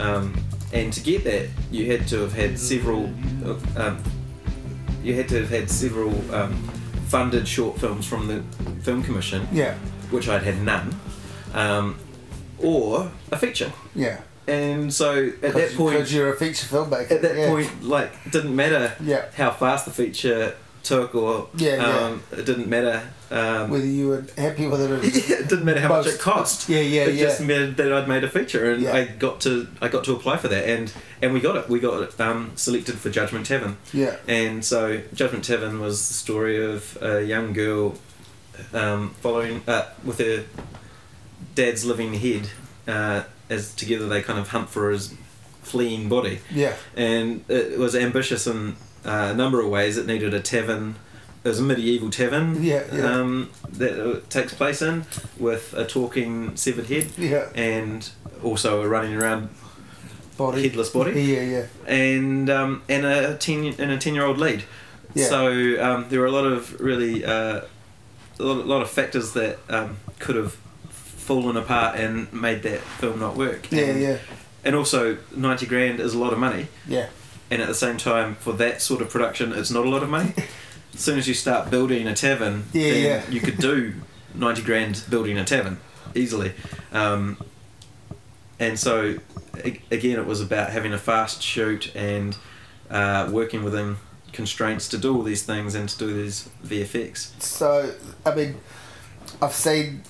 [0.00, 0.34] um,
[0.72, 3.04] and to get that, you had to have had several.
[3.76, 4.02] Um,
[5.02, 6.52] you had to have had several um,
[7.08, 8.42] funded short films from the
[8.82, 9.74] Film Commission, yeah,
[10.10, 10.94] which I'd had none,
[11.54, 11.98] um,
[12.58, 13.72] or a feature.
[13.94, 14.20] yeah.
[14.46, 17.10] And so at that point, because you're a feature filmmaker.
[17.12, 17.48] at that yeah.
[17.48, 19.26] point, like, it didn't matter Yeah.
[19.36, 21.98] how fast the feature took, or Yeah, yeah.
[22.06, 23.02] um, it didn't matter.
[23.30, 26.68] Um, whether you were happy with it or it didn't matter how much it cost.
[26.68, 27.26] Yeah, yeah, It yeah.
[27.26, 28.94] just mattered that I'd made a feature, and Yeah.
[28.94, 30.92] I got to I got to apply for that, and
[31.22, 31.68] and we got it.
[31.68, 36.14] We got it um, selected for Judgment Tavern, yeah, and so Judgment Tavern was the
[36.14, 37.94] story of a young girl
[38.72, 40.44] um, following uh, with her
[41.54, 42.48] dad's living head.
[42.88, 45.14] Uh, as together they kind of hunt for his
[45.62, 49.96] fleeing body yeah, and it was ambitious in uh, a number of ways.
[49.96, 50.96] It needed a tavern.
[51.42, 53.04] It was a medieval tavern Yeah, yeah.
[53.04, 55.06] Um, that it takes place in
[55.38, 57.48] with a talking severed head yeah.
[57.54, 58.08] and
[58.42, 59.48] also a running around
[60.36, 60.62] Body.
[60.62, 61.66] headless body Yeah, yeah.
[61.86, 64.64] and um, and a ten and a ten year old lead.
[65.14, 65.26] Yeah.
[65.26, 67.62] So um, there were a lot of really uh,
[68.38, 70.56] a lot, a lot of factors that um, could have
[71.20, 73.70] fallen apart and made that film not work.
[73.70, 74.18] Yeah, and, yeah,
[74.64, 77.08] And also, ninety grand is a lot of money yeah.
[77.50, 80.08] and at the same time for that sort of production it's not a lot of
[80.08, 80.32] money
[80.94, 83.30] as soon as you start building a tavern Yeah, then yeah.
[83.30, 83.94] you could do
[84.34, 85.78] 90 grand building a tavern
[86.14, 86.52] easily
[86.92, 87.36] um,
[88.58, 89.16] and so
[89.90, 92.36] again it was about having a fast shoot and
[92.90, 93.96] uh, working within
[94.32, 97.94] constraints to do all these things and to do these VFX So,
[98.24, 98.56] I mean,
[99.42, 100.02] I've seen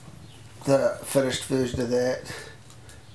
[0.65, 2.33] the finished version of that,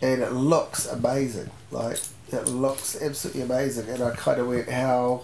[0.02, 1.50] and it looks amazing.
[1.72, 2.00] Like,
[2.32, 5.24] it looks absolutely amazing, and I kind of went, how.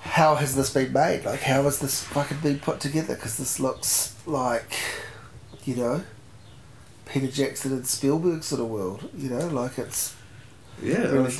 [0.00, 1.24] how has this been made?
[1.24, 3.14] Like, how has this fucking been put together?
[3.14, 4.72] Because this looks like,
[5.64, 6.02] you know,
[7.06, 9.08] Peter Jackson and Spielberg sort of world.
[9.16, 10.14] You know, like it's
[10.82, 11.34] Yeah, it really,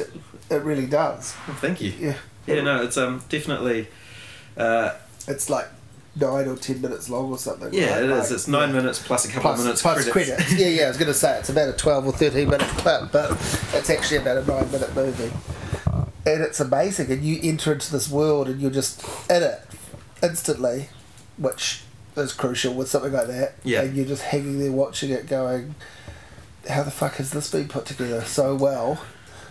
[0.51, 1.35] it really does.
[1.49, 1.93] oh, thank you.
[1.99, 2.17] Yeah,
[2.47, 3.89] Yeah, no, it's um definitely.
[4.57, 4.95] Uh,
[5.27, 5.69] it's like
[6.21, 7.73] nine or ten minutes long or something.
[7.73, 8.05] yeah, right?
[8.05, 8.33] it Like, is.
[8.33, 10.13] It's nine minutes plus a couple Plus, of minutes plus credits.
[10.37, 10.53] credits.
[10.61, 13.11] Yeah, yeah, I was going to say it's about a 12 or 13 minute clip,
[13.13, 13.31] but
[13.75, 15.33] it's actually about a nine minute movie.
[16.27, 19.61] And it's amazing, and you enter into this world and you're just in it
[20.23, 20.89] instantly,
[21.39, 21.83] which
[22.17, 23.55] is crucial with something like that.
[23.65, 23.83] Yeah.
[23.83, 25.75] And you're just hanging there watching it going,
[26.69, 29.01] how the fuck has this been put together so well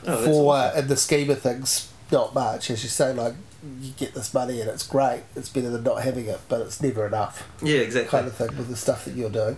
[0.05, 0.77] Oh, for, awesome.
[0.77, 2.69] uh, in the scheme of things, not much.
[2.69, 3.33] As you say, like,
[3.81, 6.81] you get this money and it's great, it's better than not having it, but it's
[6.81, 8.10] never enough Yeah, exactly.
[8.10, 9.57] kind of thing with the stuff that you're doing.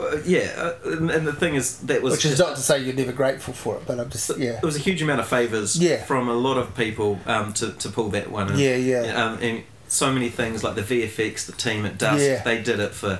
[0.00, 2.62] Uh, yeah, uh, and, and the thing is, that was Which is just- not to
[2.62, 5.20] say you're never grateful for it, but I'm just yeah, There was a huge amount
[5.20, 6.02] of favours Yeah.
[6.04, 8.58] from a lot of people um, to, to pull that one in.
[8.58, 9.24] Yeah, yeah.
[9.24, 12.42] Um, and so many things like the VFX, the team at Dusk, Yeah.
[12.44, 13.18] they did it for.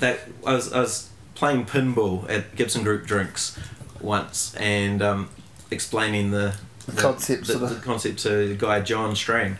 [0.00, 3.56] That I was I was playing pinball at Gibson Group Drinks
[4.00, 5.28] once and um,
[5.70, 6.54] explaining the,
[6.86, 7.68] The concept, the, of.
[7.70, 9.56] the concept to the guy John Strang,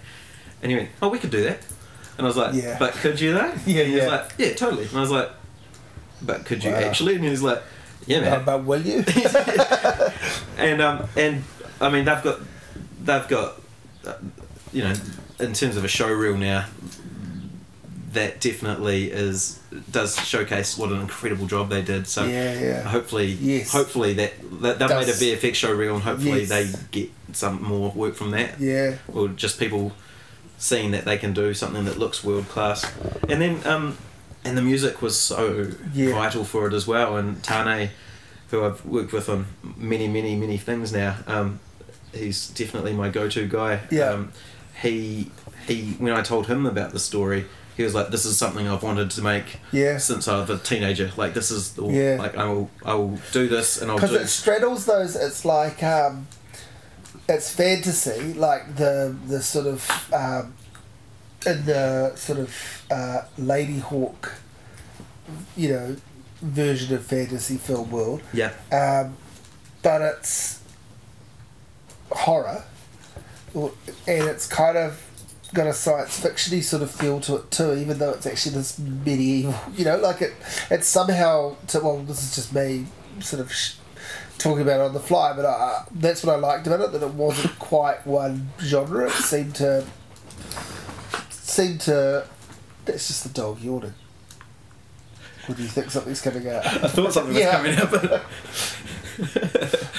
[0.62, 1.60] and he went, "Oh, we could do that,"
[2.18, 2.76] and I was like, Yeah.
[2.78, 4.08] "But could you though?" Yeah, and he was yeah.
[4.08, 5.30] like, "Yeah, totally," and I was like,
[6.20, 6.78] "But could you Wow.
[6.78, 7.62] actually?" And he was like,
[8.06, 9.04] "Yeah, man." Uh, but will you?
[10.58, 11.44] and um and
[11.80, 12.40] I mean they've got
[13.04, 13.60] they've got
[14.06, 14.14] uh,
[14.72, 14.94] you know
[15.40, 16.66] in terms of a show reel now
[18.12, 19.58] that definitely is
[19.90, 22.82] does showcase what an incredible job they did so yeah, yeah.
[22.82, 23.72] hopefully Yes.
[23.72, 24.32] hopefully that,
[24.62, 26.48] that they've made a VFX show reel and hopefully Yes.
[26.48, 29.92] they get some more work from that Yeah, or just people
[30.58, 32.84] seeing that they can do something that looks world class
[33.28, 33.96] and then um
[34.44, 36.12] and the music was so Yeah.
[36.12, 37.90] vital for it as well and Tane
[38.50, 41.60] who I've worked with on many many many things now um
[42.12, 44.10] he's definitely my go-to guy Yeah.
[44.10, 44.32] um
[44.82, 45.30] he
[45.66, 47.46] he when I told him about the story
[47.82, 49.98] he was like this is something I've wanted to make yeah.
[49.98, 52.16] since I was a teenager like this is the, Yeah.
[52.18, 55.16] like I will I will do this and I'll Because do it straddles those.
[55.16, 56.28] It's like um,
[57.28, 59.80] it's fantasy, like the the sort of
[60.12, 60.54] um,
[61.44, 64.30] in the sort of uh, Ladyhawke,
[65.56, 65.96] you know,
[66.40, 68.22] version of fantasy film world.
[68.32, 69.16] yeah um,
[69.82, 70.60] but it's
[72.12, 72.62] horror,
[73.54, 73.70] and
[74.06, 75.00] it's kind of
[75.54, 78.78] got a science fictiony sort of feel to it too, even though it's actually this
[78.78, 79.54] medieval.
[79.76, 80.32] You know, like it.
[80.70, 81.56] It's somehow.
[81.68, 82.86] To, well, this is just me,
[83.20, 83.52] sort of.
[83.52, 83.74] Sh-
[84.38, 86.92] Talking about it on the fly, but I, that's what I liked about it.
[86.92, 89.06] That it wasn't quite one genre.
[89.06, 89.84] It seemed to
[91.30, 92.26] seemed to.
[92.84, 93.94] That's just the dog yawning.
[95.48, 96.64] Or do you think something's coming out?
[96.64, 97.56] I thought something was Yeah.
[97.56, 98.22] coming up but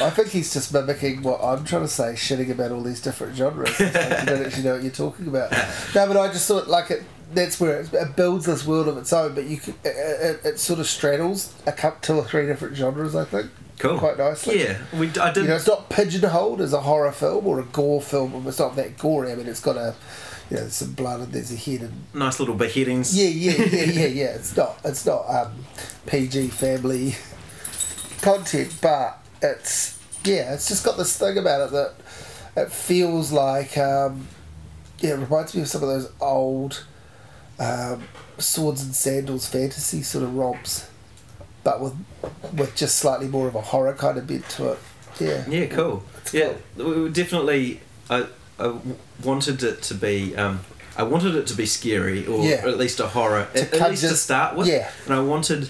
[0.02, 3.36] I think he's just mimicking what I'm trying to say, shitting about all these different
[3.36, 3.80] genres.
[3.80, 5.52] Like you don't actually know what you're talking about.
[5.94, 7.03] No, but I just thought like it.
[7.34, 10.45] That's where it, it builds this world of its own, but you could, it, it,
[10.45, 13.15] it sort of straddles a couple, two or three different genres.
[13.15, 13.49] I think
[13.80, 14.61] cool quite nicely.
[14.64, 17.64] yeah we I did You know, it's not pigeonholed as a horror film or a
[17.64, 18.48] gore film.
[18.48, 19.32] It's not that gory.
[19.32, 19.95] I mean, it's got a,
[20.53, 23.15] you know, some blood and there's a head and nice little beheadings.
[23.17, 24.35] yeah, yeah, yeah, yeah, yeah.
[24.35, 25.65] It's not it's not um,
[26.05, 27.15] PG family
[28.21, 31.93] content, but it's yeah, it's just got this thing about it that
[32.55, 34.27] it feels like um,
[34.99, 36.85] yeah, it reminds me of some of those old
[37.59, 38.03] um,
[38.38, 40.88] swords and sandals fantasy sort of romps,
[41.63, 41.95] but with
[42.53, 44.80] with just slightly more of a horror kind of bit to it.
[45.19, 46.03] Yeah, Yeah, cool.
[46.21, 47.81] It's yeah, we definitely.
[48.09, 48.27] I,
[48.68, 48.77] I
[49.23, 50.35] wanted it to be.
[50.35, 50.61] Um,
[50.95, 52.61] I wanted it to be scary, or Yeah.
[52.68, 54.68] at least a horror, To at, at least to start with.
[54.68, 54.90] yeah.
[55.06, 55.69] And I wanted.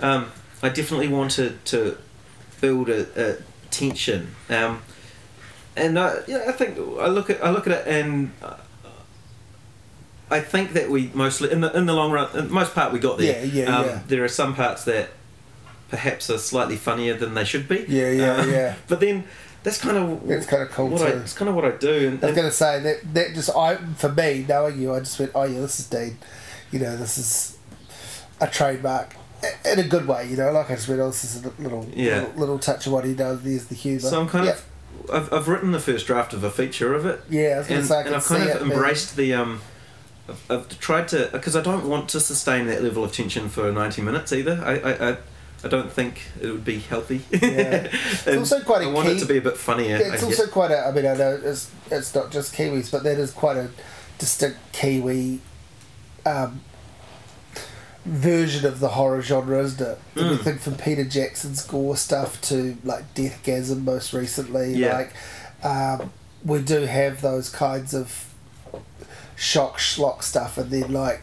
[0.00, 0.30] Um,
[0.62, 1.96] I definitely wanted to
[2.60, 3.36] build a, a
[3.70, 4.34] tension.
[4.50, 4.82] Um,
[5.76, 8.32] and I, yeah, I think I look at I look at it and.
[8.42, 8.54] Uh,
[10.28, 12.92] I think that we mostly, in the in the long run, in the most part,
[12.92, 13.44] we got there.
[13.46, 14.00] Yeah, yeah, um, yeah.
[14.08, 15.10] There are some parts that
[15.88, 17.84] perhaps are slightly funnier than they should be.
[17.88, 18.74] Yeah, yeah, Um, yeah.
[18.88, 19.22] But then
[19.66, 21.18] that's kind of It's kinda cool what I, too.
[21.18, 22.08] it's kind of what I do.
[22.08, 25.00] And, I was going to say that that just I for me knowing you, I
[25.00, 26.16] just went, oh yeah, this is Dean.
[26.70, 27.58] You know, this is
[28.40, 29.14] a trademark
[29.70, 30.28] in a good way.
[30.28, 32.20] You know, like I just went, oh, this is a little Yeah.
[32.20, 33.42] little, little touch of what he does.
[33.42, 34.00] There's the humour.
[34.00, 34.52] so I'm kind yeah.
[34.52, 34.64] of
[35.12, 37.20] I've, I've written the first draft of a feature of it.
[37.28, 37.62] yeah.
[37.68, 39.60] I and, say I and I've kind of embraced the um.
[40.28, 43.70] I've, I've tried to because I don't want to sustain that level of tension for
[43.70, 44.60] 90 minutes either.
[44.64, 45.16] I I, I,
[45.64, 47.22] I don't think it would be healthy.
[47.30, 47.88] Yeah.
[48.26, 49.96] And also quite a I want it to be a bit funnier.
[49.96, 50.52] It's I also guess.
[50.52, 50.86] quite a.
[50.86, 53.70] I mean, I know it's it's not just Kiwis, but that is quite a
[54.18, 55.40] distinct Kiwi
[56.24, 56.60] um,
[58.04, 59.98] version of the horror genre, isn't it?
[60.14, 60.22] Mm.
[60.24, 64.74] Everything from Peter Jackson's gore stuff to like Deathgasm most recently.
[64.74, 65.06] Yeah.
[65.62, 66.12] Like um,
[66.44, 68.32] we do have those kinds of
[69.36, 71.22] shock schlock stuff, and then like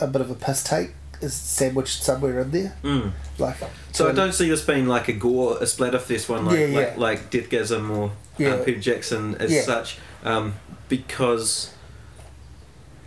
[0.00, 0.90] a bit of a piss take
[1.20, 2.76] is sandwiched somewhere in there.
[2.82, 3.12] Mm.
[3.38, 3.56] Like,
[3.92, 6.78] So I don't see this being like a gore, a splatterfest one, like Yeah, yeah.
[6.78, 8.50] like, like Deathgasm or Yeah.
[8.54, 9.62] uh, Peter Jackson as Yeah.
[9.62, 10.54] such, um,
[10.88, 11.70] because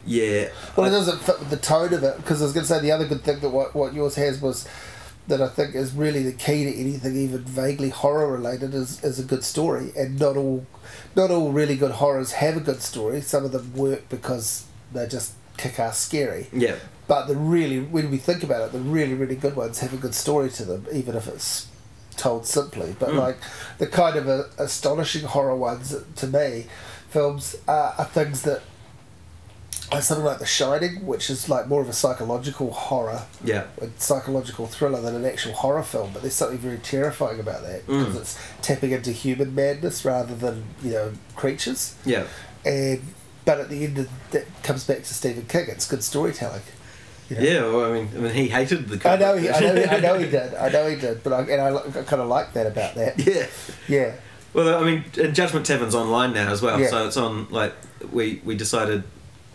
[0.06, 2.74] yeah, Well, it doesn't fit with the tone of it because I was going to
[2.74, 4.68] say the other good thing that what, what yours has was
[5.28, 9.20] that I think is really the key to anything even vaguely horror related is, is
[9.20, 10.66] a good story and not all
[11.16, 13.22] not all really good horrors have a good story.
[13.22, 16.48] Some of them work because they're just kick ass scary.
[16.52, 16.76] yeah,
[17.07, 19.98] But the really when we think about it, the really really good ones have a
[19.98, 21.68] good story to them, even if it's
[22.18, 22.95] told simply.
[22.99, 23.18] But Mm.
[23.19, 23.38] like
[23.80, 26.68] the kind of uh astonishing horror ones to me,
[27.10, 28.61] films are, are things that
[29.91, 33.90] are something like The Shining, which is like more of a psychological horror, yeah, a
[33.98, 36.11] psychological thriller than an actual horror film.
[36.14, 38.22] But there's something very terrifying about that because Mm.
[38.22, 41.95] it's tapping into human madness rather than you know creatures.
[42.06, 42.23] yeah,
[42.64, 43.02] And
[43.44, 45.65] but at the end of that comes back to Stephen King.
[45.68, 46.61] It's good storytelling.
[47.32, 47.41] You know?
[47.44, 47.62] yeah.
[47.72, 49.10] Well, I mean, I mean, he hated the.
[49.10, 50.53] I know, he, I know, I know he did.
[50.56, 53.18] I know he did, but I, and I, I kind of like that about that.
[53.26, 53.48] yeah.
[53.88, 54.14] Yeah,
[54.53, 56.90] Well, I mean, and Judgment Tavern's online now as well, Yeah.
[56.90, 57.48] so it's on.
[57.49, 57.74] Like
[58.12, 59.03] we we decided,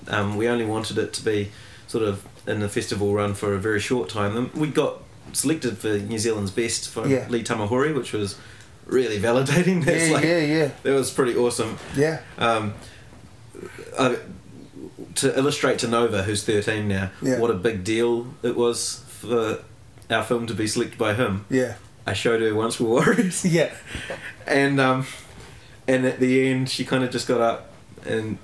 [0.09, 1.51] um, we only wanted it to be
[1.87, 4.37] sort of in the festival run for a very short time.
[4.37, 7.27] And we got selected for New Zealand's best for Yeah.
[7.29, 8.37] Lee Tamahori, which was
[8.87, 9.85] really validating.
[9.85, 11.77] That's yeah, like, yeah, yeah, That was pretty awesome.
[11.97, 12.75] yeah, Um,
[13.99, 14.17] I,
[15.17, 17.39] to illustrate to Nova, who's 13 now, Yeah.
[17.39, 19.59] what a big deal it was for
[20.11, 21.45] our film to be selected by him.
[21.51, 21.75] yeah,
[22.07, 23.73] I showed her Once Were Warriors yeah,
[24.47, 25.07] and um,
[25.89, 27.73] and at the end she kind of just got up
[28.05, 28.39] and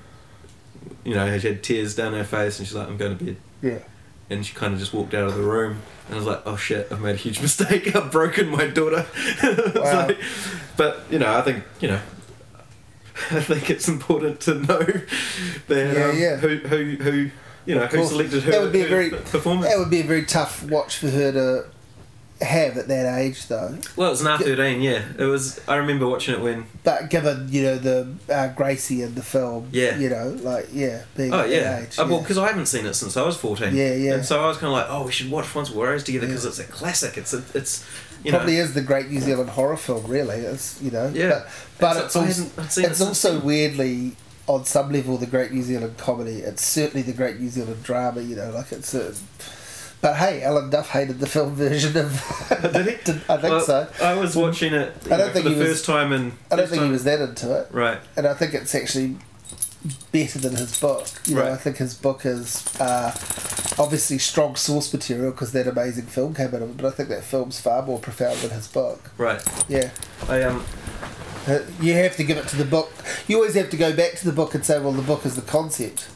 [1.05, 3.36] you know she had tears down her face and she's like I'm going to bed
[3.62, 3.78] yeah,
[4.31, 6.57] and she kind of just walked out of the room and I was like oh
[6.57, 9.07] shit I've made a huge mistake I've broken my daughter
[9.77, 10.07] Wow.
[10.09, 10.19] like-
[10.77, 12.01] but you know I think you know
[13.31, 14.79] I think it's important to know
[15.69, 16.37] that Yeah, um, yeah.
[16.37, 17.31] who who who
[17.67, 20.05] you know who selected her, That would be a very- performance That would be a
[20.05, 21.67] very tough watch for her to
[22.43, 23.77] have at that age, though.
[23.97, 27.48] well it was an R13 yeah it was I remember watching it when But given
[27.51, 29.97] you know the uh, Gracie in the film, Yeah.
[29.98, 32.94] you know, like yeah, being Oh yeah, age, Uh, well because I haven't seen it
[32.94, 33.74] since I was fourteen.
[33.77, 34.14] Yeah, yeah.
[34.14, 36.44] And so I was kind of like, oh, we should watch Once Warriors together because
[36.44, 36.51] Yeah.
[36.51, 37.16] it's a classic.
[37.16, 37.85] It's a, it's,
[38.24, 40.06] you probably know, is the great New Zealand horror film.
[40.06, 41.44] Really, it's you know, Yeah.
[41.78, 44.12] But, but It's- it's, also, seen it also weirdly
[44.47, 46.39] on some level the great New Zealand comedy.
[46.40, 48.20] It's certainly the great New Zealand drama.
[48.23, 49.14] You know, like it's a.
[50.03, 52.11] But hey, Alan Duff hated the film version of.
[52.73, 52.93] Did he?
[52.93, 53.89] I think Well, so.
[54.03, 56.12] I was watching it you I don't know, think for the he was- first time
[56.12, 57.99] and I don't think he was that into it, right.
[58.16, 59.16] and I think it's actually
[60.12, 61.07] better than his book.
[61.27, 61.53] You know, Right.
[61.53, 63.12] I think his book is uh,
[63.79, 66.77] obviously strong source material because that amazing film came out of it.
[66.77, 69.11] But I think that film's far more profound than his book.
[69.19, 69.43] Right.
[69.69, 69.91] Yeah.
[70.29, 70.65] I um.
[71.47, 72.93] Uh, you have to give it to the book.
[73.27, 75.35] You always have to go back to the book and say, well, the book is
[75.35, 76.09] the concept.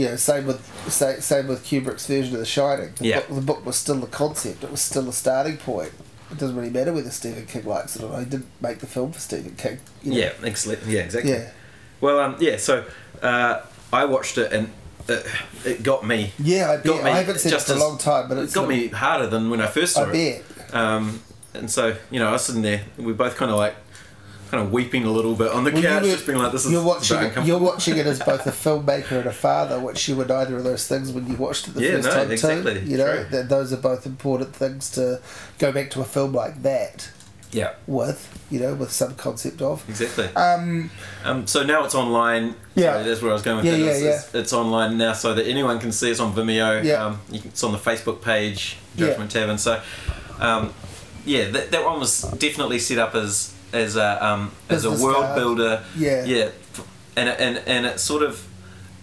[0.00, 2.90] You know, same with sa- same with Kubrick's version of The Shining.
[2.98, 3.20] The, Yeah.
[3.20, 4.64] book, the book was still the concept.
[4.64, 5.92] It was still a starting point.
[6.30, 8.20] It doesn't really matter whether Stephen King likes it or not.
[8.20, 9.78] He didn't make the film for Stephen King.
[10.02, 10.18] you know.
[10.18, 10.32] Yeah.
[10.44, 10.80] Excellent.
[10.86, 11.00] Yeah.
[11.02, 11.32] Exactly.
[11.32, 11.50] Yeah.
[12.00, 12.36] Well, um.
[12.40, 12.56] Yeah.
[12.56, 12.84] So,
[13.22, 13.60] uh,
[13.92, 14.70] I watched it and
[15.08, 15.26] it,
[15.66, 16.32] it got me.
[16.38, 16.84] Yeah, I bet.
[16.86, 18.68] Got me I haven't seen it just for a long time, but It it's got
[18.68, 20.44] me harder than when I first saw I it.
[20.56, 20.74] bet.
[20.74, 21.20] Um.
[21.52, 22.82] And so you know I was sitting there.
[22.96, 23.74] We both kind of like.
[24.50, 26.72] Kind of weeping a little bit on the Well, couch, just being like, "This is
[26.72, 27.46] you're watching it.
[27.46, 30.64] You're watching it as both a filmmaker and a father, which you were neither of
[30.64, 32.86] those things when you watched it the Yeah, first no, time exactly, too.
[32.86, 35.20] You know, that those are both important things to
[35.58, 37.10] go back to a film like that
[37.52, 38.26] Yeah, with.
[38.50, 39.84] You know, with some concept of.
[39.88, 40.26] exactly.
[40.34, 40.90] Um,
[41.24, 42.56] Um, so now it's online.
[42.74, 42.94] Yeah.
[42.94, 43.78] Sorry, that's where I was going with Yeah, that.
[43.78, 46.10] yeah, It's, it's, it's online now so that anyone can see.
[46.10, 46.82] It's on Vimeo.
[46.82, 47.04] Yeah.
[47.06, 49.06] Um, you can, it's on the Facebook page, Yeah.
[49.06, 49.58] Judgment Tavern.
[49.58, 49.80] So,
[50.40, 50.74] um,
[51.24, 55.24] yeah, that, that one was definitely set up as as a um, as a world
[55.24, 55.36] card.
[55.36, 55.84] builder.
[55.96, 56.24] Yeah.
[56.24, 56.50] Yeah,
[57.16, 58.46] and and and it's sort of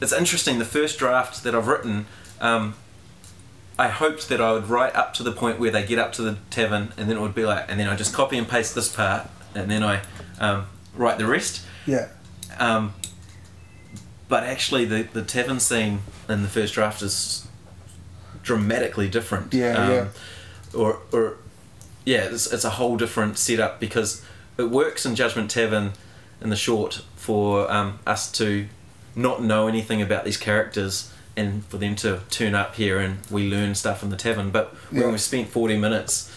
[0.01, 0.59] it's interesting.
[0.59, 2.05] The first draft that I've written.
[2.39, 2.75] Um,
[3.79, 6.23] I hoped that I would write up to the point where they get up to
[6.23, 8.73] the tavern, and then it would be like, and then I just copy and paste
[8.73, 10.01] this part, and then I
[10.39, 10.65] um,
[10.95, 11.63] write the rest.
[11.85, 12.07] yeah.
[12.57, 12.95] Um,
[14.27, 17.47] but actually, the, the tavern scene in the first draft is
[18.41, 19.53] dramatically different.
[19.53, 20.07] Yeah, um, yeah.
[20.73, 21.37] Or, or
[22.03, 24.25] yeah, it's, it's a whole different setup because
[24.57, 25.93] it works in Judgment Tavern
[26.41, 28.67] in the short for um, us to
[29.15, 33.49] not know anything about these characters and for them to turn up here and we
[33.49, 34.49] learn stuff in the tavern.
[34.51, 36.31] But when we spent 40 minutes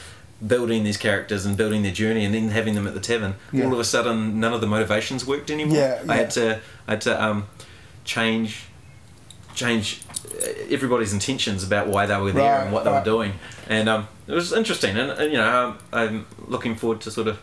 [0.47, 3.65] building these characters and building their journey and then having them at the tavern, Yeah.
[3.67, 5.77] all of a sudden none of the motivations worked anymore.
[5.77, 7.47] Yeah, I had to I had to um,
[8.05, 8.65] change
[9.55, 10.03] change
[10.43, 13.01] uh, everybody's intentions about why they were there Right, and what they right.
[13.01, 13.33] were doing,
[13.69, 14.97] and um, it was interesting.
[14.97, 17.39] And, and you know, um, I'm looking forward to sort of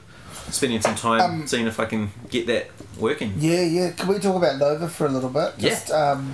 [0.49, 2.67] spending some time Um, seeing if I can get that
[2.97, 3.33] working.
[3.37, 3.91] Yeah, yeah.
[3.91, 5.53] Can we talk about Nova for a little bit?
[5.57, 5.69] Yeah.
[5.69, 6.33] Just, um,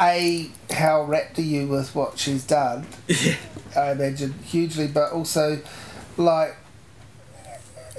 [0.00, 2.86] a how wrapped are you with what she's done?
[3.08, 3.36] Yeah.
[3.76, 5.60] I imagine hugely, but also
[6.16, 6.56] like.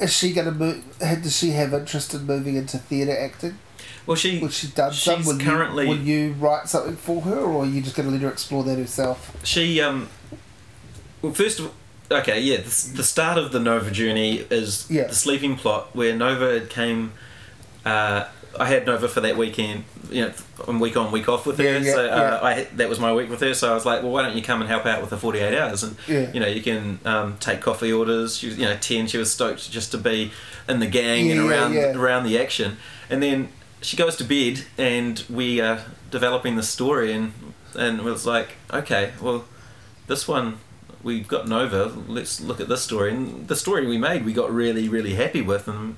[0.01, 0.83] Is she going to move?
[0.99, 3.57] Does she have interest in moving into theatre acting?
[4.05, 5.17] Well, she Which she's done some.
[5.19, 8.07] She's Will currently- you, will you write something for her, or are you just going
[8.07, 9.35] to let her explore that herself?
[9.43, 10.09] she um.
[11.21, 11.73] Well, first of all,
[12.11, 15.07] okay, yeah, the, the start of the Nova journey is Yeah.
[15.07, 17.13] the sleeping plot where Nova came.
[17.85, 18.25] Uh,
[18.59, 20.25] I had Nova for that weekend, you
[20.67, 21.63] know, week on, week off with her.
[21.63, 22.39] Yeah, yeah, so uh.
[22.43, 23.53] I that was my week with her.
[23.53, 25.39] So I was like, well, why don't you come and help out with the forty
[25.39, 25.83] eight hours?
[25.83, 28.37] And you know, you can um, take coffee orders.
[28.37, 29.07] She was, you know, ten.
[29.07, 30.31] She was stoked just to be
[30.67, 32.77] in the gang and around around the action.
[33.09, 33.49] And then
[33.81, 37.31] she goes to bed, and we are developing the story, and
[37.77, 39.45] and it was like, okay, well,
[40.07, 40.57] this one
[41.03, 41.91] we've got Nova.
[42.07, 45.41] Let's look at this story, and the story we made, we got really really happy
[45.41, 45.97] with, and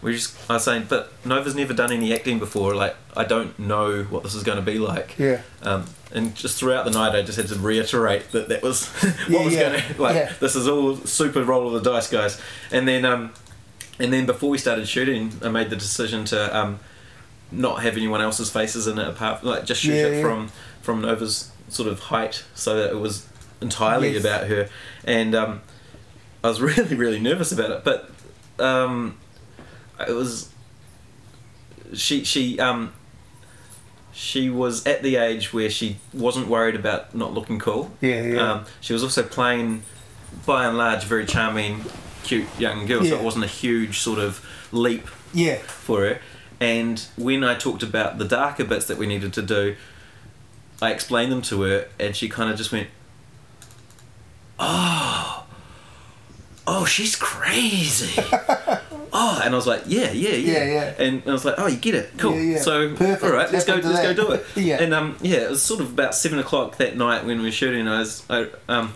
[0.00, 2.74] we just I was saying, but Nova's never done any acting before.
[2.74, 5.16] Like I don't know what this is going to be like.
[5.18, 5.42] Yeah.
[5.62, 8.86] Um, and just throughout the night, I just had to reiterate that that was
[9.28, 10.14] what Yeah, was yeah, going to like.
[10.16, 10.32] yeah.
[10.40, 12.38] This is all super roll of the dice, guys.
[12.70, 13.32] And then, um,
[13.98, 16.80] and then before we started shooting, I made the decision to um,
[17.50, 20.48] not have anyone else's faces in it apart, like just shoot it from
[20.82, 23.26] from Nova's sort of height, so that it was
[23.62, 24.24] entirely Yes.
[24.24, 24.68] about her.
[25.04, 25.60] And um,
[26.44, 28.10] I was really really nervous about it, but
[28.58, 29.16] um,
[30.06, 30.50] it was
[31.94, 32.92] she she um
[34.12, 37.90] she was at the age where she wasn't worried about not looking cool.
[38.02, 38.52] Yeah, yeah.
[38.52, 39.84] Um, she was also playing,
[40.44, 41.84] by and large, very charming,
[42.22, 43.02] cute young girl.
[43.02, 43.10] Yeah.
[43.10, 45.56] So it wasn't a huge sort of leap Yeah.
[45.56, 46.20] for her.
[46.60, 49.76] And when I talked about the darker bits that we needed to do,
[50.82, 52.88] I explained them to her, and she kind of just went,
[54.64, 55.44] "Oh,
[56.66, 58.12] oh, she's crazy."
[59.12, 61.04] oh, and I was like, "Yeah, yeah, yeah." Yeah, yeah.
[61.04, 62.58] And I was like, "Oh, you get it, cool." Yeah, yeah.
[62.60, 63.24] So, Perfect.
[63.24, 64.44] all right, let's go, let's go do it.
[64.56, 64.80] Yeah.
[64.82, 67.50] And um, yeah, it was sort of about seven o'clock that night when we were
[67.50, 67.88] shooting.
[67.88, 68.92] I was, I um,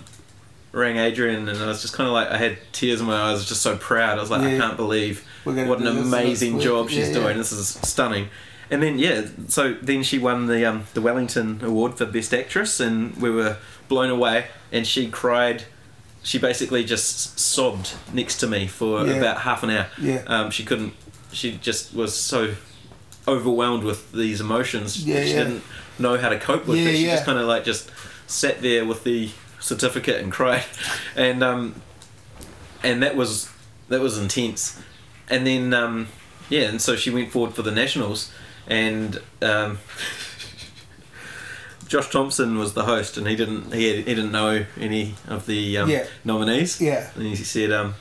[0.73, 3.29] rang Adrian, and I was just kind of like, I had tears in my eyes.
[3.29, 4.19] I was just so proud.
[4.19, 7.27] I was like, I can't believe what an amazing job she's Yeah, doing.
[7.29, 7.33] yeah.
[7.43, 8.29] This is stunning.
[8.71, 12.81] And then yeah, so then she won the um, the Wellington Award for Best Actress,
[12.81, 14.47] and we were blown away.
[14.77, 15.65] And she cried.
[16.23, 19.15] She basically just sobbed next to me for Yeah.
[19.15, 19.87] about half an hour.
[20.01, 20.23] Yeah.
[20.27, 20.93] Um, she couldn't.
[21.33, 22.55] She just was so
[23.29, 25.05] overwhelmed with these emotions.
[25.07, 25.45] Yeah, she yeah.
[25.45, 25.63] didn't
[25.99, 26.97] know how to cope with Yeah, it.
[26.97, 27.15] She yeah.
[27.15, 27.91] just kind of like just
[28.27, 29.31] sat there with the
[29.61, 30.65] certificate and cried,
[31.17, 31.75] and um,
[32.83, 33.49] and that was
[33.89, 34.79] that was intense.
[35.31, 36.09] And then um,
[36.49, 38.31] yeah, and so she went forward for the nationals,
[38.67, 39.79] and um,
[41.89, 45.79] Josh Thomson was the host, and he didn't he, he didn't know any of the
[45.79, 46.07] um, Yeah.
[46.25, 46.81] nominees.
[46.81, 47.09] Yeah.
[47.15, 47.95] And he said, um,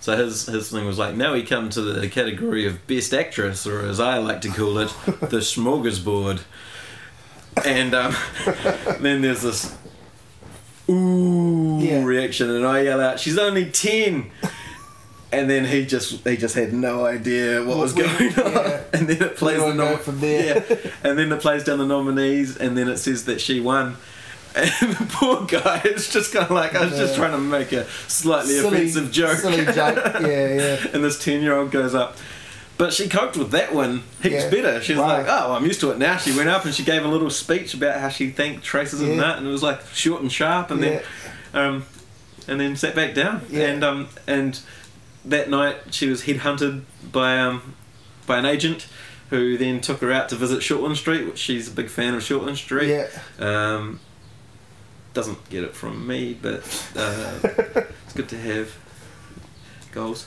[0.00, 3.66] so his his thing was like, now we come to the category of best actress,
[3.66, 6.42] or as I like to call it, the smorgasbord.
[7.64, 8.14] And um,
[9.00, 9.74] then there's this
[10.88, 12.04] ooh Yeah.
[12.04, 14.30] reaction, and I yell out, "She's only 10.
[15.34, 18.52] And then he just he just had no idea what was Well, going we- on,
[18.52, 18.80] yeah.
[18.92, 20.64] and then it plays the nom- from there.
[20.68, 23.96] Yeah, and then it plays down the nominees, and then it says that she won.
[24.56, 27.72] And the poor guy is just kind of like, I was just trying to make
[27.72, 29.38] a slightly Silly- offensive joke.
[29.38, 29.74] Silly joke.
[30.20, 30.86] Yeah, yeah.
[30.92, 32.16] and this 10 year old goes up.
[32.78, 34.50] But she coped with that one heaps Yeah.
[34.50, 34.80] better.
[34.80, 35.22] She's Right.
[35.22, 36.18] like, oh, I'm used to it now.
[36.18, 39.08] She went up and she gave a little speech about how she thanked Traces Yeah.
[39.08, 41.02] and that, and it was like short and sharp, and then,
[41.52, 41.84] um,
[42.46, 43.44] and then sat back down.
[43.50, 43.62] Yeah.
[43.66, 44.60] And um, and
[45.24, 46.82] that night she was headhunted
[47.12, 47.74] by um,
[48.26, 48.86] by an agent,
[49.30, 52.22] who then took her out to visit Shortland Street, which she's a big fan of
[52.22, 52.88] Shortland Street.
[52.90, 53.08] Yeah.
[53.38, 54.00] Um,
[55.12, 56.58] doesn't get it from me, but
[56.96, 58.74] uh, it's good to have
[59.92, 60.26] goals.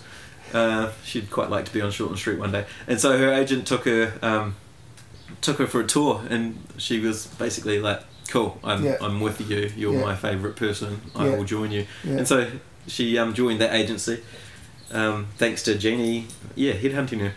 [0.53, 3.68] Uh, she'd quite like to be on Shortland Street one day, and so her agent
[3.68, 4.56] took her um,
[5.41, 8.95] took her for a tour, and she was basically like, "Cool, I'm Yeah.
[9.02, 9.69] I'm with you.
[9.76, 10.02] You're Yeah.
[10.06, 11.02] my favourite person.
[11.15, 11.36] I Yeah.
[11.36, 12.49] will join you." And so
[12.88, 14.24] she um, joined that agency,
[14.91, 17.34] um, thanks to Jeannie, yeah, headhunting her,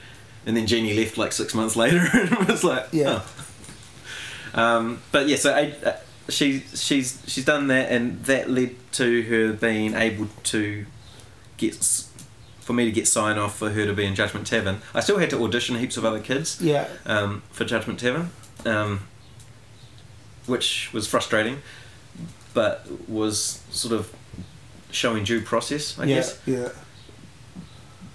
[0.46, 3.22] and then Jeannie left like six months later, and was like, Yeah.
[3.22, 5.96] "Oh." Um, but yeah, so I, uh,
[6.28, 10.86] she she's she's done that, and that led to her being able to
[11.56, 11.74] get
[12.60, 14.80] for me to get sign off for her to be in Judgment Tavern.
[14.94, 16.86] I still had to audition heaps of other kids Yeah.
[17.04, 18.30] um, for Judgment Tavern,
[18.64, 19.00] um,
[20.46, 21.62] which was frustrating,
[22.54, 24.12] but was sort of
[24.92, 26.14] showing due process, I yeah.
[26.16, 26.38] guess.
[26.46, 26.68] Yeah.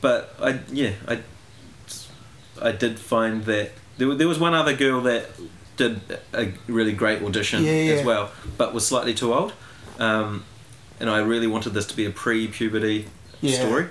[0.06, 1.16] But I yeah I
[2.62, 5.26] I did find that there, there was one other girl that
[5.78, 6.00] did
[6.34, 7.94] a really great audition Yeah, yeah.
[7.96, 9.54] as well, but was slightly too old,
[10.00, 10.46] um,
[11.00, 13.08] and I really wanted this to be a pre-puberty
[13.42, 13.58] Yeah.
[13.60, 13.86] story.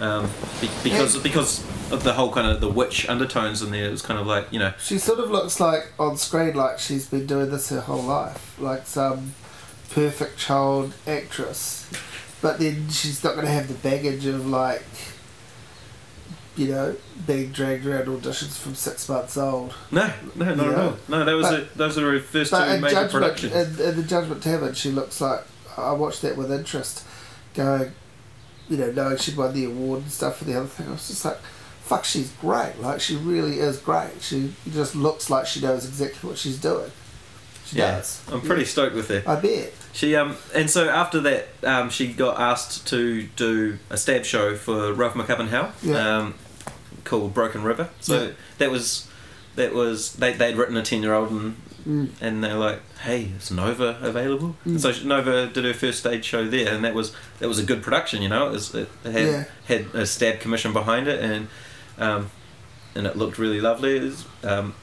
[0.00, 0.30] um,
[0.62, 1.62] be- because because
[1.92, 3.84] of the whole kind of the witch undertones in there.
[3.84, 6.78] It was kind of like you know, She sort of looks like on screen like
[6.78, 9.34] she's been doing this her whole life, like some
[9.90, 11.86] perfect child actress.
[12.40, 14.86] But then she's not going to have the baggage of like,
[16.56, 16.96] you know,
[17.26, 19.72] being dragged around auditions from six months old.
[19.90, 20.96] no, no, not at all.
[21.08, 23.52] No, that was But- a, those are her first two major productions.
[23.52, 25.44] in, in the Judgment Tavern, she looks like
[25.76, 27.04] I watched that with interest,
[27.54, 27.92] going,
[28.68, 30.88] you know, knowing she'd won the award and stuff for the other thing.
[30.88, 31.38] I was just like,
[31.82, 32.74] fuck, she's great.
[32.80, 34.20] Like she really is great.
[34.20, 36.90] She just looks like she knows exactly what she's doing.
[37.66, 38.22] She yeah, does.
[38.32, 39.22] I'm pretty stoked with her.
[39.26, 39.72] I bet.
[39.92, 44.54] She um and so after that um she got asked to do a stab show
[44.56, 46.18] for Ralph McCubbin Howell Yeah.
[46.18, 46.34] um
[47.04, 47.88] called Broken River.
[48.00, 48.30] So Yeah.
[48.58, 49.08] that was
[49.56, 51.56] that was they they'd written a ten year old and
[51.88, 52.10] Mm.
[52.20, 54.54] and they're like, hey, is Nova available?
[54.66, 54.78] Mm.
[54.78, 57.82] So Nova did her first stage show there, and that was that was a good
[57.82, 58.20] production.
[58.20, 59.44] You know, it, was, it had Yeah.
[59.64, 61.48] had a stab commission behind it, and
[61.98, 62.30] um,
[62.94, 63.96] and it looked really lovely.
[63.96, 64.74] It was, um,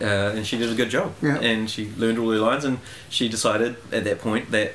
[0.00, 0.04] uh,
[0.36, 1.38] and she did a good job, Yeah.
[1.40, 2.78] and she learned all her lines, and
[3.08, 4.72] she decided at that point that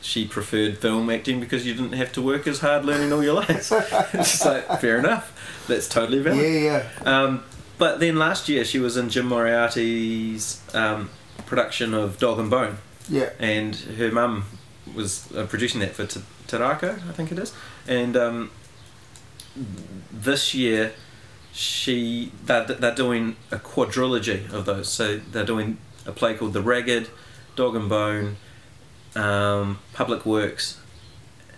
[0.00, 3.34] she preferred film acting because you didn't have to work as hard learning all your
[3.34, 3.70] lines.
[4.12, 6.40] it's like fair enough, that's totally valid.
[6.40, 6.58] Yeah,
[7.04, 7.22] yeah.
[7.22, 7.44] Um,
[7.78, 11.10] but then last year she was in Jim Moriarty's um,
[11.46, 12.78] production of Dog and Bone,
[13.08, 13.30] Yeah.
[13.38, 14.44] and her mum
[14.94, 17.52] was uh, producing that for T- Te Rākau, I think it is.
[17.86, 18.50] And um,
[20.10, 20.92] this year
[21.52, 24.88] she they're, they're doing a quadrilogy of those.
[24.88, 27.08] So they're doing a play called The Ragged,
[27.56, 28.36] Dog and Bone,
[29.14, 30.78] um, Public Works,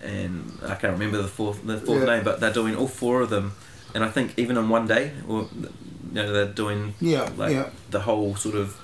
[0.03, 2.15] and I can't remember the fourth the fourth Yeah.
[2.15, 3.53] name, but they're doing all four of them.
[3.93, 5.69] And I think even in one day, or you
[6.21, 7.29] know, they're doing Yeah.
[7.37, 7.69] like yeah.
[7.89, 8.75] the whole sort of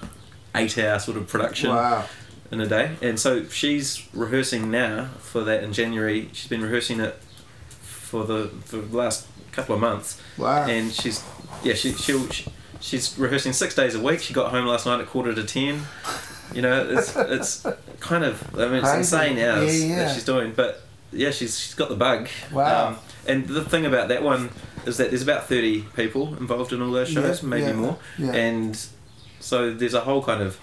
[0.56, 2.06] eight-hour sort of production Wow.
[2.52, 2.92] in a day.
[3.02, 6.30] And so she's rehearsing now for that in January.
[6.34, 7.22] She's been rehearsing it
[7.82, 10.66] for the for the last couple of months, Wow.
[10.68, 11.24] and she's
[11.64, 12.46] yeah she she'll, she
[12.80, 14.20] she's rehearsing six days a week.
[14.22, 15.82] She got home last night at quarter to ten.
[16.54, 17.66] You know, it's it's
[18.00, 18.98] kind of I mean it's Crazy.
[19.00, 19.96] insane hours Yeah, yeah.
[20.06, 22.28] that she's doing, but yeah, she's she's got the bug.
[22.52, 22.90] Wow.
[22.90, 22.98] Um,
[23.28, 24.50] and the thing about that one
[24.86, 28.32] is that there's about thirty people involved in all those shows, Yeah, maybe more, yeah.
[28.34, 28.78] and
[29.40, 30.60] so there's a whole kind of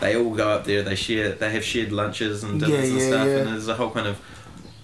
[0.00, 0.82] they all go up there.
[0.82, 1.30] They share.
[1.32, 4.20] They have shared lunches and dinners and stuff, and there's a whole kind of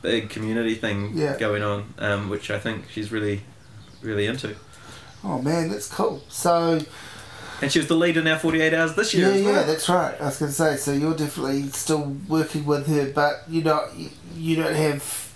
[0.03, 1.37] big community thing Yeah.
[1.39, 3.43] going on, um, which I think she's really,
[4.03, 4.55] really into.
[5.25, 6.23] Oh man, that's cool.
[6.29, 6.81] So
[7.61, 9.55] And she was the lead in our 48 Hours this year yeah, as well.
[9.55, 10.21] yeah, that's right.
[10.21, 10.77] I was going to say.
[10.77, 15.33] So you're definitely still working with her, but you not you, you don't have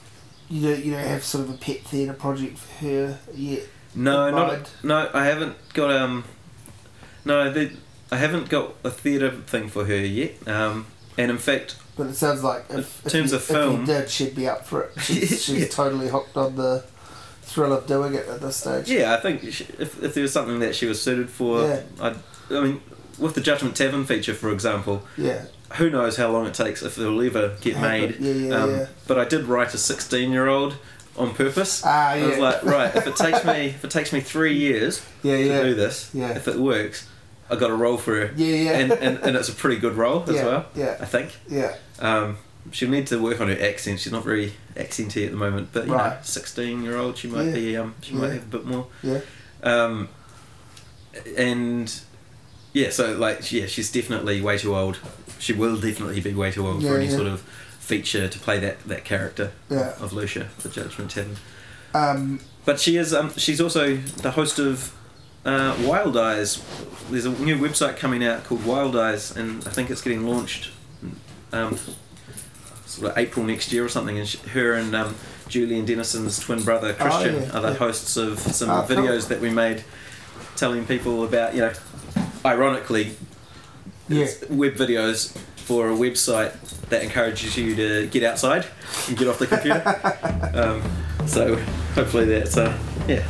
[0.50, 3.62] you don't you don't have sort of a pet theatre project for her yet.
[3.94, 5.08] no, not no.
[5.14, 6.24] I haven't got um.
[7.24, 7.72] No, the,
[8.10, 10.34] I haven't got a theatre thing for her yet.
[10.48, 10.86] Um,
[11.18, 13.86] and in fact, But it sounds like if, In if terms you, of if you
[13.86, 14.92] did, she'd be up for it.
[15.00, 15.68] She's, she's Yeah.
[15.68, 16.84] totally hooked on the
[17.42, 18.90] thrill of doing it at this stage.
[18.90, 21.80] yeah, I think she, if if there was something that she was suited for, Yeah.
[22.00, 22.16] I'd,
[22.50, 22.80] I mean,
[23.18, 25.46] with the Judgment Tavern feature, for example, Yeah.
[25.76, 28.16] who knows how long it takes if it'll ever get made.
[28.20, 28.86] Yeah, yeah, um, yeah.
[29.06, 30.76] But I did write a 16 year old
[31.16, 31.82] on purpose.
[31.82, 32.24] Ah, yeah.
[32.24, 35.36] I was like, right, if it takes me if it takes me three years Yeah,
[35.38, 35.62] to yeah.
[35.62, 36.32] do this, Yeah.
[36.36, 37.08] if it works,
[37.50, 38.32] I got a role for her.
[38.36, 38.70] Yeah, yeah.
[38.78, 40.66] And, and and it's a pretty good role as Yeah, well.
[40.74, 40.96] yeah.
[41.00, 41.36] I think.
[41.48, 41.76] Yeah.
[42.00, 42.38] Um,
[42.72, 44.00] she'll need to work on her accent.
[44.00, 47.46] She's not very accenty at the moment, but you know, 16 year old, she might
[47.46, 47.54] Yeah.
[47.54, 48.86] be um, she might have a bit more.
[49.02, 49.20] Yeah.
[49.62, 50.08] Um,
[51.36, 52.00] and
[52.72, 54.98] yeah, so like yeah, she's definitely way too old.
[55.38, 57.16] She will definitely be way too old Yeah, for any yeah.
[57.16, 59.94] sort of feature to play that that character Yeah.
[60.00, 61.36] of Lucia, the Judgment Tavern.
[61.94, 64.92] Um, But she is um, she's also the host of
[65.46, 66.62] uh, Wild Eyes.
[67.08, 70.72] There's a new website coming out called Wild Eyes, and I think it's getting launched
[71.52, 71.78] um,
[72.84, 74.18] sort of April next year or something.
[74.18, 75.14] And she, her and um,
[75.48, 77.74] Julian Dennison's twin brother Christian Oh, yeah, are the yeah.
[77.74, 78.96] hosts of some cool.
[78.96, 79.84] videos that we made,
[80.56, 81.72] telling people about you know,
[82.44, 83.16] ironically,
[84.08, 84.26] yeah.
[84.50, 86.54] web videos for a website
[86.88, 88.66] that encourages you to get outside
[89.08, 89.82] and get off the computer.
[90.54, 90.82] um,
[91.28, 91.56] so
[91.94, 92.76] hopefully that's uh,
[93.08, 93.24] yeah